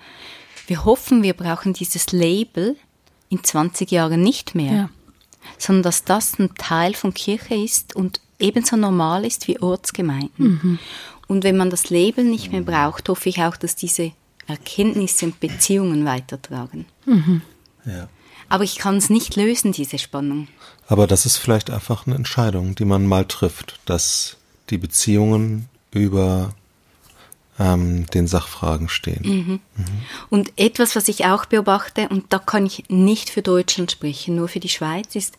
wir 0.66 0.84
hoffen, 0.84 1.22
wir 1.22 1.34
brauchen 1.34 1.72
dieses 1.72 2.12
Label 2.12 2.76
in 3.30 3.42
20 3.42 3.90
Jahren 3.90 4.22
nicht 4.22 4.54
mehr, 4.54 4.72
Ja. 4.72 4.90
sondern 5.56 5.82
dass 5.84 6.04
das 6.04 6.38
ein 6.38 6.54
Teil 6.56 6.94
von 6.94 7.14
Kirche 7.14 7.54
ist 7.54 7.96
und 7.96 8.20
ebenso 8.38 8.76
normal 8.76 9.24
ist 9.24 9.48
wie 9.48 9.60
Ortsgemeinden. 9.60 10.78
Und 11.26 11.44
wenn 11.44 11.56
man 11.56 11.70
das 11.70 11.90
Label 11.90 12.24
nicht 12.24 12.52
mehr 12.52 12.60
braucht, 12.62 13.08
hoffe 13.08 13.28
ich 13.30 13.42
auch, 13.42 13.56
dass 13.56 13.76
diese 13.76 14.12
Erkenntnisse 14.48 15.26
und 15.26 15.40
Beziehungen 15.40 16.04
weitertragen. 16.04 16.86
Ja. 17.86 18.08
Aber 18.48 18.64
ich 18.64 18.76
kann 18.76 18.96
es 18.96 19.10
nicht 19.10 19.36
lösen, 19.36 19.72
diese 19.72 19.98
Spannung. 19.98 20.48
Aber 20.86 21.06
das 21.06 21.26
ist 21.26 21.36
vielleicht 21.36 21.70
einfach 21.70 22.06
eine 22.06 22.16
Entscheidung, 22.16 22.74
die 22.74 22.86
man 22.86 23.06
mal 23.06 23.26
trifft, 23.26 23.78
dass 23.84 24.36
die 24.70 24.78
Beziehungen 24.78 25.68
über 25.92 26.54
ähm, 27.58 28.06
den 28.06 28.26
Sachfragen 28.26 28.88
stehen. 28.88 29.60
Und 30.30 30.52
etwas, 30.56 30.96
was 30.96 31.08
ich 31.08 31.26
auch 31.26 31.44
beobachte, 31.44 32.08
und 32.08 32.32
da 32.32 32.38
kann 32.38 32.66
ich 32.66 32.84
nicht 32.88 33.30
für 33.30 33.42
Deutschland 33.42 33.92
sprechen, 33.92 34.36
nur 34.36 34.48
für 34.48 34.60
die 34.60 34.68
Schweiz, 34.68 35.14
ist, 35.14 35.36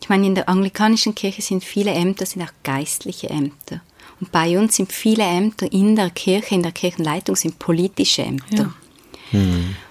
ich 0.00 0.08
meine, 0.08 0.26
in 0.26 0.34
der 0.34 0.48
anglikanischen 0.48 1.14
Kirche 1.14 1.42
sind 1.42 1.64
viele 1.64 1.90
Ämter, 1.90 2.26
sind 2.26 2.42
auch 2.42 2.52
geistliche 2.62 3.30
Ämter. 3.30 3.80
Und 4.20 4.32
bei 4.32 4.58
uns 4.58 4.76
sind 4.76 4.92
viele 4.92 5.24
Ämter 5.24 5.70
in 5.70 5.96
der 5.96 6.10
Kirche, 6.10 6.54
in 6.54 6.62
der 6.62 6.72
Kirchenleitung, 6.72 7.36
sind 7.36 7.58
politische 7.58 8.22
Ämter. 8.22 8.72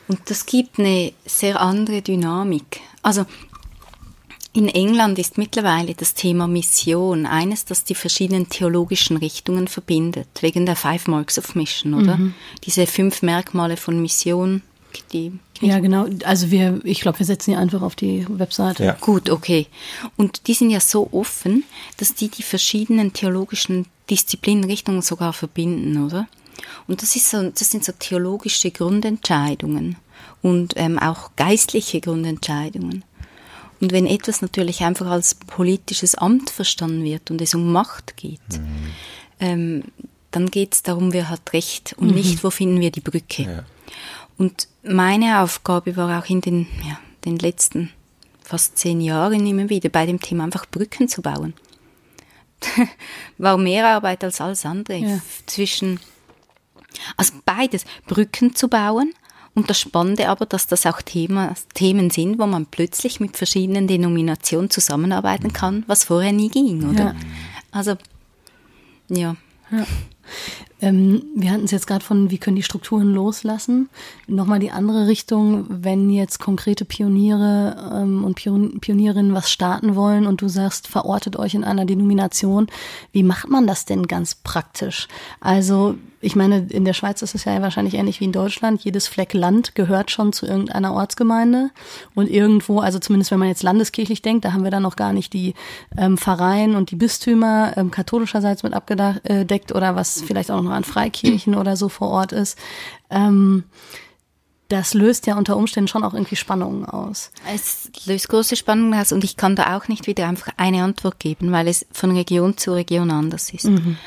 Und 0.08 0.20
das 0.26 0.46
gibt 0.46 0.80
eine 0.80 1.14
sehr 1.26 1.62
andere 1.62 2.02
Dynamik. 2.02 2.82
Also 3.02 3.26
in 4.54 4.70
England 4.70 5.20
ist 5.20 5.38
mittlerweile 5.38 5.94
das 5.96 6.14
Thema 6.14 6.48
Mission 6.48 7.26
eines, 7.26 7.66
das 7.66 7.84
die 7.84 7.94
verschiedenen 7.94 8.48
theologischen 8.48 9.18
Richtungen 9.18 9.68
verbindet, 9.68 10.30
wegen 10.40 10.66
der 10.66 10.78
Five 10.78 11.08
Marks 11.08 11.38
of 11.38 11.56
Mission, 11.56 11.94
oder? 11.94 12.18
Diese 12.64 12.88
fünf 12.88 13.22
Merkmale 13.22 13.76
von 13.76 14.02
Mission, 14.02 14.62
die 15.12 15.34
Ja, 15.62 15.80
genau. 15.80 16.06
Also 16.26 16.52
wir, 16.52 16.82
ich 16.84 17.02
glaube, 17.02 17.20
wir 17.20 17.26
setzen 17.26 17.52
die 17.52 17.58
einfach 17.58 17.82
auf 17.82 17.96
die 17.96 18.26
Webseite. 18.28 18.84
Ja. 18.84 18.98
Gut, 19.00 19.30
okay. 19.30 19.68
Und 20.18 20.48
die 20.48 20.54
sind 20.54 20.70
ja 20.70 20.80
so 20.80 21.10
offen, 21.12 21.64
dass 21.98 22.14
die 22.14 22.30
die 22.30 22.44
verschiedenen 22.44 23.14
theologischen 23.14 23.86
Disziplinrichtungen 24.10 25.02
sogar 25.02 25.34
verbinden, 25.34 26.06
oder? 26.06 26.28
Und 26.88 27.02
das, 27.02 27.16
ist 27.16 27.30
so, 27.30 27.50
das 27.50 27.70
sind 27.70 27.86
so 27.86 27.94
theologische 27.98 28.72
Grundentscheidungen. 28.72 29.98
und 30.42 30.74
ähm, 30.76 31.00
auch 31.00 31.32
geistliche 31.36 32.02
Grundentscheidungen. 32.02 33.04
Und 33.82 33.92
wenn 33.92 34.06
etwas 34.06 34.44
natürlich 34.44 34.84
einfach 34.84 35.08
als 35.08 35.34
politisches 35.34 36.14
Amt 36.14 36.52
verstanden 36.52 37.04
wird 37.04 37.32
und 37.32 37.42
es 37.42 37.56
um 37.56 37.72
Macht 37.72 38.16
geht, 38.16 38.40
mhm. 38.52 38.92
ähm, 39.40 39.84
dann 40.30 40.52
geht 40.52 40.76
es 40.76 40.84
darum, 40.84 41.14
wer 41.14 41.30
hat 41.30 41.54
Recht 41.54 41.96
und 41.98 42.10
mhm. 42.10 42.16
nicht, 42.16 42.44
wo 42.44 42.52
finden 42.52 42.80
wir 42.80 42.92
die 42.92 43.02
Brücke. 43.02 43.44
Ja. 43.44 43.64
Und 44.38 44.68
meine 44.84 45.42
Aufgabe 45.42 45.96
war 45.96 46.20
auch 46.20 46.30
in 46.30 46.42
den, 46.42 46.68
ja, 46.88 47.00
den 47.24 47.38
letzten 47.38 47.92
fast 48.44 48.78
zehn 48.78 49.02
Jahren 49.02 49.46
immer 49.46 49.70
wieder 49.70 49.90
bei 49.90 50.06
dem 50.06 50.20
Thema 50.20 50.44
einfach 50.44 50.66
Brücken 50.68 51.08
zu 51.08 51.22
bauen. 51.22 51.54
war 53.38 53.58
mehr 53.58 53.88
Arbeit 53.88 54.24
als 54.24 54.40
alles 54.40 54.66
andere 54.66 54.98
ja. 54.98 55.20
zwischen, 55.46 56.00
also 57.18 57.34
beides, 57.46 57.86
Brücken 58.08 58.56
zu 58.56 58.68
bauen 58.68 59.14
und 59.56 59.70
das 59.70 59.80
Spannende 59.80 60.30
aber, 60.30 60.46
dass 60.46 60.68
das 60.68 60.86
auch 60.86 61.02
Thema, 61.02 61.56
Themen 61.74 62.10
sind, 62.10 62.40
wo 62.40 62.46
man 62.46 62.66
plötzlich 62.66 63.20
mit 63.20 63.38
verschiedenen 63.38 63.88
Denominationen 63.88 64.70
zusammenarbeiten 64.70 65.54
kann, 65.54 65.84
was 65.88 66.04
vorher 66.04 66.34
nie 66.34 66.50
ging, 66.50 66.90
oder? 66.90 67.06
Ja. 67.06 67.16
Also, 67.72 67.96
ja. 69.10 69.36
ja. 69.72 69.86
Ähm, 70.86 71.24
wir 71.36 71.50
hatten 71.50 71.66
es 71.66 71.72
jetzt 71.72 71.88
gerade 71.88 72.06
von, 72.06 72.30
wie 72.30 72.38
können 72.38 72.56
die 72.56 72.64
Strukturen 72.64 73.12
loslassen. 73.12 73.90
Nochmal 74.28 74.60
die 74.60 74.70
andere 74.70 75.08
Richtung, 75.08 75.66
wenn 75.68 76.12
jetzt 76.12 76.40
konkrete 76.40 76.86
Pioniere 76.86 77.92
ähm, 77.92 78.24
und 78.24 78.36
Pionierinnen 78.36 79.34
was 79.34 79.52
starten 79.52 79.96
wollen 79.96 80.28
und 80.28 80.42
du 80.42 80.48
sagst, 80.48 80.88
verortet 80.88 81.38
euch 81.38 81.56
in 81.56 81.64
einer 81.64 81.86
Denomination, 81.86 82.68
wie 83.12 83.24
macht 83.24 83.50
man 83.50 83.66
das 83.66 83.86
denn 83.86 84.06
ganz 84.06 84.36
praktisch? 84.36 85.08
Also 85.40 85.96
ich 86.26 86.36
meine, 86.36 86.66
in 86.70 86.86
der 86.86 86.94
Schweiz 86.94 87.22
ist 87.22 87.36
es 87.36 87.46
ja 87.46 87.62
wahrscheinlich 87.62 87.94
ähnlich 87.94 88.20
wie 88.20 88.26
in 88.26 88.32
Deutschland. 88.32 88.84
Jedes 88.84 89.08
Fleck 89.08 89.34
Land 89.34 89.76
gehört 89.76 90.10
schon 90.10 90.34
zu 90.34 90.48
irgendeiner 90.48 90.92
Ortsgemeinde. 90.92 91.70
Und 92.16 92.32
irgendwo, 92.32 92.80
also 92.80 92.98
zumindest 92.98 93.30
wenn 93.30 93.38
man 93.38 93.48
jetzt 93.48 93.62
landeskirchlich 93.62 94.24
denkt, 94.24 94.44
da 94.44 94.52
haben 94.52 94.64
wir 94.64 94.72
dann 94.72 94.82
noch 94.82 94.96
gar 94.96 95.14
nicht 95.14 95.34
die 95.34 95.54
ähm, 95.96 96.18
Pfarreien 96.18 96.76
und 96.76 96.90
die 96.90 96.96
Bistümer 96.96 97.74
ähm, 97.78 97.92
katholischerseits 97.92 98.64
mit 98.64 98.74
abgedeckt 98.74 99.72
oder 99.76 99.96
was 99.96 100.24
vielleicht 100.26 100.50
auch 100.50 100.64
noch 100.64 100.72
an 100.76 100.84
Freikirchen 100.84 101.56
oder 101.56 101.76
so 101.78 101.90
vor 101.90 102.10
Ort 102.10 102.32
ist. 102.32 102.58
Ähm, 103.10 103.64
das 104.68 104.94
löst 104.94 105.28
ja 105.28 105.38
unter 105.38 105.58
Umständen 105.58 105.88
schon 105.88 106.04
auch 106.04 106.14
irgendwie 106.14 106.36
Spannungen 106.36 106.86
aus. 106.86 107.32
Es 107.54 107.92
löst 108.06 108.30
große 108.30 108.56
Spannungen 108.56 109.00
aus 109.00 109.12
und 109.12 109.24
ich 109.24 109.38
kann 109.38 109.56
da 109.56 109.78
auch 109.78 109.88
nicht 109.88 110.08
wieder 110.08 110.28
einfach 110.28 110.54
eine 110.58 110.84
Antwort 110.84 111.20
geben, 111.20 111.52
weil 111.52 111.68
es 111.68 111.86
von 111.92 112.12
Region 112.12 112.58
zu 112.58 112.74
Region 112.74 113.12
anders 113.12 113.52
ist. 113.52 113.66
Mhm. 113.66 113.98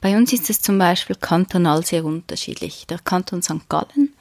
Bei 0.00 0.16
uns 0.16 0.32
ist 0.32 0.48
es 0.50 0.60
zum 0.60 0.78
Beispiel 0.78 1.16
kantonal 1.16 1.84
sehr 1.84 2.04
unterschiedlich. 2.04 2.86
Der 2.86 2.98
Kanton 2.98 3.42
St. 3.42 3.68
Gallen 3.68 4.14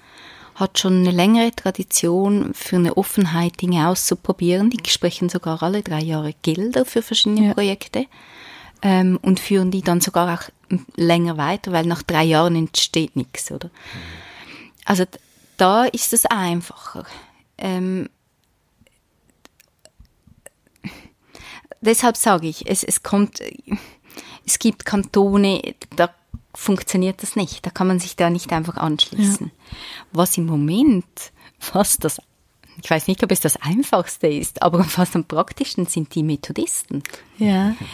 hat 0.56 0.80
schon 0.80 0.99
eine 0.99 1.12
längere 1.12 1.51
Tradition 1.51 2.53
für 2.53 2.78
eine 2.78 2.97
Offenheit, 2.97 3.62
Dinge 3.62 3.88
auszuprobieren. 3.88 4.70
Die 4.70 4.89
sprechen 4.89 5.30
sogar 5.30 5.62
alle 5.62 5.82
drei 5.82 6.01
Jahre 6.01 6.34
Gelder 6.41 6.86
für 6.86 7.01
verschiedene 7.01 7.47
ja. 7.47 7.53
Projekte 7.53 8.06
ähm, 8.86 9.17
und 9.21 9.39
führen 9.39 9.71
die 9.71 9.81
dann 9.81 9.99
sogar 9.99 10.38
auch 10.38 10.43
länger 10.95 11.38
weiter, 11.38 11.71
weil 11.71 11.88
nach 11.88 12.03
drei 12.03 12.23
Jahren 12.23 12.55
entsteht 12.55 13.15
nichts, 13.15 13.51
oder? 13.51 13.71
Also 14.86 15.05
da 15.57 15.86
ist 15.86 16.13
es 16.13 16.27
einfacher. 16.27 17.05
Ähm, 17.57 18.09
deshalb 21.81 22.15
sage 22.15 22.47
ich, 22.47 22.69
es, 22.69 22.83
es 22.83 23.01
kommt 23.01 23.41
es 24.45 24.59
gibt 24.59 24.86
Kantone, 24.86 25.75
da 25.95 26.13
funktioniert 26.53 27.23
das 27.23 27.36
nicht. 27.36 27.65
Da 27.65 27.71
kann 27.71 27.88
man 27.88 27.99
sich 27.99 28.15
da 28.15 28.29
nicht 28.29 28.53
einfach 28.53 28.77
anschließen. 28.77 29.47
Ja. 29.47 29.77
Was 30.13 30.38
im 30.38 30.45
Moment 30.45 31.31
fast 31.59 32.03
das, 32.03 32.21
ich 32.82 32.89
weiß 32.89 33.07
nicht, 33.07 33.23
ob 33.23 33.32
es 33.32 33.39
das 33.39 33.57
Einfachste 33.57 34.28
ist, 34.28 34.61
aber 34.61 34.84
fast 34.86 35.15
am 35.15 35.26
praktischsten 35.26 35.86
sind 35.86 36.13
die 36.15 36.23
Methodisten. 36.23 37.03
Ja. 37.38 37.76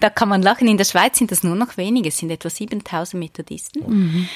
Da 0.00 0.10
kann 0.10 0.28
man 0.28 0.42
lachen. 0.42 0.66
In 0.66 0.78
der 0.78 0.84
Schweiz 0.84 1.16
sind 1.16 1.30
das 1.30 1.44
nur 1.44 1.54
noch 1.54 1.76
wenige, 1.76 2.08
es 2.08 2.18
sind 2.18 2.30
etwa 2.30 2.50
7000 2.50 3.20
Methodisten. 3.20 3.82
Mhm. 3.86 4.28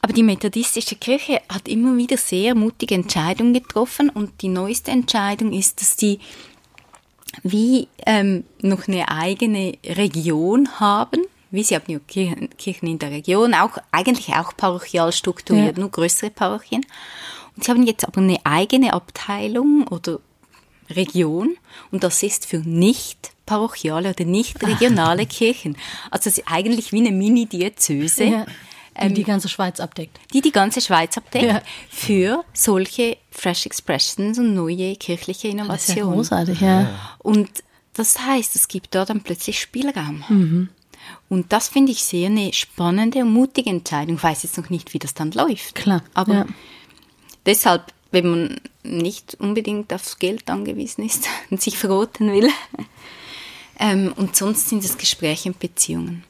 Aber 0.00 0.12
die 0.12 0.22
methodistische 0.22 0.94
Kirche 0.94 1.40
hat 1.48 1.66
immer 1.66 1.96
wieder 1.96 2.16
sehr 2.16 2.54
mutige 2.54 2.94
Entscheidungen 2.94 3.54
getroffen 3.54 4.08
und 4.10 4.42
die 4.42 4.48
neueste 4.48 4.92
Entscheidung 4.92 5.52
ist, 5.52 5.80
dass 5.80 5.96
die 5.96 6.20
wie 7.42 7.88
ähm, 8.06 8.44
noch 8.60 8.86
eine 8.86 9.08
eigene 9.08 9.78
Region 9.84 10.78
haben, 10.78 11.24
wie 11.50 11.64
sie 11.64 11.74
haben 11.74 11.90
ja 11.90 11.98
Kirchen, 12.06 12.88
in 12.88 12.98
der 12.98 13.10
Region, 13.10 13.54
auch 13.54 13.78
eigentlich 13.90 14.34
auch 14.34 14.56
parochial 14.56 15.12
strukturiert, 15.12 15.76
ja. 15.76 15.80
nur 15.80 15.90
größere 15.90 16.30
Parochien. 16.30 16.84
Und 17.56 17.64
sie 17.64 17.70
haben 17.70 17.86
jetzt 17.86 18.06
aber 18.06 18.20
eine 18.20 18.38
eigene 18.44 18.92
Abteilung 18.92 19.86
oder 19.88 20.18
Region 20.90 21.56
und 21.90 22.04
das 22.04 22.22
ist 22.22 22.46
für 22.46 22.58
nicht 22.58 23.32
parochiale 23.46 24.10
oder 24.10 24.24
nicht 24.24 24.62
regionale 24.62 25.26
Kirchen. 25.26 25.76
Also 26.10 26.28
es 26.28 26.38
ist 26.38 26.44
eigentlich 26.46 26.92
wie 26.92 27.00
eine 27.00 27.12
Mini-Diözese. 27.12 28.24
Ja 28.24 28.46
die 28.96 29.06
ähm, 29.06 29.14
die 29.14 29.24
ganze 29.24 29.48
Schweiz 29.48 29.80
abdeckt. 29.80 30.18
Die 30.32 30.40
die 30.40 30.52
ganze 30.52 30.80
Schweiz 30.80 31.16
abdeckt 31.16 31.44
ja. 31.44 31.62
für 31.90 32.44
solche 32.52 33.16
Fresh 33.30 33.66
Expressions 33.66 34.38
und 34.38 34.54
neue 34.54 34.96
kirchliche 34.96 35.48
Innovationen. 35.48 35.76
Das 35.76 35.88
ist 35.88 35.96
ja 35.96 36.04
großartig, 36.04 36.60
ja. 36.60 37.14
Und 37.18 37.50
das 37.94 38.18
heißt, 38.20 38.56
es 38.56 38.68
gibt 38.68 38.94
da 38.94 39.04
dann 39.04 39.22
plötzlich 39.22 39.60
Spielraum. 39.60 40.24
Mhm. 40.28 40.68
Und 41.28 41.52
das 41.52 41.68
finde 41.68 41.92
ich 41.92 42.04
sehr 42.04 42.28
eine 42.28 42.52
spannende 42.52 43.20
und 43.20 43.32
mutige 43.32 43.70
Entscheidung. 43.70 44.16
Ich 44.16 44.22
weiß 44.22 44.42
jetzt 44.44 44.56
noch 44.56 44.70
nicht, 44.70 44.94
wie 44.94 44.98
das 44.98 45.14
dann 45.14 45.32
läuft. 45.32 45.74
Klar. 45.74 46.02
Aber 46.14 46.34
ja. 46.34 46.46
Deshalb, 47.46 47.92
wenn 48.10 48.30
man 48.30 48.60
nicht 48.82 49.36
unbedingt 49.40 49.92
aufs 49.92 50.18
Geld 50.18 50.48
angewiesen 50.50 51.04
ist 51.04 51.26
und 51.50 51.60
sich 51.60 51.78
verroten 51.78 52.32
will. 52.32 52.48
ähm, 53.78 54.12
und 54.16 54.36
sonst 54.36 54.68
sind 54.68 54.84
es 54.84 54.98
Gespräche 54.98 55.48
und 55.48 55.58
Beziehungen. 55.58 56.24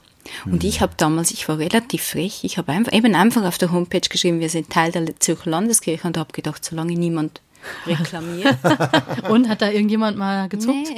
Und 0.46 0.62
mhm. 0.62 0.68
ich 0.68 0.80
habe 0.80 0.94
damals, 0.96 1.30
ich 1.32 1.48
war 1.48 1.58
relativ 1.58 2.02
frech, 2.02 2.44
ich 2.44 2.56
habe 2.58 2.72
einfach, 2.72 2.92
eben 2.92 3.14
einfach 3.14 3.44
auf 3.44 3.58
der 3.58 3.72
Homepage 3.72 4.00
geschrieben, 4.00 4.40
wir 4.40 4.48
sind 4.48 4.70
Teil 4.70 4.90
der 4.92 5.18
Zürcher 5.20 5.50
Landeskirche 5.50 6.06
und 6.06 6.16
habe 6.16 6.32
gedacht, 6.32 6.64
solange 6.64 6.94
niemand 6.94 7.42
reklamiert. 7.86 8.58
und 9.28 9.48
hat 9.48 9.62
da 9.62 9.70
irgendjemand 9.70 10.16
mal 10.16 10.48
gezuckt? 10.48 10.88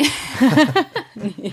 Nee. 1.14 1.34
nee. 1.36 1.52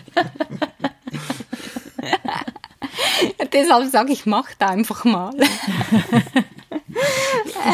Deshalb 3.51 3.91
sage 3.91 4.11
ich, 4.11 4.25
mach 4.25 4.49
da 4.57 4.67
einfach 4.67 5.03
mal. 5.05 5.33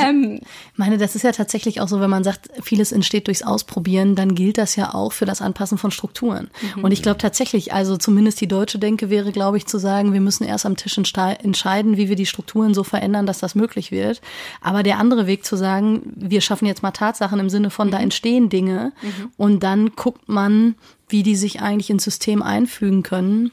ähm, 0.04 0.42
meine, 0.80 0.98
das 0.98 1.16
ist 1.16 1.24
ja 1.24 1.32
tatsächlich 1.32 1.82
auch 1.82 1.88
so, 1.88 2.00
wenn 2.00 2.10
man 2.10 2.24
sagt, 2.24 2.50
vieles 2.64 2.92
entsteht 2.92 3.28
durchs 3.28 3.44
Ausprobieren, 3.44 4.16
dann 4.16 4.34
gilt 4.34 4.58
das 4.58 4.76
ja 4.78 4.94
auch 4.94 5.12
für 5.12 5.26
das 5.26 5.42
Anpassen 5.42 5.78
von 5.78 5.92
Strukturen. 5.92 6.50
Mhm. 6.76 6.86
Und 6.86 6.92
ich 6.92 7.04
glaube 7.04 7.18
tatsächlich, 7.18 7.74
also 7.74 7.98
zumindest 7.98 8.40
die 8.42 8.48
deutsche 8.48 8.80
Denke 8.80 9.10
wäre, 9.10 9.32
glaube 9.32 9.58
ich, 9.58 9.68
zu 9.68 9.78
sagen, 9.78 10.14
wir 10.14 10.22
müssen 10.22 10.46
erst 10.46 10.66
am 10.66 10.78
Tisch 10.78 10.98
entscheiden, 10.98 11.98
wie 11.98 12.10
wir 12.10 12.16
die 12.16 12.26
Strukturen 12.26 12.74
so 12.74 12.84
verändern, 12.84 13.26
dass 13.26 13.40
das 13.40 13.56
möglich 13.56 13.92
wird. 13.92 14.22
Aber 14.62 14.82
der 14.82 14.98
andere 14.98 15.28
Weg 15.28 15.46
zu 15.46 15.58
sagen, 15.58 16.02
wir 16.16 16.42
schaffen 16.42 16.66
jetzt 16.66 16.82
mal 16.82 16.92
Tatsachen 16.92 17.40
im 17.40 17.50
Sinne 17.50 17.70
von, 17.70 17.88
mhm. 17.88 17.92
da 17.92 18.00
entstehen 18.00 18.50
Dinge 18.50 18.94
mhm. 19.02 19.32
und 19.36 19.64
dann 19.64 19.92
guckt 19.96 20.30
man, 20.30 20.76
wie 21.10 21.24
die 21.24 21.36
sich 21.36 21.62
eigentlich 21.62 21.90
ins 21.90 22.06
System 22.06 22.42
einfügen 22.42 23.04
können. 23.04 23.52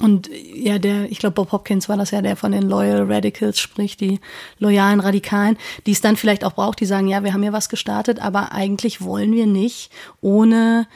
Und 0.00 0.30
ja, 0.54 0.78
der, 0.78 1.10
ich 1.10 1.18
glaube, 1.18 1.34
Bob 1.34 1.52
Hopkins 1.52 1.88
war 1.88 1.96
das 1.96 2.10
ja, 2.10 2.22
der 2.22 2.36
von 2.36 2.52
den 2.52 2.62
Loyal 2.62 3.10
Radicals 3.12 3.60
spricht, 3.60 4.00
die 4.00 4.18
loyalen 4.58 5.00
Radikalen, 5.00 5.58
die 5.86 5.92
es 5.92 6.00
dann 6.00 6.16
vielleicht 6.16 6.44
auch 6.44 6.54
braucht, 6.54 6.80
die 6.80 6.86
sagen, 6.86 7.06
ja, 7.06 7.22
wir 7.22 7.34
haben 7.34 7.42
hier 7.42 7.52
was 7.52 7.68
gestartet, 7.68 8.20
aber 8.20 8.52
eigentlich 8.52 9.02
wollen 9.02 9.32
wir 9.32 9.46
nicht 9.46 9.90
ohne 10.20 10.86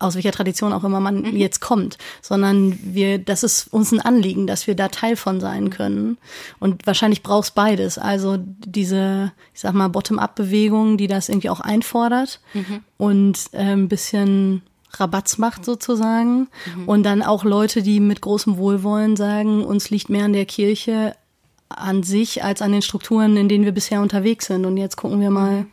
aus 0.00 0.14
welcher 0.14 0.32
Tradition 0.32 0.72
auch 0.72 0.82
immer 0.82 0.98
man 0.98 1.22
mhm. 1.22 1.36
jetzt 1.36 1.60
kommt, 1.60 1.98
sondern 2.22 2.78
wir, 2.82 3.18
das 3.18 3.42
ist 3.42 3.72
uns 3.72 3.92
ein 3.92 4.00
Anliegen, 4.00 4.46
dass 4.46 4.66
wir 4.66 4.74
da 4.74 4.88
Teil 4.88 5.14
von 5.14 5.40
sein 5.40 5.70
können. 5.70 6.16
Und 6.58 6.86
wahrscheinlich 6.86 7.22
brauchst 7.22 7.54
beides. 7.54 7.98
Also 7.98 8.38
diese, 8.38 9.32
ich 9.54 9.60
sag 9.60 9.74
mal, 9.74 9.88
Bottom-up-Bewegung, 9.88 10.96
die 10.96 11.06
das 11.06 11.28
irgendwie 11.28 11.50
auch 11.50 11.60
einfordert 11.60 12.40
mhm. 12.54 12.80
und 12.96 13.38
äh, 13.52 13.72
ein 13.72 13.88
bisschen 13.88 14.62
Rabatz 14.92 15.38
macht 15.38 15.64
sozusagen. 15.64 16.48
Mhm. 16.76 16.88
Und 16.88 17.02
dann 17.02 17.22
auch 17.22 17.44
Leute, 17.44 17.82
die 17.82 18.00
mit 18.00 18.20
großem 18.20 18.56
Wohlwollen 18.56 19.16
sagen, 19.16 19.64
uns 19.64 19.90
liegt 19.90 20.10
mehr 20.10 20.24
an 20.24 20.32
der 20.32 20.46
Kirche 20.46 21.14
an 21.70 22.02
sich 22.02 22.42
als 22.42 22.62
an 22.62 22.72
den 22.72 22.82
Strukturen, 22.82 23.36
in 23.36 23.48
denen 23.48 23.64
wir 23.64 23.72
bisher 23.72 24.02
unterwegs 24.02 24.46
sind. 24.46 24.66
Und 24.66 24.76
jetzt 24.76 24.96
gucken 24.96 25.20
wir 25.20 25.30
mal, 25.30 25.66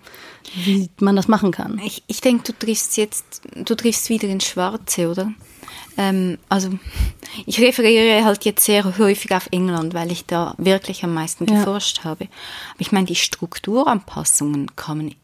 wie 0.53 0.89
man 0.99 1.15
das 1.15 1.27
machen 1.27 1.51
kann. 1.51 1.81
Ich, 1.83 2.03
ich 2.07 2.21
denke, 2.21 2.43
du 2.43 2.53
triffst 2.53 2.97
jetzt, 2.97 3.41
du 3.55 3.75
triffst 3.75 4.09
wieder 4.09 4.27
ins 4.27 4.45
Schwarze, 4.45 5.09
oder? 5.09 5.33
Ähm, 5.97 6.37
also 6.49 6.69
ich 7.45 7.59
referiere 7.59 8.23
halt 8.23 8.45
jetzt 8.45 8.63
sehr 8.63 8.97
häufig 8.97 9.33
auf 9.33 9.49
England, 9.51 9.93
weil 9.93 10.11
ich 10.11 10.25
da 10.25 10.53
wirklich 10.57 11.03
am 11.03 11.13
meisten 11.13 11.45
ja. 11.45 11.59
geforscht 11.59 12.03
habe. 12.03 12.25
Aber 12.71 12.81
ich 12.81 12.91
meine, 12.91 13.07
die 13.07 13.15
Strukturanpassungen 13.15 14.75
kommen 14.75 15.15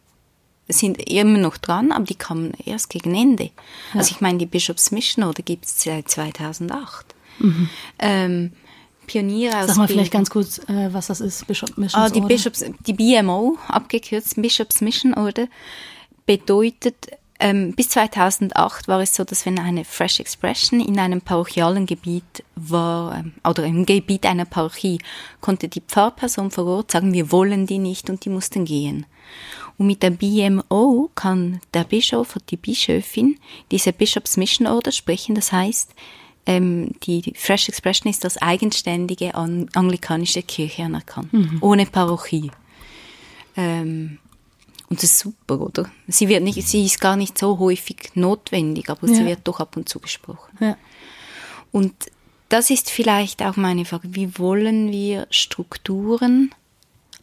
sind 0.67 1.09
immer 1.09 1.37
noch 1.37 1.57
dran, 1.57 1.91
aber 1.91 2.05
die 2.05 2.15
kamen 2.15 2.53
erst 2.65 2.89
gegen 2.89 3.13
Ende. 3.15 3.45
Ja. 3.93 3.99
Also 3.99 4.11
ich 4.11 4.21
meine, 4.21 4.37
die 4.37 4.45
Bischofs 4.45 4.91
Mission 4.91 5.25
oder 5.25 5.43
gibt 5.43 5.65
es 5.65 5.83
seit 5.83 6.09
2008. 6.09 7.05
Mhm. 7.39 7.69
Ähm, 7.99 8.51
Pioniere 9.07 9.59
aus 9.59 9.67
Sag 9.67 9.77
mal 9.77 9.87
vielleicht 9.87 10.13
ganz 10.13 10.29
kurz, 10.29 10.59
äh, 10.69 10.93
was 10.93 11.07
das 11.07 11.19
ist, 11.19 11.45
Bishop 11.47 11.77
Mission 11.77 12.01
ah, 12.01 12.09
die 12.09 12.21
Bishops, 12.21 12.63
die 12.87 12.93
BMO, 12.93 13.57
abgekürzt, 13.67 14.41
Bishops 14.41 14.81
Mission 14.81 15.13
Order, 15.13 15.47
bedeutet, 16.25 16.95
ähm, 17.39 17.73
bis 17.73 17.89
2008 17.89 18.87
war 18.87 19.01
es 19.01 19.15
so, 19.15 19.23
dass 19.23 19.45
wenn 19.45 19.59
eine 19.59 19.83
Fresh 19.83 20.19
Expression 20.19 20.79
in 20.79 20.99
einem 20.99 21.21
parochialen 21.21 21.85
Gebiet 21.85 22.43
war, 22.55 23.17
ähm, 23.17 23.33
oder 23.43 23.65
im 23.65 23.85
Gebiet 23.85 24.25
einer 24.25 24.45
Parochie, 24.45 24.99
konnte 25.41 25.67
die 25.67 25.81
Pfarrperson 25.81 26.51
vor 26.51 26.65
Ort 26.65 26.91
sagen, 26.91 27.11
wir 27.11 27.31
wollen 27.31 27.65
die 27.65 27.79
nicht 27.79 28.09
und 28.09 28.23
die 28.23 28.29
mussten 28.29 28.63
gehen. 28.65 29.05
Und 29.77 29.87
mit 29.87 30.03
der 30.03 30.11
BMO 30.11 31.09
kann 31.15 31.59
der 31.73 31.83
Bischof 31.83 32.35
oder 32.35 32.45
die 32.49 32.57
Bischöfin 32.57 33.39
diese 33.71 33.91
Bishops 33.91 34.37
Mission 34.37 34.67
Order 34.67 34.91
sprechen. 34.91 35.35
Das 35.35 35.51
heißt, 35.51 35.93
ähm, 36.45 36.91
die 37.03 37.33
Fresh 37.35 37.69
Expression 37.69 38.09
ist 38.09 38.23
als 38.23 38.37
eigenständige 38.37 39.33
anglikanische 39.35 40.43
Kirche 40.43 40.83
anerkannt, 40.83 41.33
mhm. 41.33 41.57
ohne 41.61 41.85
Parochie. 41.85 42.51
Ähm, 43.55 44.19
und 44.89 45.01
das 45.01 45.05
ist 45.05 45.19
super, 45.19 45.59
oder? 45.59 45.89
Sie 46.07 46.27
wird 46.27 46.43
nicht, 46.43 46.61
sie 46.67 46.85
ist 46.85 46.99
gar 46.99 47.15
nicht 47.15 47.37
so 47.37 47.57
häufig 47.59 48.11
notwendig, 48.13 48.89
aber 48.89 49.07
ja. 49.07 49.15
sie 49.15 49.25
wird 49.25 49.39
doch 49.45 49.59
ab 49.59 49.77
und 49.77 49.89
zu 49.89 49.99
gesprochen. 49.99 50.55
Ja. 50.59 50.77
Und 51.71 51.93
das 52.49 52.69
ist 52.69 52.91
vielleicht 52.91 53.41
auch 53.41 53.55
meine 53.55 53.85
Frage. 53.85 54.09
Wie 54.11 54.37
wollen 54.37 54.91
wir 54.91 55.25
Strukturen 55.31 56.53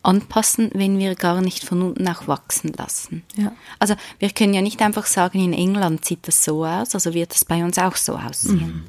anpassen, 0.03 0.71
wenn 0.75 0.99
wir 0.99 1.15
gar 1.15 1.41
nicht 1.41 1.65
von 1.65 1.83
unten 1.83 2.09
auch 2.09 2.27
wachsen 2.27 2.73
lassen? 2.73 3.23
Ja. 3.37 3.53
Also 3.79 3.95
wir 4.19 4.31
können 4.31 4.55
ja 4.55 4.63
nicht 4.63 4.81
einfach 4.83 5.07
sagen, 5.07 5.41
in 5.41 5.53
England 5.53 6.05
sieht 6.05 6.27
das 6.27 6.45
so 6.45 6.65
aus, 6.65 6.95
also 6.95 7.15
wird 7.15 7.35
es 7.35 7.45
bei 7.45 7.63
uns 7.65 7.79
auch 7.79 7.97
so 7.97 8.17
aussehen. 8.17 8.57
Mhm. 8.57 8.85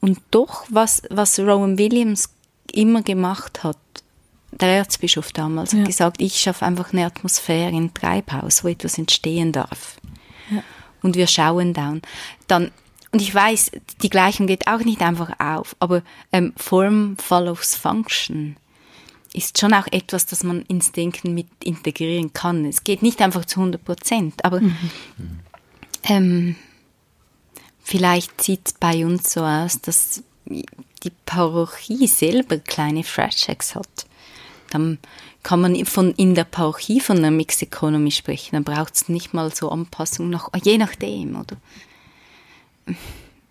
Und 0.00 0.20
doch, 0.30 0.66
was, 0.68 1.02
was 1.10 1.38
Rowan 1.38 1.78
Williams 1.78 2.30
immer 2.72 3.02
gemacht 3.02 3.64
hat, 3.64 3.78
der 4.50 4.68
Erzbischof 4.68 5.32
damals 5.32 5.72
ja. 5.72 5.78
hat 5.78 5.86
gesagt, 5.86 6.20
ich 6.20 6.38
schaffe 6.38 6.64
einfach 6.64 6.92
eine 6.92 7.06
Atmosphäre 7.06 7.70
in 7.70 7.92
Treibhaus, 7.92 8.64
wo 8.64 8.68
etwas 8.68 8.98
entstehen 8.98 9.52
darf. 9.52 9.96
Ja. 10.50 10.62
Und 11.02 11.16
wir 11.16 11.26
schauen 11.26 11.72
down. 11.74 12.02
Dann, 12.46 12.70
und 13.12 13.20
ich 13.20 13.34
weiß, 13.34 13.72
die 14.02 14.10
Gleichung 14.10 14.46
geht 14.46 14.66
auch 14.66 14.80
nicht 14.80 15.02
einfach 15.02 15.38
auf, 15.38 15.76
aber 15.80 16.02
ähm, 16.32 16.52
Form 16.56 17.16
follows 17.16 17.74
Function 17.74 18.56
ist 19.34 19.60
schon 19.60 19.74
auch 19.74 19.86
etwas, 19.90 20.24
das 20.24 20.42
man 20.42 20.62
ins 20.62 20.92
Denken 20.92 21.34
mit 21.34 21.48
integrieren 21.62 22.32
kann. 22.32 22.64
Es 22.64 22.84
geht 22.84 23.02
nicht 23.02 23.20
einfach 23.20 23.44
zu 23.44 23.60
100 23.60 23.84
Prozent, 23.84 24.44
aber 24.44 24.60
mhm. 24.62 24.76
ähm, 26.04 26.56
vielleicht 27.82 28.42
sieht 28.42 28.68
es 28.68 28.72
bei 28.72 29.04
uns 29.04 29.32
so 29.32 29.42
aus, 29.42 29.80
dass 29.82 30.22
die 30.46 31.12
Parochie 31.26 32.06
selber 32.06 32.58
kleine 32.58 33.04
Freshchecks 33.04 33.74
hat 33.74 34.06
dann 34.74 34.98
kann 35.44 35.60
man 35.60 35.86
von 35.86 36.12
in 36.12 36.34
der 36.34 36.44
Parochie 36.44 37.00
von 37.00 37.18
einer 37.18 37.30
Mixed 37.30 37.62
Economy 37.62 38.10
sprechen. 38.10 38.50
Dann 38.52 38.64
braucht 38.64 38.94
es 38.94 39.08
nicht 39.08 39.32
mal 39.32 39.54
so 39.54 39.70
Anpassungen, 39.70 40.30
nach, 40.30 40.48
je 40.62 40.78
nachdem, 40.78 41.36
oder? 41.36 41.56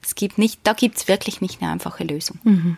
Es 0.03 0.15
gibt 0.15 0.37
nicht, 0.37 0.59
da 0.63 0.73
gibt 0.73 0.97
es 0.97 1.07
wirklich 1.07 1.39
nicht 1.39 1.61
eine 1.61 1.71
einfache 1.71 2.03
Lösung. 2.03 2.39
Mhm. 2.43 2.77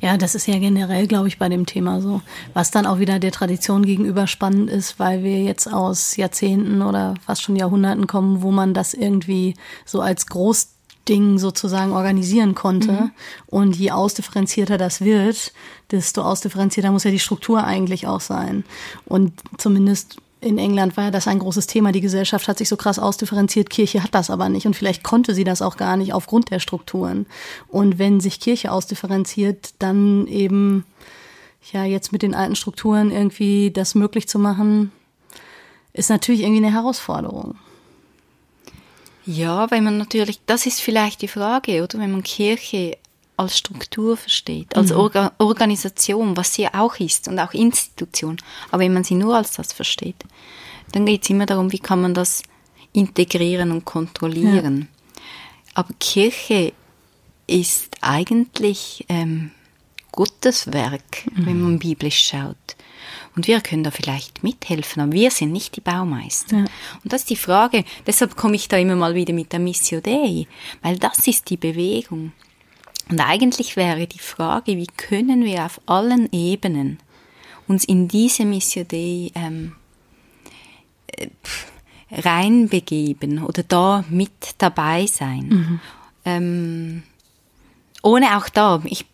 Ja, 0.00 0.16
das 0.16 0.34
ist 0.34 0.46
ja 0.46 0.58
generell, 0.58 1.06
glaube 1.06 1.28
ich, 1.28 1.38
bei 1.38 1.48
dem 1.48 1.66
Thema 1.66 2.00
so. 2.00 2.22
Was 2.54 2.70
dann 2.70 2.86
auch 2.86 2.98
wieder 2.98 3.18
der 3.18 3.32
Tradition 3.32 3.84
gegenüber 3.84 4.26
spannend 4.26 4.70
ist, 4.70 4.98
weil 4.98 5.22
wir 5.22 5.42
jetzt 5.42 5.72
aus 5.72 6.16
Jahrzehnten 6.16 6.82
oder 6.82 7.14
fast 7.24 7.42
schon 7.42 7.56
Jahrhunderten 7.56 8.06
kommen, 8.06 8.42
wo 8.42 8.50
man 8.50 8.74
das 8.74 8.94
irgendwie 8.94 9.54
so 9.84 10.00
als 10.00 10.26
groß 10.26 10.68
Ding 11.08 11.38
sozusagen 11.38 11.92
organisieren 11.92 12.54
konnte. 12.54 12.92
Mhm. 12.92 13.10
Und 13.46 13.76
je 13.76 13.90
ausdifferenzierter 13.90 14.78
das 14.78 15.00
wird, 15.00 15.52
desto 15.90 16.22
ausdifferenzierter 16.22 16.92
muss 16.92 17.04
ja 17.04 17.10
die 17.10 17.18
Struktur 17.18 17.64
eigentlich 17.64 18.06
auch 18.06 18.20
sein. 18.20 18.64
Und 19.06 19.32
zumindest 19.58 20.18
in 20.40 20.58
England 20.58 20.96
war 20.96 21.04
ja 21.04 21.10
das 21.10 21.28
ein 21.28 21.38
großes 21.38 21.66
Thema. 21.66 21.92
Die 21.92 22.00
Gesellschaft 22.00 22.48
hat 22.48 22.58
sich 22.58 22.68
so 22.68 22.76
krass 22.76 22.98
ausdifferenziert, 22.98 23.68
Kirche 23.68 24.02
hat 24.02 24.14
das 24.14 24.30
aber 24.30 24.48
nicht. 24.48 24.66
Und 24.66 24.74
vielleicht 24.74 25.02
konnte 25.02 25.34
sie 25.34 25.44
das 25.44 25.60
auch 25.62 25.76
gar 25.76 25.96
nicht 25.96 26.14
aufgrund 26.14 26.50
der 26.50 26.60
Strukturen. 26.60 27.26
Und 27.68 27.98
wenn 27.98 28.20
sich 28.20 28.40
Kirche 28.40 28.72
ausdifferenziert, 28.72 29.74
dann 29.78 30.26
eben, 30.26 30.84
ja, 31.72 31.84
jetzt 31.84 32.12
mit 32.12 32.22
den 32.22 32.34
alten 32.34 32.56
Strukturen 32.56 33.10
irgendwie 33.10 33.70
das 33.70 33.94
möglich 33.94 34.28
zu 34.28 34.38
machen, 34.38 34.92
ist 35.92 36.08
natürlich 36.08 36.42
irgendwie 36.42 36.64
eine 36.64 36.74
Herausforderung. 36.74 37.56
Ja, 39.26 39.70
weil 39.70 39.82
man 39.82 39.98
natürlich, 39.98 40.40
das 40.46 40.64
ist 40.64 40.80
vielleicht 40.80 41.20
die 41.20 41.28
Frage, 41.28 41.82
oder? 41.82 41.98
Wenn 41.98 42.12
man 42.12 42.22
Kirche 42.22 42.96
als 43.40 43.56
Struktur 43.56 44.16
versteht, 44.16 44.76
als 44.76 44.90
mhm. 44.90 44.98
Orga 44.98 45.32
Organisation, 45.38 46.36
was 46.36 46.54
sie 46.54 46.68
auch 46.68 46.96
ist 47.00 47.26
und 47.26 47.38
auch 47.38 47.52
Institution. 47.54 48.36
Aber 48.70 48.82
wenn 48.82 48.92
man 48.92 49.04
sie 49.04 49.14
nur 49.14 49.36
als 49.36 49.52
das 49.52 49.72
versteht, 49.72 50.24
dann 50.92 51.06
geht 51.06 51.22
es 51.22 51.30
immer 51.30 51.46
darum, 51.46 51.72
wie 51.72 51.78
kann 51.78 52.02
man 52.02 52.14
das 52.14 52.42
integrieren 52.92 53.70
und 53.70 53.84
kontrollieren. 53.84 54.88
Ja. 54.90 55.22
Aber 55.74 55.94
Kirche 55.98 56.72
ist 57.46 57.96
eigentlich 58.00 59.06
ähm, 59.08 59.52
Gottes 60.12 60.72
Werk, 60.72 61.26
mhm. 61.34 61.46
wenn 61.46 61.60
man 61.60 61.78
biblisch 61.78 62.28
schaut. 62.28 62.56
Und 63.36 63.46
wir 63.46 63.60
können 63.60 63.84
da 63.84 63.90
vielleicht 63.90 64.42
mithelfen, 64.42 65.02
aber 65.02 65.12
wir 65.12 65.30
sind 65.30 65.52
nicht 65.52 65.76
die 65.76 65.80
Baumeister. 65.80 66.58
Ja. 66.58 66.64
Und 67.02 67.12
das 67.12 67.22
ist 67.22 67.30
die 67.30 67.36
Frage, 67.36 67.84
deshalb 68.06 68.36
komme 68.36 68.56
ich 68.56 68.68
da 68.68 68.76
immer 68.76 68.96
mal 68.96 69.14
wieder 69.14 69.32
mit 69.32 69.52
der 69.52 69.60
Missio 69.60 70.00
Dei, 70.00 70.46
weil 70.82 70.98
das 70.98 71.26
ist 71.26 71.48
die 71.48 71.56
Bewegung. 71.56 72.32
Und 73.10 73.20
eigentlich 73.20 73.76
wäre 73.76 74.06
die 74.06 74.18
Frage, 74.18 74.76
wie 74.76 74.86
können 74.86 75.44
wir 75.44 75.64
auf 75.64 75.80
allen 75.86 76.28
Ebenen 76.32 76.98
uns 77.66 77.84
in 77.84 78.08
diese 78.08 78.44
Missio 78.44 78.84
Dei 78.84 79.30
ähm, 79.34 79.72
äh, 81.08 81.28
reinbegeben 82.10 83.44
oder 83.44 83.62
da 83.62 84.04
mit 84.08 84.54
dabei 84.58 85.06
sein. 85.06 85.48
Mhm. 85.48 85.80
Ähm, 86.24 87.02
ohne 88.02 88.36
auch 88.36 88.48
da, 88.48 88.82
ich 88.84 89.06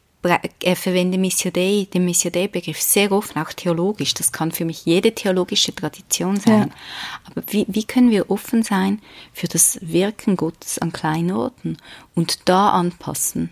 er 0.63 0.77
verwende 0.77 1.19
Missio 1.19 1.51
Dei, 1.51 1.87
den 1.93 2.05
Missio 2.05 2.31
Dei-Begriff 2.31 2.81
sehr 2.81 3.13
offen, 3.13 3.41
auch 3.41 3.53
theologisch. 3.53 4.15
Das 4.15 4.33
kann 4.33 4.51
für 4.51 4.65
mich 4.65 4.85
jede 4.85 5.15
theologische 5.15 5.75
Tradition 5.75 6.41
sein. 6.41 6.69
Ja. 6.69 6.75
Aber 7.27 7.43
wie, 7.53 7.65
wie 7.69 7.85
können 7.85 8.11
wir 8.11 8.31
offen 8.31 8.63
sein 8.63 9.01
für 9.33 9.47
das 9.47 9.79
Wirken 9.83 10.37
Gottes 10.37 10.79
an 10.79 10.93
kleinen 10.93 11.33
Orten 11.33 11.77
und 12.15 12.49
da 12.49 12.71
anpassen? 12.71 13.51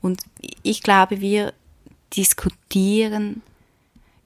Und 0.00 0.20
ich 0.62 0.82
glaube, 0.82 1.20
wir 1.20 1.52
diskutieren 2.16 3.42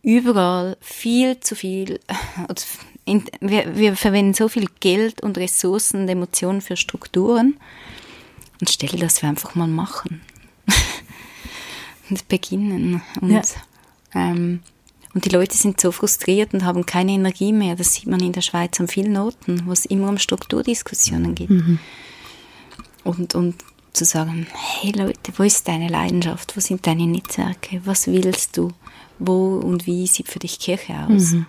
überall 0.02 0.76
viel 0.80 1.40
zu 1.40 1.54
viel. 1.54 2.00
Wir, 3.40 3.76
wir 3.76 3.94
verwenden 3.94 4.34
so 4.34 4.48
viel 4.48 4.66
Geld 4.80 5.22
und 5.22 5.38
Ressourcen 5.38 6.00
und 6.00 6.08
Emotionen 6.08 6.60
für 6.60 6.76
Strukturen 6.76 7.56
und 8.60 8.68
stelle, 8.68 8.98
dass 8.98 9.22
wir 9.22 9.28
einfach 9.28 9.54
mal 9.54 9.68
machen 9.68 10.22
und 12.10 12.26
beginnen. 12.26 13.00
Und, 13.20 13.30
ja. 13.30 13.42
ähm, 14.12 14.58
und 15.14 15.24
die 15.24 15.28
Leute 15.28 15.56
sind 15.56 15.80
so 15.80 15.92
frustriert 15.92 16.52
und 16.52 16.64
haben 16.64 16.84
keine 16.84 17.12
Energie 17.12 17.52
mehr. 17.52 17.76
Das 17.76 17.94
sieht 17.94 18.08
man 18.08 18.18
in 18.18 18.32
der 18.32 18.40
Schweiz 18.40 18.80
an 18.80 18.88
vielen 18.88 19.16
Orten, 19.16 19.62
wo 19.66 19.72
es 19.72 19.86
immer 19.86 20.08
um 20.08 20.18
Strukturdiskussionen 20.18 21.36
geht. 21.36 21.50
Mhm. 21.50 21.78
Und, 23.04 23.36
und 23.36 23.54
zu 23.96 24.04
sagen, 24.04 24.46
hey 24.52 24.92
Leute, 24.92 25.32
wo 25.36 25.42
ist 25.42 25.66
deine 25.66 25.88
Leidenschaft? 25.88 26.56
Wo 26.56 26.60
sind 26.60 26.86
deine 26.86 27.06
Netzwerke? 27.06 27.80
Was 27.84 28.06
willst 28.06 28.56
du? 28.56 28.72
Wo 29.18 29.56
und 29.58 29.86
wie 29.86 30.06
sieht 30.06 30.28
für 30.28 30.38
dich 30.38 30.58
Kirche 30.58 30.94
aus? 31.08 31.32
Mhm. 31.32 31.46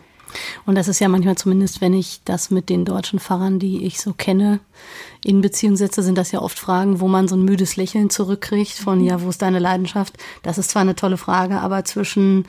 Und 0.65 0.75
das 0.75 0.87
ist 0.87 0.99
ja 0.99 1.07
manchmal 1.07 1.37
zumindest, 1.37 1.81
wenn 1.81 1.93
ich 1.93 2.21
das 2.25 2.51
mit 2.51 2.69
den 2.69 2.85
deutschen 2.85 3.19
Pfarrern, 3.19 3.59
die 3.59 3.85
ich 3.85 3.99
so 3.99 4.13
kenne, 4.13 4.59
in 5.23 5.41
Beziehung 5.41 5.75
setze, 5.75 6.03
sind 6.03 6.17
das 6.17 6.31
ja 6.31 6.41
oft 6.41 6.59
Fragen, 6.59 6.99
wo 6.99 7.07
man 7.07 7.27
so 7.27 7.35
ein 7.35 7.43
müdes 7.43 7.75
Lächeln 7.75 8.09
zurückkriegt 8.09 8.73
von, 8.73 9.03
ja, 9.03 9.21
wo 9.21 9.29
ist 9.29 9.41
deine 9.41 9.59
Leidenschaft? 9.59 10.13
Das 10.43 10.57
ist 10.57 10.69
zwar 10.69 10.81
eine 10.81 10.95
tolle 10.95 11.17
Frage, 11.17 11.59
aber 11.59 11.85
zwischen 11.85 12.45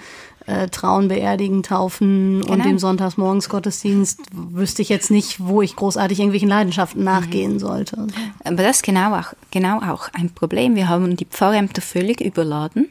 äh, 0.49 0.69
Trauen, 0.69 1.09
Beerdigen, 1.09 1.63
Taufen 1.63 2.41
genau. 2.41 2.53
und 2.53 2.65
dem 2.65 2.79
Sonntagsmorgensgottesdienst 2.79 4.21
wüsste 4.33 4.83
ich 4.83 4.89
jetzt 4.89 5.11
nicht, 5.11 5.41
wo 5.41 5.61
ich 5.61 5.77
großartig 5.77 6.19
irgendwelchen 6.19 6.49
Leidenschaften 6.49 7.05
nachgehen 7.05 7.55
mhm. 7.55 7.59
sollte. 7.59 8.07
Aber 8.45 8.57
das 8.57 8.77
ist 8.77 8.83
genau 8.83 9.15
auch, 9.15 9.35
genau 9.51 9.81
auch 9.81 10.09
ein 10.15 10.31
Problem. 10.31 10.75
Wir 10.75 10.89
haben 10.89 11.17
die 11.17 11.27
Pfarrämter 11.27 11.83
völlig 11.83 12.21
überladen. 12.23 12.89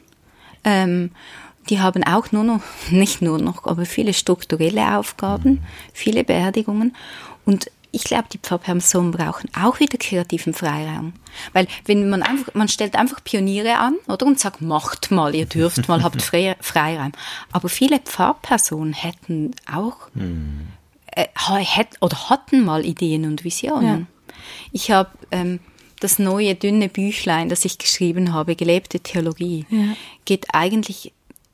Ähm, 0.62 1.10
die 1.68 1.80
haben 1.80 2.04
auch 2.04 2.30
nur 2.30 2.44
noch, 2.44 2.62
nicht 2.90 3.22
nur 3.22 3.38
noch, 3.38 3.66
aber 3.66 3.84
viele 3.84 4.14
strukturelle 4.14 4.96
Aufgaben, 4.96 5.60
viele 5.92 6.22
Beerdigungen. 6.22 6.94
Und 7.44 7.70
ich 7.90 8.04
glaube, 8.04 8.24
die 8.32 8.38
Pfarrpersonen 8.38 9.12
brauchen 9.12 9.48
auch 9.58 9.80
wieder 9.80 9.98
kreativen 9.98 10.52
Freiraum. 10.52 11.14
Weil 11.52 11.66
wenn 11.86 12.08
man 12.10 12.22
einfach, 12.22 12.54
man 12.54 12.68
stellt 12.68 12.96
einfach 12.96 13.22
Pioniere 13.24 13.78
an, 13.78 13.96
oder? 14.06 14.26
Und 14.26 14.38
sagt, 14.38 14.60
macht 14.60 15.10
mal, 15.10 15.34
ihr 15.34 15.46
dürft 15.46 15.88
mal, 15.88 16.02
habt 16.02 16.22
Freiraum. 16.22 17.12
Aber 17.50 17.68
viele 17.68 17.98
Pfarrpersonen 17.98 18.92
hätten 18.92 19.52
auch, 19.72 19.96
hm. 20.14 20.68
äh, 21.12 21.26
hätt, 21.34 21.88
oder 22.00 22.28
hatten 22.28 22.64
mal 22.64 22.84
Ideen 22.84 23.24
und 23.24 23.44
Visionen. 23.44 24.00
Ja. 24.00 24.34
Ich 24.72 24.90
habe 24.90 25.10
ähm, 25.30 25.60
das 26.00 26.18
neue 26.18 26.54
dünne 26.54 26.88
Büchlein, 26.88 27.48
das 27.48 27.64
ich 27.64 27.78
geschrieben 27.78 28.32
habe, 28.32 28.54
gelebte 28.54 29.00
Theologie, 29.00 29.66
Ja. 29.70 29.96
geht 30.24 30.46
eigentlich, 30.52 31.12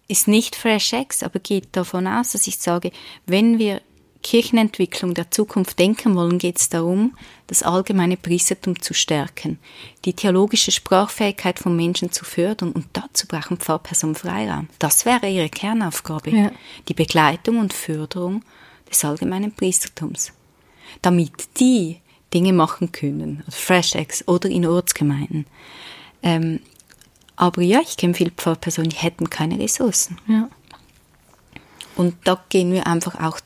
ist 0.08 0.28
nicht 0.28 0.56
Fresh 0.56 0.92
Eggs, 0.92 1.22
aber 1.22 1.38
geht 1.38 1.68
davon 1.72 2.06
aus, 2.06 2.32
dass 2.32 2.46
ich 2.46 2.58
sage, 2.58 2.90
wenn 3.26 3.58
wir 3.58 3.80
Kirchenentwicklung 4.24 5.14
der 5.14 5.30
Zukunft 5.30 5.78
denken 5.78 6.16
wollen, 6.16 6.38
geht 6.38 6.58
es 6.58 6.68
darum, 6.70 7.14
das 7.46 7.62
allgemeine 7.62 8.16
Priestertum 8.16 8.80
zu 8.80 8.94
stärken, 8.94 9.58
die 10.04 10.14
theologische 10.14 10.72
Sprachfähigkeit 10.72 11.58
von 11.58 11.76
Menschen 11.76 12.10
zu 12.10 12.24
fördern 12.24 12.72
und 12.72 12.86
dazu 12.94 13.28
brauchen 13.28 13.58
Pfarrpersonen 13.58 14.16
Freiraum. 14.16 14.68
Das 14.78 15.04
wäre 15.04 15.28
ihre 15.28 15.50
Kernaufgabe, 15.50 16.30
Ja. 16.30 16.50
die 16.88 16.94
Begleitung 16.94 17.58
und 17.58 17.72
Förderung 17.74 18.42
des 18.90 19.04
allgemeinen 19.04 19.52
Priestertums, 19.52 20.32
damit 21.02 21.30
die 21.60 22.00
Dinge 22.32 22.54
machen 22.54 22.90
können, 22.92 23.42
also 23.46 23.58
Fresh 23.58 23.94
Eggs 23.94 24.26
oder 24.26 24.48
in 24.48 24.66
Ortsgemeinden. 24.66 25.46
Ähm, 26.22 26.60
aber 27.36 27.60
ja, 27.62 27.80
ich 27.80 27.96
kenne 27.98 28.14
viele 28.14 28.30
Pfarrpersonen, 28.30 28.88
die 28.90 28.96
hätten 28.96 29.28
keine 29.28 29.58
Ressourcen. 29.58 30.18
Ja. 30.26 30.48
Und 31.94 32.16
da 32.24 32.42
gehen 32.48 32.72
wir 32.72 32.86
einfach 32.86 33.20
auch, 33.20 33.38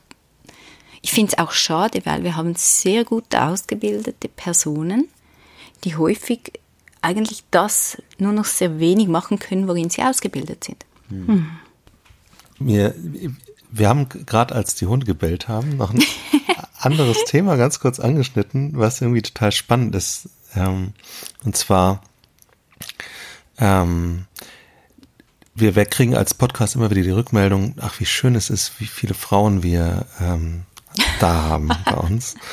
ich 1.02 1.12
finde 1.12 1.32
es 1.32 1.38
auch 1.38 1.52
schade, 1.52 2.00
weil 2.04 2.24
wir 2.24 2.36
haben 2.36 2.54
sehr 2.56 3.04
gut 3.04 3.34
ausgebildete 3.34 4.28
Personen, 4.28 5.08
die 5.84 5.96
häufig 5.96 6.52
eigentlich 7.00 7.44
das 7.50 8.02
nur 8.18 8.32
noch 8.32 8.44
sehr 8.44 8.78
wenig 8.80 9.08
machen 9.08 9.38
können, 9.38 9.68
worin 9.68 9.90
sie 9.90 10.02
ausgebildet 10.02 10.64
sind. 10.64 10.84
Wir, 12.58 12.94
wir 13.70 13.88
haben 13.88 14.08
gerade, 14.08 14.54
als 14.54 14.74
die 14.74 14.86
Hunde 14.86 15.06
gebellt 15.06 15.48
haben, 15.48 15.76
noch 15.76 15.92
ein 15.92 16.02
anderes 16.78 17.24
Thema 17.24 17.56
ganz 17.56 17.80
kurz 17.80 18.00
angeschnitten, 18.00 18.72
was 18.74 19.00
irgendwie 19.00 19.22
total 19.22 19.52
spannend 19.52 19.94
ist. 19.94 20.28
Ähm, 20.54 20.92
und 21.44 21.56
zwar, 21.56 22.02
ähm, 23.58 24.24
wir, 25.54 25.76
wir 25.76 25.86
kriegen 25.86 26.16
als 26.16 26.34
Podcast 26.34 26.74
immer 26.74 26.90
wieder 26.90 27.02
die 27.02 27.10
Rückmeldung, 27.10 27.74
ach, 27.80 28.00
wie 28.00 28.06
schön 28.06 28.34
es 28.34 28.50
ist, 28.50 28.80
wie 28.80 28.86
viele 28.86 29.14
Frauen 29.14 29.62
wir 29.62 30.06
ähm, 30.20 30.64
da 31.18 31.34
haben 31.34 31.68
bei 31.84 31.94
uns. 31.94 32.34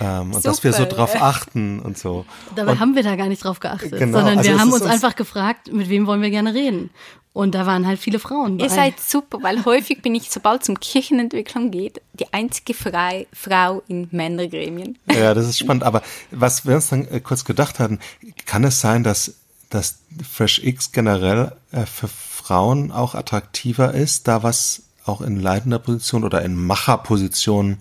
Ähm, 0.00 0.32
und 0.32 0.44
dass 0.44 0.64
wir 0.64 0.72
so 0.72 0.84
drauf 0.84 1.20
achten 1.20 1.78
und 1.78 1.96
so. 1.96 2.24
Dabei 2.56 2.72
und, 2.72 2.80
haben 2.80 2.96
wir 2.96 3.02
da 3.02 3.14
gar 3.14 3.28
nicht 3.28 3.44
drauf 3.44 3.60
geachtet, 3.60 3.92
Genau, 3.98 4.18
sondern 4.18 4.38
also 4.38 4.50
wir 4.50 4.58
haben 4.58 4.72
uns 4.72 4.82
einfach 4.82 5.14
gefragt, 5.14 5.72
mit 5.72 5.88
wem 5.88 6.06
wollen 6.06 6.22
wir 6.22 6.30
gerne 6.30 6.54
reden. 6.54 6.90
Und 7.34 7.54
da 7.54 7.64
waren 7.66 7.86
halt 7.86 7.98
viele 7.98 8.18
Frauen 8.18 8.58
bei. 8.58 8.64
Ihr 8.64 8.70
seid 8.70 9.00
super, 9.00 9.38
weil 9.42 9.64
häufig 9.64 10.02
bin 10.02 10.14
ich, 10.14 10.30
sobald 10.30 10.62
es 10.62 10.68
um 10.68 10.78
Kirchenentwicklung 10.78 11.70
geht, 11.70 12.02
die 12.12 12.32
einzige 12.32 12.74
Frei 12.74 13.26
Frau 13.32 13.82
in 13.88 14.08
Männergremien. 14.10 14.98
Ja, 15.10 15.32
das 15.32 15.48
ist 15.48 15.58
spannend. 15.58 15.82
Aber 15.82 16.02
was 16.30 16.66
wir 16.66 16.74
uns 16.74 16.88
dann 16.88 17.06
äh, 17.08 17.20
kurz 17.20 17.44
gedacht 17.44 17.78
hatten, 17.78 18.00
kann 18.44 18.64
es 18.64 18.80
sein, 18.80 19.02
dass, 19.02 19.34
dass 19.70 20.00
Fresh 20.30 20.62
X 20.62 20.92
generell 20.92 21.52
äh, 21.70 21.86
für 21.86 22.08
Frauen 22.08 22.92
auch 22.92 23.14
attraktiver 23.14 23.94
ist, 23.94 24.28
da 24.28 24.42
was 24.42 24.82
auch 25.06 25.22
in 25.22 25.40
leitender 25.40 25.78
Position 25.78 26.24
oder 26.24 26.42
in 26.42 26.54
Macherposition 26.54 27.78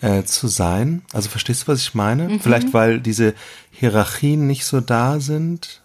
äh, 0.00 0.22
zu 0.24 0.48
sein? 0.48 1.02
Also 1.12 1.28
verstehst 1.28 1.62
du, 1.62 1.68
was 1.68 1.80
ich 1.80 1.94
meine? 1.94 2.38
Vielleicht, 2.40 2.72
weil 2.72 3.00
diese 3.00 3.34
Hierarchien 3.70 4.46
nicht 4.46 4.64
so 4.64 4.80
da 4.80 5.20
sind? 5.20 5.82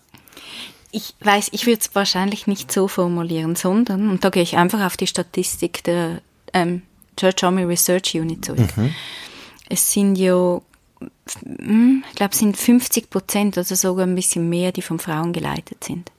Ich 0.92 1.16
weiß, 1.22 1.50
ich 1.52 1.66
würde 1.66 1.80
es 1.82 1.96
wahrscheinlich 1.96 2.46
nicht 2.46 2.72
so 2.72 2.88
formulieren, 2.88 3.56
sondern, 3.56 4.10
und 4.10 4.24
da 4.24 4.30
gehe 4.30 4.44
ich 4.44 4.58
einfach 4.58 4.86
auf 4.86 4.96
die 4.96 5.08
Statistik 5.08 5.84
der 5.84 6.22
ähm, 6.54 6.84
Church 7.18 7.44
Army 7.44 7.64
Research 7.64 8.14
Unit 8.16 8.46
zurück. 8.46 8.70
Es 9.70 9.92
sind 9.92 10.16
ja, 10.18 10.62
hm, 11.44 12.04
ich 12.08 12.16
glaube, 12.16 12.34
es 12.34 12.40
sind 12.40 12.58
50 12.58 13.10
Prozent, 13.10 13.58
also 13.58 13.74
sogar 13.74 14.06
ein 14.06 14.16
bisschen 14.16 14.50
mehr, 14.50 14.72
die 14.72 14.84
von 14.84 15.00
Frauen 15.00 15.34
geleitet 15.34 15.84
sind. 15.84 16.12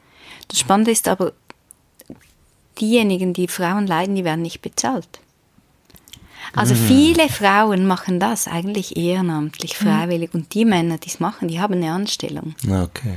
Das 0.49 0.59
Spannende 0.59 0.91
ist 0.91 1.07
aber, 1.07 1.33
diejenigen, 2.81 3.33
die 3.33 3.49
Frauen 3.49 3.87
leiden, 3.87 4.17
die 4.17 4.25
werden 4.25 4.43
nicht 4.43 4.61
bezahlt. 4.61 5.21
Also 6.55 6.75
viele 6.75 7.29
Frauen 7.29 7.87
machen 7.87 8.21
das 8.21 8.47
eigentlich 8.49 8.97
ehrenamtlich, 8.97 9.77
freiwillig. 9.77 10.35
Und 10.35 10.55
die 10.55 10.65
Männer, 10.65 10.99
die 10.99 11.09
es 11.09 11.21
machen, 11.21 11.49
die 11.49 11.61
haben 11.61 11.75
eine 11.75 11.93
Anstellung. 11.93 12.55
Okay. 12.67 13.15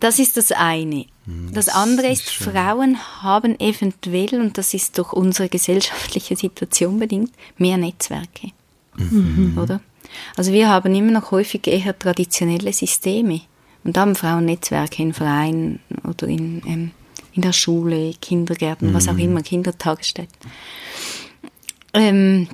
Das 0.00 0.18
ist 0.18 0.36
das 0.36 0.50
eine. 0.52 1.06
Das 1.52 1.68
andere 1.68 2.08
ist, 2.08 2.30
Frauen 2.30 2.98
haben 3.22 3.58
eventuell, 3.60 4.40
und 4.40 4.58
das 4.58 4.74
ist 4.74 4.98
durch 4.98 5.12
unsere 5.12 5.48
gesellschaftliche 5.48 6.34
Situation 6.34 6.98
bedingt, 6.98 7.32
mehr 7.58 7.76
Netzwerke. 7.76 8.50
Oder? 9.56 9.80
Also 10.36 10.52
wir 10.52 10.68
haben 10.68 10.94
immer 10.94 11.12
noch 11.12 11.30
häufig 11.30 11.66
eher 11.66 11.96
traditionelle 11.96 12.72
Systeme. 12.72 13.42
Und 13.84 13.96
da 13.96 14.02
haben 14.02 14.16
Frauen 14.16 14.44
Netzwerke 14.44 15.02
in 15.02 15.12
Vereinen 15.12 15.80
oder 16.04 16.26
in, 16.26 16.62
ähm, 16.66 16.90
in 17.32 17.42
der 17.42 17.52
Schule, 17.52 18.12
Kindergärten, 18.20 18.92
was 18.94 19.08
auch 19.08 19.16
immer, 19.16 19.42
Kindertagesstätten. 19.42 20.50
Ähm, 21.94 22.48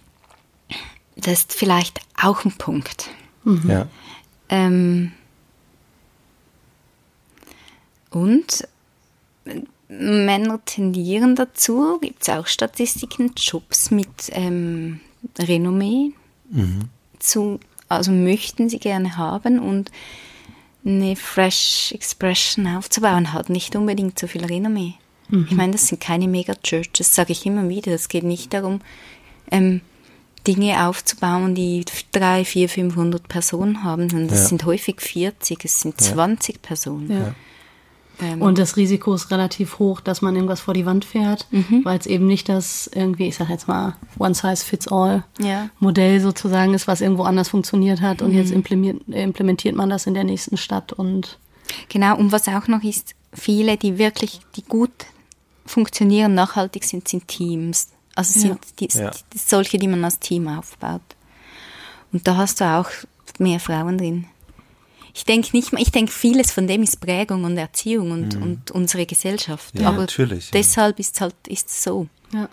das 1.17 1.41
ist 1.41 1.53
vielleicht 1.55 2.01
auch 2.21 2.45
ein 2.45 2.53
Punkt. 2.53 3.11
Ja. 3.67 3.87
Ähm, 4.49 5.13
und 8.11 8.69
äh, 9.45 9.63
Männer 9.89 10.61
tendieren 10.65 11.35
dazu, 11.35 11.99
gibt 12.01 12.23
es 12.23 12.29
auch 12.29 12.47
Statistiken, 12.47 13.33
Jobs 13.37 13.91
mit 13.91 14.09
ähm, 14.31 15.01
Renommee 15.39 16.13
zu, 17.19 17.59
also 17.89 18.13
möchten 18.13 18.69
sie 18.69 18.79
gerne 18.79 19.17
haben 19.17 19.59
und 19.59 19.91
eine 20.85 21.17
Fresh 21.17 21.93
Expression 21.93 22.67
aufzubauen 22.67 23.33
hat 23.33 23.51
nicht 23.51 23.77
unbedingt 23.77 24.19
so 24.19 24.27
viel 24.27 24.45
Renommee. 24.45 24.95
Ich 25.31 25.55
meine, 25.55 25.73
das 25.73 25.89
sind 25.89 26.01
keine 26.01 26.27
Mega-Churches, 26.27 27.15
sage 27.15 27.33
ich 27.33 27.45
immer 27.45 27.69
wieder. 27.69 27.93
Es 27.93 28.09
geht 28.09 28.25
nicht 28.25 28.55
darum, 28.55 28.81
ähm, 29.51 29.81
Dinge 30.47 30.87
aufzubauen, 30.87 31.55
die 31.55 31.85
drei, 32.13 32.45
vier, 32.45 32.69
500 32.69 33.29
Personen 33.29 33.85
haben, 33.85 34.09
sondern 34.09 34.29
das 34.29 34.43
Ja. 34.43 34.49
sind 34.49 34.65
häufig 34.65 35.01
40, 35.01 35.65
es 35.65 35.81
sind 35.81 36.01
20 36.01 36.63
Personen. 36.63 37.11
Ja. 37.11 37.35
Ähm, 38.21 38.43
Und 38.43 38.59
das 38.59 38.77
Risiko 38.77 39.15
ist 39.15 39.31
relativ 39.31 39.79
hoch, 39.79 40.01
dass 40.01 40.23
man 40.23 40.35
irgendwas 40.35 40.61
vor 40.61 40.75
die 40.75 40.87
Wand 40.87 41.05
fährt, 41.05 41.47
Mhm. 41.53 41.85
weil 41.85 41.99
es 41.99 42.07
eben 42.07 42.27
nicht 42.27 42.49
das 42.49 42.91
irgendwie, 42.93 43.29
ich 43.29 43.37
sag 43.37 43.49
jetzt 43.49 43.69
mal, 43.69 43.95
One-Size-Fits-All 44.19 45.23
Ja. 45.41 45.69
Modell 45.79 46.21
sozusagen 46.21 46.75
ist, 46.75 46.89
was 46.89 47.01
irgendwo 47.01 47.23
anders 47.25 47.49
funktioniert 47.51 48.01
hat 48.01 48.23
und 48.23 48.31
Mhm. 48.33 48.39
jetzt 48.39 48.51
implementiert, 48.51 49.09
implementiert 49.09 49.77
man 49.77 49.91
das 49.91 50.07
in 50.07 50.15
der 50.15 50.25
nächsten 50.25 50.57
Stadt 50.57 50.93
und 50.93 51.39
Genau, 51.91 52.17
und 52.17 52.33
was 52.33 52.49
auch 52.49 52.67
noch 52.67 52.83
ist, 52.83 53.15
viele, 53.35 53.77
die 53.77 53.99
wirklich, 53.99 54.41
die 54.57 54.63
gut 54.63 54.91
funktionieren, 55.67 56.35
nachhaltig 56.35 56.85
sind, 56.85 57.07
sind 57.09 57.29
Teams. 57.29 57.89
Also 58.19 58.41
Ja. 58.41 58.47
sind 58.49 58.59
die, 58.81 58.89
Ja. 58.99 59.11
solche, 59.35 59.79
die 59.79 59.87
man 59.89 60.05
als 60.05 60.19
Team 60.19 60.49
aufbaut. 60.49 61.03
Und 62.13 62.27
da 62.27 62.37
hast 62.37 62.61
du 62.61 62.65
auch 62.65 62.91
mehr 63.39 63.61
Frauen 63.61 63.97
drin. 63.99 64.27
Ich 65.15 65.25
denke 65.25 65.57
nicht 65.57 65.73
mal, 65.73 65.81
ich 65.83 65.91
denke, 65.91 66.11
vieles 66.13 66.51
von 66.53 66.67
dem 66.67 66.83
ist 66.83 67.01
Prägung 67.01 67.45
und 67.45 67.57
Erziehung 67.57 68.11
und, 68.13 68.35
und 68.37 68.71
unsere 68.73 69.05
Gesellschaft. 69.07 69.79
Ja, 69.79 69.89
Aber 69.89 69.99
natürlich, 69.99 70.47
ja. 70.47 70.51
deshalb 70.53 70.99
ist 70.99 71.21
halt, 71.21 71.35
ist 71.47 71.69
es 71.71 71.83
so. 71.85 72.09
ja. 72.33 72.49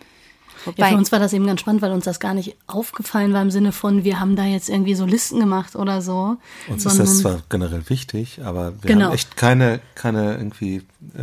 Wobei, 0.66 0.82
Ja, 0.82 0.88
für 0.90 0.98
uns 0.98 1.12
war 1.12 1.20
das 1.20 1.32
eben 1.34 1.46
ganz 1.48 1.62
spannend, 1.62 1.82
weil 1.82 1.92
uns 1.92 2.06
das 2.06 2.20
gar 2.20 2.34
nicht 2.34 2.56
aufgefallen 2.68 3.32
war 3.34 3.42
im 3.42 3.52
Sinne 3.52 3.72
von, 3.72 4.04
wir 4.04 4.20
haben 4.20 4.36
da 4.36 4.44
jetzt 4.46 4.70
irgendwie 4.70 4.96
so 4.96 5.06
Listen 5.06 5.40
gemacht 5.40 5.76
oder 5.76 6.02
so. 6.02 6.38
Uns 6.68 6.86
ist 6.86 7.00
das 7.00 7.20
zwar 7.20 7.42
generell 7.50 7.88
wichtig, 7.90 8.40
aber 8.44 8.74
wir 8.82 8.88
Genau. 8.90 9.06
haben 9.06 9.14
echt 9.14 9.38
keine, 9.38 9.80
keine 9.96 10.34
irgendwie 10.36 10.82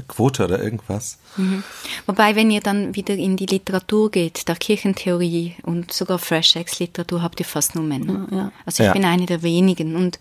Quote 0.09 0.45
oder 0.45 0.63
irgendwas. 0.63 1.19
Wobei, 2.07 2.37
wenn 2.37 2.51
ihr 2.51 2.61
dann 2.61 2.95
wieder 2.95 3.15
in 3.15 3.37
die 3.37 3.47
Literatur 3.47 4.11
geht, 4.11 4.47
der 4.49 4.57
Kirchentheorie 4.57 5.57
und 5.63 5.93
sogar 5.93 6.19
Fresh 6.19 6.57
Ex 6.57 6.79
Literatur, 6.79 7.23
habt 7.23 7.41
ihr 7.41 7.47
fast 7.47 7.75
nur 7.75 7.85
Männer. 7.85 8.27
Ja. 8.31 8.53
Also 8.65 8.83
ich 8.83 8.87
Ja. 8.87 8.93
bin 8.93 9.05
eine 9.05 9.27
der 9.27 9.43
wenigen 9.43 9.97
und 9.97 10.19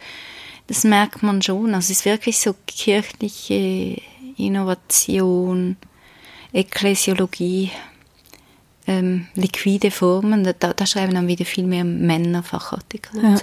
das 0.68 0.84
merkt 0.84 1.22
man 1.22 1.42
schon. 1.42 1.68
Also 1.76 1.92
es 1.92 2.00
ist 2.00 2.06
wirklich 2.06 2.40
so 2.40 2.56
kirchliche 2.66 4.02
Innovation, 4.38 5.78
Ekklesiologie, 6.54 7.72
ähm, 8.88 9.28
liquide 9.36 9.92
Formen. 9.92 10.44
Da, 10.44 10.74
da 10.74 10.86
schreiben 10.86 11.14
dann 11.14 11.28
wieder 11.28 11.46
viel 11.46 11.66
mehr 11.66 11.84
Männer 11.84 12.44
Fachartikel. 12.44 13.22
Ja. 13.24 13.38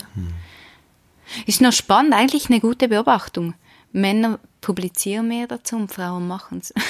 Ist 1.47 1.61
noch 1.61 1.73
spannend, 1.73 2.15
eigentlich 2.15 2.49
eine 2.49 2.61
gute 2.61 2.89
Beobachtung. 2.89 3.55
Männer 3.93 4.39
publizieren 4.61 5.29
mehr 5.29 5.47
dazu 5.47 5.77
und 5.77 5.93
Frauen 5.93 6.27
machen 6.27 6.61
es. 6.61 6.75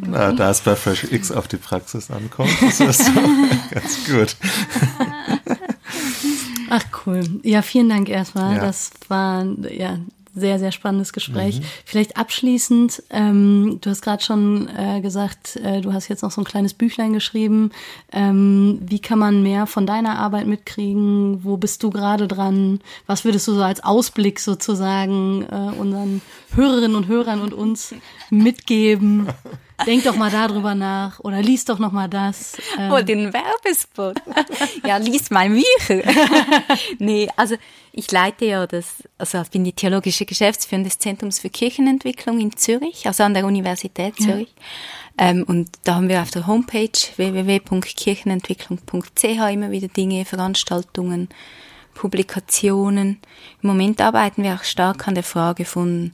Na, 0.00 0.32
da 0.32 0.50
es 0.50 0.60
bei 0.60 0.74
Fresh 0.74 1.04
X 1.04 1.30
auf 1.30 1.46
die 1.48 1.56
Praxis 1.58 2.10
ankommt, 2.10 2.50
ist 2.62 2.80
das 2.80 2.98
so 2.98 3.12
ganz 3.70 4.04
gut. 4.06 4.36
Ach 6.70 6.84
cool. 7.06 7.40
Ja, 7.42 7.62
vielen 7.62 7.88
Dank 7.88 8.08
erstmal. 8.08 8.56
Ja. 8.56 8.60
Das 8.60 8.90
war 9.08 9.44
ja 9.70 9.98
sehr, 10.34 10.58
sehr 10.58 10.72
spannendes 10.72 11.12
Gespräch. 11.12 11.60
Mhm. 11.60 11.64
Vielleicht 11.84 12.16
abschließend, 12.16 13.02
ähm, 13.10 13.78
du 13.80 13.90
hast 13.90 14.02
gerade 14.02 14.22
schon 14.22 14.68
äh, 14.76 15.00
gesagt, 15.00 15.56
äh, 15.56 15.80
du 15.80 15.92
hast 15.92 16.08
jetzt 16.08 16.22
noch 16.22 16.30
so 16.30 16.40
ein 16.40 16.44
kleines 16.44 16.74
Büchlein 16.74 17.12
geschrieben. 17.12 17.70
Ähm, 18.12 18.80
wie 18.82 19.00
kann 19.00 19.18
man 19.18 19.42
mehr 19.42 19.66
von 19.66 19.86
deiner 19.86 20.18
Arbeit 20.18 20.46
mitkriegen? 20.46 21.44
Wo 21.44 21.56
bist 21.56 21.82
du 21.82 21.90
gerade 21.90 22.28
dran? 22.28 22.80
Was 23.06 23.24
würdest 23.24 23.48
du 23.48 23.54
so 23.54 23.62
als 23.62 23.82
Ausblick 23.82 24.40
sozusagen 24.40 25.42
äh, 25.50 25.78
unseren 25.78 26.22
Hörerinnen 26.54 26.96
und 26.96 27.08
Hörern 27.08 27.40
und 27.40 27.54
uns 27.54 27.94
mitgeben? 28.30 29.28
Denk 29.86 30.04
doch 30.04 30.16
mal 30.16 30.30
darüber 30.30 30.74
nach 30.74 31.20
oder 31.20 31.40
lies 31.40 31.64
doch 31.64 31.78
noch 31.78 31.92
mal 31.92 32.08
das. 32.08 32.58
Ähm. 32.78 32.92
Oh, 32.92 33.00
den 33.00 33.32
Werbespot. 33.32 34.20
ja, 34.86 34.98
lies 34.98 35.30
mal 35.30 35.48
Bücher. 35.48 36.02
nee, 36.98 37.28
also 37.36 37.56
ich 37.92 38.10
leite 38.10 38.44
ja 38.44 38.66
das, 38.66 39.04
also 39.18 39.40
ich 39.40 39.48
bin 39.48 39.64
die 39.64 39.72
theologische 39.72 40.26
Geschäftsführerin 40.26 40.84
des 40.84 40.98
Zentrums 40.98 41.38
für 41.38 41.48
Kirchenentwicklung 41.50 42.40
in 42.40 42.56
Zürich, 42.56 43.06
also 43.06 43.22
an 43.24 43.34
der 43.34 43.44
Universität 43.46 44.16
Zürich. 44.16 44.54
Ja. 45.18 45.30
Ähm, 45.30 45.44
und 45.44 45.70
da 45.84 45.96
haben 45.96 46.08
wir 46.08 46.22
auf 46.22 46.30
der 46.30 46.46
Homepage 46.46 46.88
www.kirchenentwicklung.ch 47.16 49.24
immer 49.24 49.70
wieder 49.70 49.88
Dinge, 49.88 50.24
Veranstaltungen, 50.24 51.28
Publikationen. 51.94 53.18
Im 53.62 53.68
Moment 53.68 54.00
arbeiten 54.00 54.42
wir 54.42 54.54
auch 54.54 54.64
stark 54.64 55.06
an 55.08 55.14
der 55.14 55.24
Frage 55.24 55.64
von 55.64 56.12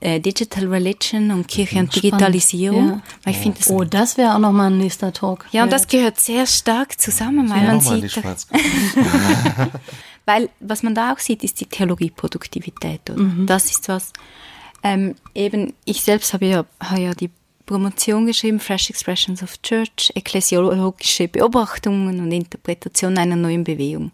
äh, 0.00 0.20
Digital 0.20 0.66
Religion 0.66 1.30
und 1.30 1.46
Kirche 1.46 1.78
und 1.78 1.94
Digitalisierung. 1.94 2.88
Ja. 2.88 3.02
Weil 3.24 3.34
ich 3.34 3.38
finde, 3.38 3.58
das 3.58 3.70
oh, 3.70 3.84
das 3.84 4.16
wäre 4.16 4.34
auch 4.34 4.38
nochmal 4.38 4.70
ein 4.70 4.78
nächster 4.78 5.12
Talk. 5.12 5.46
Ja, 5.52 5.62
und 5.64 5.72
das 5.72 5.86
gehört 5.88 6.18
sehr 6.18 6.46
stark 6.46 7.00
zusammen, 7.00 7.50
weil 7.50 7.62
ja. 7.64 7.66
man 7.66 7.80
sieht. 7.80 8.22
weil 10.24 10.48
was 10.60 10.82
man 10.82 10.94
da 10.94 11.12
auch 11.12 11.18
sieht, 11.18 11.44
ist 11.44 11.60
die 11.60 11.66
Theologieproduktivität. 11.66 13.14
Mhm. 13.14 13.46
Das 13.46 13.70
ist 13.70 13.88
was. 13.88 14.12
Ähm, 14.82 15.14
eben, 15.34 15.74
ich 15.84 16.02
selbst 16.02 16.32
habe 16.32 16.46
ja, 16.46 16.64
habe 16.82 17.00
ja 17.00 17.14
die 17.14 17.30
Promotion 17.70 18.26
geschrieben, 18.26 18.58
Fresh 18.58 18.90
Expressions 18.90 19.44
of 19.44 19.62
Church, 19.62 20.10
ekklesiologische 20.16 21.28
Beobachtungen 21.28 22.18
und 22.18 22.32
Interpretation 22.32 23.16
einer 23.16 23.36
neuen 23.36 23.62
Bewegung. 23.62 24.10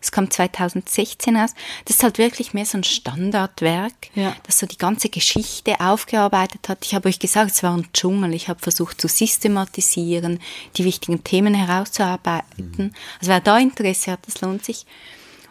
Es 0.00 0.10
kam 0.10 0.30
2016 0.30 1.36
aus. 1.36 1.50
Das 1.84 1.96
ist 1.96 2.02
halt 2.02 2.16
wirklich 2.16 2.54
mehr 2.54 2.64
so 2.64 2.78
ein 2.78 2.84
Standardwerk, 2.84 3.92
ja. 4.14 4.34
das 4.44 4.58
so 4.58 4.64
die 4.64 4.78
ganze 4.78 5.10
Geschichte 5.10 5.80
aufgearbeitet 5.80 6.70
hat. 6.70 6.78
Ich 6.86 6.94
habe 6.94 7.10
euch 7.10 7.18
gesagt, 7.18 7.50
es 7.50 7.62
war 7.62 7.76
ein 7.76 7.86
Dschungel. 7.92 8.32
Ich 8.32 8.48
habe 8.48 8.60
versucht 8.60 8.98
zu 9.02 9.06
systematisieren, 9.06 10.40
die 10.78 10.84
wichtigen 10.86 11.22
Themen 11.22 11.52
herauszuarbeiten. 11.52 12.72
Mhm. 12.78 12.92
Also 13.20 13.32
wer 13.32 13.40
da 13.40 13.58
Interesse 13.58 14.12
hat, 14.12 14.26
das 14.26 14.40
lohnt 14.40 14.64
sich. 14.64 14.86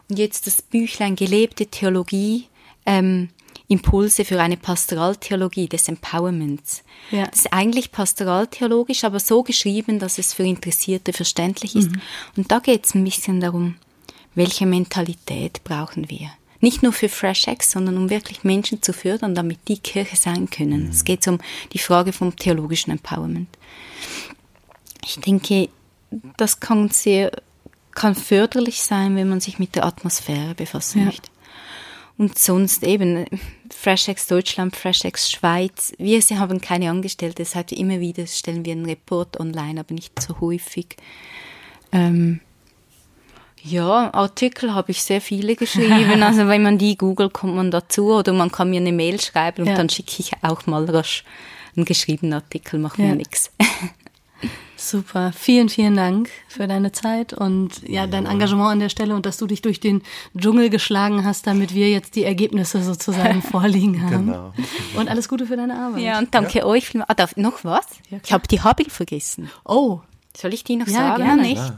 Und 0.10 0.18
jetzt 0.18 0.48
das 0.48 0.64
Büchlein 0.64 1.16
Gelebte 1.16 1.68
Theologie. 1.68 2.48
Ähm, 2.88 3.30
Impulse 3.68 4.26
für 4.26 4.42
eine 4.42 4.58
Pastoraltheologie 4.58 5.68
des 5.68 5.88
Empowerments. 5.88 6.84
Ja. 7.12 7.26
Das 7.28 7.40
ist 7.40 7.54
eigentlich 7.54 7.92
pastoraltheologisch, 7.92 9.04
aber 9.04 9.20
so 9.20 9.44
geschrieben, 9.44 10.00
dass 10.00 10.18
es 10.18 10.34
für 10.34 10.44
Interessierte 10.44 11.14
verständlich 11.14 11.76
ist. 11.76 11.92
Mhm. 11.92 12.02
Und 12.38 12.52
da 12.52 12.60
geht 12.60 12.86
es 12.86 12.96
ein 12.96 13.04
bisschen 13.04 13.40
darum, 13.40 13.76
welche 14.36 14.66
Mentalität 14.66 15.64
brauchen 15.64 16.10
wir? 16.10 16.32
Nicht 16.60 16.82
nur 16.82 16.94
für 16.94 17.10
Fresh 17.10 17.48
X, 17.48 17.72
sondern 17.72 17.98
um 17.98 18.10
wirklich 18.10 18.44
Menschen 18.44 18.82
zu 18.82 18.94
fördern, 18.94 19.36
damit 19.36 19.60
die 19.68 19.80
Kirche 19.80 20.16
sein 20.16 20.50
können. 20.50 20.86
Mhm. 20.86 20.90
Es 20.90 21.04
geht 21.04 21.28
um 21.28 21.40
die 21.74 21.80
Frage 21.80 22.14
vom 22.14 22.36
theologischen 22.36 22.92
Empowerment. 22.92 23.50
Ich 25.04 25.20
denke, 25.20 25.70
das 26.38 26.60
kann 26.60 26.90
sehr, 26.90 27.32
kann 27.92 28.16
förderlich 28.16 28.82
sein, 28.82 29.16
wenn 29.16 29.30
man 29.30 29.42
sich 29.42 29.60
mit 29.60 29.76
der 29.76 29.86
Atmosphäre 29.86 30.56
befassen 30.56 31.00
ja. 31.00 31.06
möchte. 31.06 31.30
Und 32.18 32.38
sonst 32.38 32.84
eben 32.84 33.26
FreshX 33.72 34.28
Deutschland, 34.28 34.76
FreshX 34.76 35.32
Schweiz. 35.32 35.94
Wir 35.98 36.22
haben 36.40 36.62
keine 36.62 36.90
Angestellte, 36.90 37.38
deshalb 37.38 37.72
immer 37.72 38.00
wieder 38.00 38.28
stellen 38.28 38.66
wir 38.66 38.74
einen 38.74 38.86
Report 38.86 39.40
online, 39.40 39.80
aber 39.80 39.94
nicht 39.94 40.22
so 40.22 40.40
häufig. 40.40 40.96
Ähm, 41.92 42.40
ja, 43.64 44.14
Artikel 44.14 44.74
habe 44.74 44.92
ich 44.92 45.02
sehr 45.02 45.22
viele 45.22 45.56
geschrieben. 45.56 46.22
Also 46.24 46.48
wenn 46.48 46.64
man 46.64 46.78
die 46.78 46.98
googelt, 46.98 47.34
kommt 47.34 47.56
man 47.56 47.72
dazu 47.72 48.14
oder 48.14 48.34
man 48.34 48.52
kann 48.52 48.70
mir 48.70 48.80
eine 48.80 48.92
Mail 48.92 49.20
schreiben 49.20 49.64
und 49.64 49.70
ja. 49.70 49.76
dann 49.76 49.90
schicke 49.90 50.16
ich 50.20 50.32
auch 50.42 50.66
mal 50.68 50.86
rasch 50.86 51.24
einen 51.76 51.86
geschriebenen 51.86 52.34
Artikel, 52.34 52.80
macht 52.80 53.00
ja. 53.00 53.06
mir 53.06 53.16
nichts. 53.16 53.52
Super, 54.84 55.32
vielen, 55.32 55.70
vielen 55.70 55.96
Dank 55.96 56.30
für 56.50 56.68
deine 56.68 56.92
Zeit 56.92 57.32
und 57.32 57.88
ja, 57.88 58.06
dein 58.06 58.26
Engagement 58.26 58.70
an 58.70 58.80
der 58.82 58.90
Stelle 58.90 59.16
und 59.16 59.26
dass 59.26 59.38
du 59.38 59.48
dich 59.48 59.62
durch 59.62 59.80
den 59.80 60.02
Dschungel 60.38 60.70
geschlagen 60.70 61.24
hast, 61.24 61.48
damit 61.48 61.74
wir 61.74 61.90
jetzt 61.90 62.16
die 62.16 62.26
Ergebnisse 62.26 62.84
sozusagen 62.84 63.42
vorliegen 63.52 64.04
haben. 64.04 64.28
Genau. 64.28 64.54
Und 64.98 65.10
alles 65.10 65.30
Gute 65.30 65.46
für 65.46 65.56
deine 65.56 65.80
Arbeit. 65.80 66.02
Ja, 66.02 66.20
und 66.20 66.36
danke 66.36 66.60
ja. 66.60 66.66
euch. 66.66 66.92
Ah, 67.08 67.14
darf, 67.14 67.38
noch 67.38 67.64
was? 67.64 67.86
Ja, 68.10 68.20
ich 68.22 68.34
habe 68.34 68.46
die 68.46 68.60
Habil 68.60 68.90
vergessen. 68.90 69.50
Oh. 69.64 70.02
Soll 70.36 70.54
ich 70.54 70.66
die 70.66 70.76
noch 70.76 70.88
ja, 70.88 70.94
sagen? 70.94 71.24
Gerne. 71.24 71.42
Nicht? 71.44 71.56
Ja. 71.56 71.76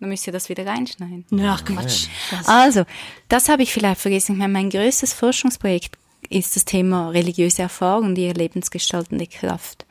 Dann 0.00 0.10
müsst 0.10 0.26
ihr 0.26 0.32
das 0.34 0.50
wieder 0.50 0.66
reinschneiden. 0.66 1.24
Ach 1.46 1.64
Quatsch. 1.64 2.08
Also, 2.44 2.84
das 3.28 3.48
habe 3.48 3.62
ich 3.62 3.72
vielleicht 3.72 4.00
vergessen. 4.00 4.32
Ich 4.32 4.38
meine, 4.38 4.52
mein 4.52 4.68
größtes 4.68 5.14
Forschungsprojekt 5.14 5.96
ist 6.28 6.54
das 6.54 6.66
Thema 6.66 7.08
religiöse 7.08 7.62
Erfahrung 7.62 8.08
und 8.08 8.18
ihre 8.18 8.34
lebensgestaltende 8.34 9.26
Kraft 9.26 9.86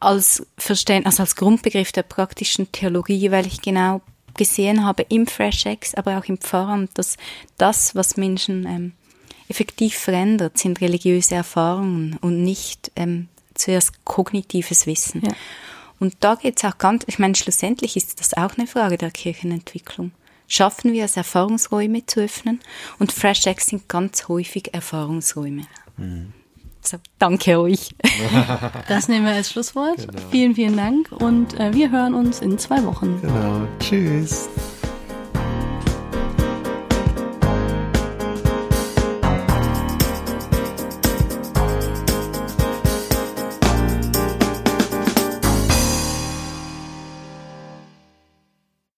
als 0.00 0.46
Verständnis, 0.56 1.14
also 1.14 1.22
als 1.22 1.36
Grundbegriff 1.36 1.92
der 1.92 2.02
praktischen 2.02 2.72
Theologie, 2.72 3.30
weil 3.30 3.46
ich 3.46 3.60
genau 3.60 4.00
gesehen 4.34 4.84
habe 4.84 5.04
im 5.08 5.26
FreshX, 5.26 5.94
aber 5.94 6.18
auch 6.18 6.24
im 6.24 6.38
Pfarramt, 6.38 6.90
dass 6.94 7.16
das, 7.58 7.94
was 7.94 8.16
Menschen 8.16 8.66
ähm, 8.66 8.92
effektiv 9.48 9.96
verändert, 9.96 10.58
sind 10.58 10.80
religiöse 10.80 11.34
Erfahrungen 11.34 12.16
und 12.20 12.42
nicht 12.42 12.90
ähm, 12.96 13.28
zuerst 13.54 14.04
kognitives 14.04 14.86
Wissen. 14.86 15.22
Ja. 15.24 15.32
Und 15.98 16.14
da 16.20 16.36
geht 16.36 16.56
es 16.56 16.64
auch 16.64 16.78
ganz, 16.78 17.04
ich 17.06 17.18
meine, 17.18 17.34
schlussendlich 17.34 17.96
ist 17.96 18.20
das 18.20 18.34
auch 18.34 18.56
eine 18.56 18.66
Frage 18.66 18.96
der 18.96 19.10
Kirchenentwicklung. 19.10 20.12
Schaffen 20.48 20.92
wir 20.92 21.04
es, 21.04 21.16
Erfahrungsräume 21.16 22.06
zu 22.06 22.20
öffnen? 22.20 22.60
Und 22.98 23.12
FreshX 23.12 23.66
sind 23.66 23.88
ganz 23.88 24.26
häufig 24.28 24.72
Erfahrungsräume. 24.72 25.66
Mhm. 25.96 26.32
So, 26.82 26.96
danke 27.18 27.58
euch. 27.60 27.90
Das 28.88 29.08
nehmen 29.08 29.24
wir 29.26 29.32
als 29.32 29.50
Schlusswort. 29.52 29.98
Genau. 29.98 30.22
Vielen, 30.30 30.54
vielen 30.54 30.76
Dank 30.76 31.12
und 31.12 31.58
äh, 31.58 31.72
wir 31.72 31.90
hören 31.90 32.14
uns 32.14 32.40
in 32.40 32.58
zwei 32.58 32.84
Wochen. 32.84 33.20
Genau. 33.20 33.66
Tschüss. 33.78 34.48